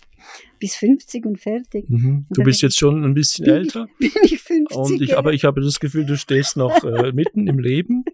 bis 0.60 0.76
50 0.76 1.26
und 1.26 1.40
fertig. 1.40 1.88
Mhm. 1.90 2.26
Du 2.30 2.42
bist 2.42 2.62
jetzt 2.62 2.78
schon 2.78 3.04
ein 3.04 3.14
bisschen 3.14 3.44
Bin 3.46 3.54
älter. 3.54 3.86
Bin 3.98 4.10
ich 4.22 4.38
50? 4.40 4.76
Und 4.76 5.02
ich, 5.02 5.18
aber 5.18 5.32
ich 5.32 5.44
habe 5.44 5.60
das 5.60 5.80
Gefühl, 5.80 6.06
du 6.06 6.16
stehst 6.16 6.56
noch 6.56 6.84
äh, 6.84 7.12
mitten 7.14 7.46
im 7.48 7.58
Leben. 7.58 8.04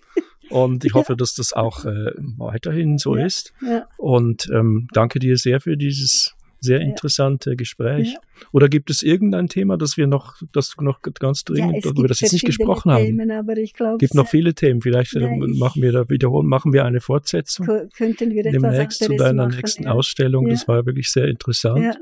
Und 0.51 0.85
ich 0.85 0.95
hoffe, 0.95 1.17
dass 1.17 1.35
das 1.35 1.53
auch 1.53 1.85
äh, 1.85 2.13
weiterhin 2.37 2.99
so 2.99 3.17
Ja. 3.17 3.27
ist. 3.27 3.53
ja. 3.61 3.87
Und 3.99 4.49
ähm, 4.55 4.89
danke 4.93 5.19
dir 5.19 5.37
sehr 5.37 5.61
für 5.61 5.77
dieses 5.77 6.35
sehr 6.65 6.81
Ja. 6.81 6.87
interessante 6.87 7.55
Gespräch. 7.57 8.15
Ja. 8.15 8.19
Oder 8.53 8.69
gibt 8.69 8.91
es 8.91 9.03
irgendein 9.03 9.49
Thema, 9.49 9.77
das 9.79 9.97
wir 9.97 10.07
noch, 10.07 10.37
das 10.53 10.75
noch 10.81 11.01
ganz 11.03 11.45
ja, 11.49 11.55
dringend, 11.55 11.85
es 11.85 11.91
über 11.93 12.09
das 12.09 12.21
jetzt 12.21 12.33
nicht 12.33 12.45
gesprochen 12.47 12.91
haben? 12.91 13.05
Themen, 13.05 13.31
aber 13.31 13.57
ich 13.57 13.75
glaube, 13.75 13.99
gibt 13.99 14.15
noch 14.15 14.27
viele 14.29 14.55
Themen. 14.55 14.81
Vielleicht 14.81 15.13
Ja, 15.15 15.31
ich- 15.31 15.59
machen 15.59 15.83
wir 15.83 15.93
da 15.93 16.09
wiederholen, 16.11 16.49
machen 16.49 16.73
wir 16.73 16.85
eine 16.85 17.01
Fortsetzung 17.01 17.67
könnten 17.97 18.31
wir 18.33 18.45
etwas 18.47 18.63
demnächst 18.63 19.05
zu 19.05 19.15
deiner 19.17 19.45
machen. 19.47 19.57
nächsten 19.57 19.85
ja. 19.85 19.93
Ausstellung. 19.93 20.49
Das 20.49 20.63
Ja. 20.63 20.69
war 20.69 20.87
wirklich 20.87 21.11
sehr 21.11 21.29
interessant. 21.29 21.85
Ja. 21.85 21.95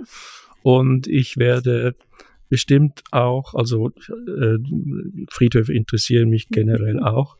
Und 0.62 1.06
ich 1.08 1.36
werde 1.36 1.94
bestimmt 2.48 3.02
auch, 3.10 3.54
also 3.54 3.88
äh, 3.88 4.58
Friedhöfe 5.30 5.72
interessieren 5.72 6.28
mich 6.28 6.48
generell 6.48 7.00
auch. 7.00 7.36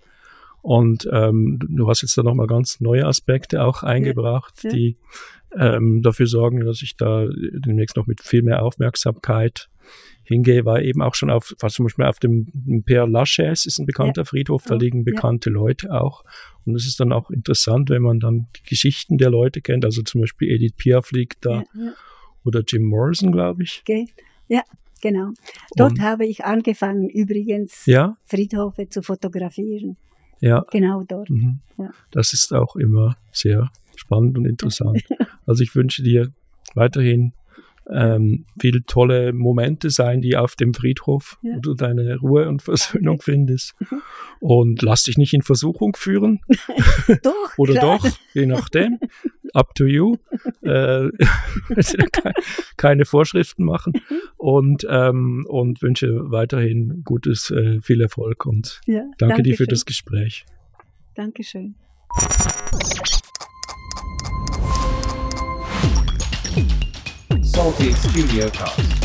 Und 0.63 1.09
ähm, 1.13 1.59
du 1.69 1.89
hast 1.89 2.03
jetzt 2.03 2.17
da 2.17 2.23
nochmal 2.23 2.47
ganz 2.47 2.81
neue 2.81 3.05
Aspekte 3.05 3.65
auch 3.65 3.83
eingebracht, 3.83 4.63
ja. 4.63 4.71
die 4.71 4.97
ähm, 5.59 6.03
dafür 6.03 6.27
sorgen, 6.27 6.65
dass 6.65 6.83
ich 6.83 6.97
da 6.97 7.27
demnächst 7.27 7.97
noch 7.97 8.07
mit 8.07 8.23
viel 8.23 8.43
mehr 8.43 8.63
Aufmerksamkeit 8.63 9.69
hingehe, 10.25 10.65
war 10.65 10.81
eben 10.81 11.03
auch 11.03 11.15
schon 11.17 11.31
auf, 11.31 11.53
was 11.59 11.75
zum 11.75 11.85
Beispiel 11.87 12.05
auf 12.05 12.21
dem 12.21 12.47
Père 12.87 13.11
Lachaise 13.11 13.67
ist 13.67 13.79
ein 13.81 13.87
bekannter 13.87 14.23
Ja. 14.23 14.25
Friedhof, 14.25 14.65
da 14.65 14.77
liegen 14.77 14.99
ja. 14.99 15.05
bekannte 15.13 15.51
Leute 15.51 15.93
auch. 15.93 16.25
Und 16.65 16.77
es 16.77 16.87
ist 16.87 17.01
dann 17.01 17.13
auch 17.13 17.29
interessant, 17.31 17.91
wenn 17.91 18.03
man 18.03 18.21
dann 18.21 18.47
die 18.57 18.63
Geschichten 18.69 19.19
der 19.19 19.31
Leute 19.31 19.61
kennt. 19.61 19.85
Also 19.85 20.03
zum 20.03 20.21
Beispiel 20.21 20.49
Edith 20.49 20.75
Piaf 20.77 21.11
liegt 21.11 21.45
da 21.45 21.65
Ja, 21.75 21.85
ja. 21.87 21.93
oder 22.45 22.63
Jim 22.67 22.85
Morrison, 22.85 23.33
glaube 23.33 23.65
ich. 23.65 23.81
Okay. 23.83 24.07
Ja, 24.47 24.63
genau. 25.01 25.33
Dort 25.77 25.93
Und- 25.95 26.03
habe 26.03 26.25
ich 26.25 26.45
angefangen, 26.45 27.09
übrigens 27.09 27.85
Ja, 27.87 28.17
Friedhöfe 28.27 28.89
zu 28.89 29.03
fotografieren. 29.03 29.97
Ja. 30.43 30.65
Genau 30.71 31.05
dort. 31.05 31.31
Mhm. 31.31 31.61
Ja. 31.79 31.91
Das 32.11 32.33
ist 32.33 32.53
auch 32.53 32.77
immer 32.77 33.17
sehr 33.31 33.71
spannend 33.97 34.37
und 34.37 34.45
interessant. 34.45 35.03
also 35.47 35.63
ich 35.63 35.75
wünsche 35.75 36.03
dir 36.03 36.31
weiterhin 36.75 37.33
ähm, 37.95 38.47
viele 38.61 38.85
tolle 38.85 39.33
Momente 39.33 39.91
sein, 39.91 40.21
die 40.21 40.37
auf 40.37 40.57
dem 40.57 40.75
Friedhof, 40.75 41.39
Ja. 41.43 41.57
wo 41.57 41.61
du 41.61 41.75
deine 41.75 42.17
Ruhe 42.19 42.49
und 42.49 42.63
Versöhnung 42.63 43.21
findest. 43.21 43.75
Und 44.41 44.83
lass 44.83 45.03
dich 45.05 45.19
nicht 45.19 45.35
in 45.35 45.43
Versuchung 45.43 45.95
führen. 45.97 46.41
Doch. 47.23 47.33
Oder 47.59 47.75
klar. 47.75 47.99
doch, 47.99 48.09
je 48.35 48.47
nachdem. 48.47 48.99
Up 49.55 49.75
to 49.75 49.85
you. 49.85 50.17
Äh, 50.63 51.11
ke- 52.13 52.33
keine 52.79 53.05
Vorschriften 53.05 53.65
machen. 53.65 53.93
Und, 54.39 54.87
ähm, 54.89 55.45
und 55.49 55.83
wünsche 55.83 56.31
weiterhin 56.31 57.03
gutes, 57.05 57.51
äh, 57.51 57.81
viel 57.83 58.01
Erfolg 58.01 58.47
und 58.47 58.81
Ja, 58.87 59.05
danke 59.19 59.43
dir 59.43 59.53
für 59.53 59.65
schön. 59.65 59.69
das 59.69 59.85
Gespräch. 59.85 60.45
Dankeschön. 61.15 61.75
Salty 67.55 67.93
Studio 67.93 68.49
Cast. 68.49 69.02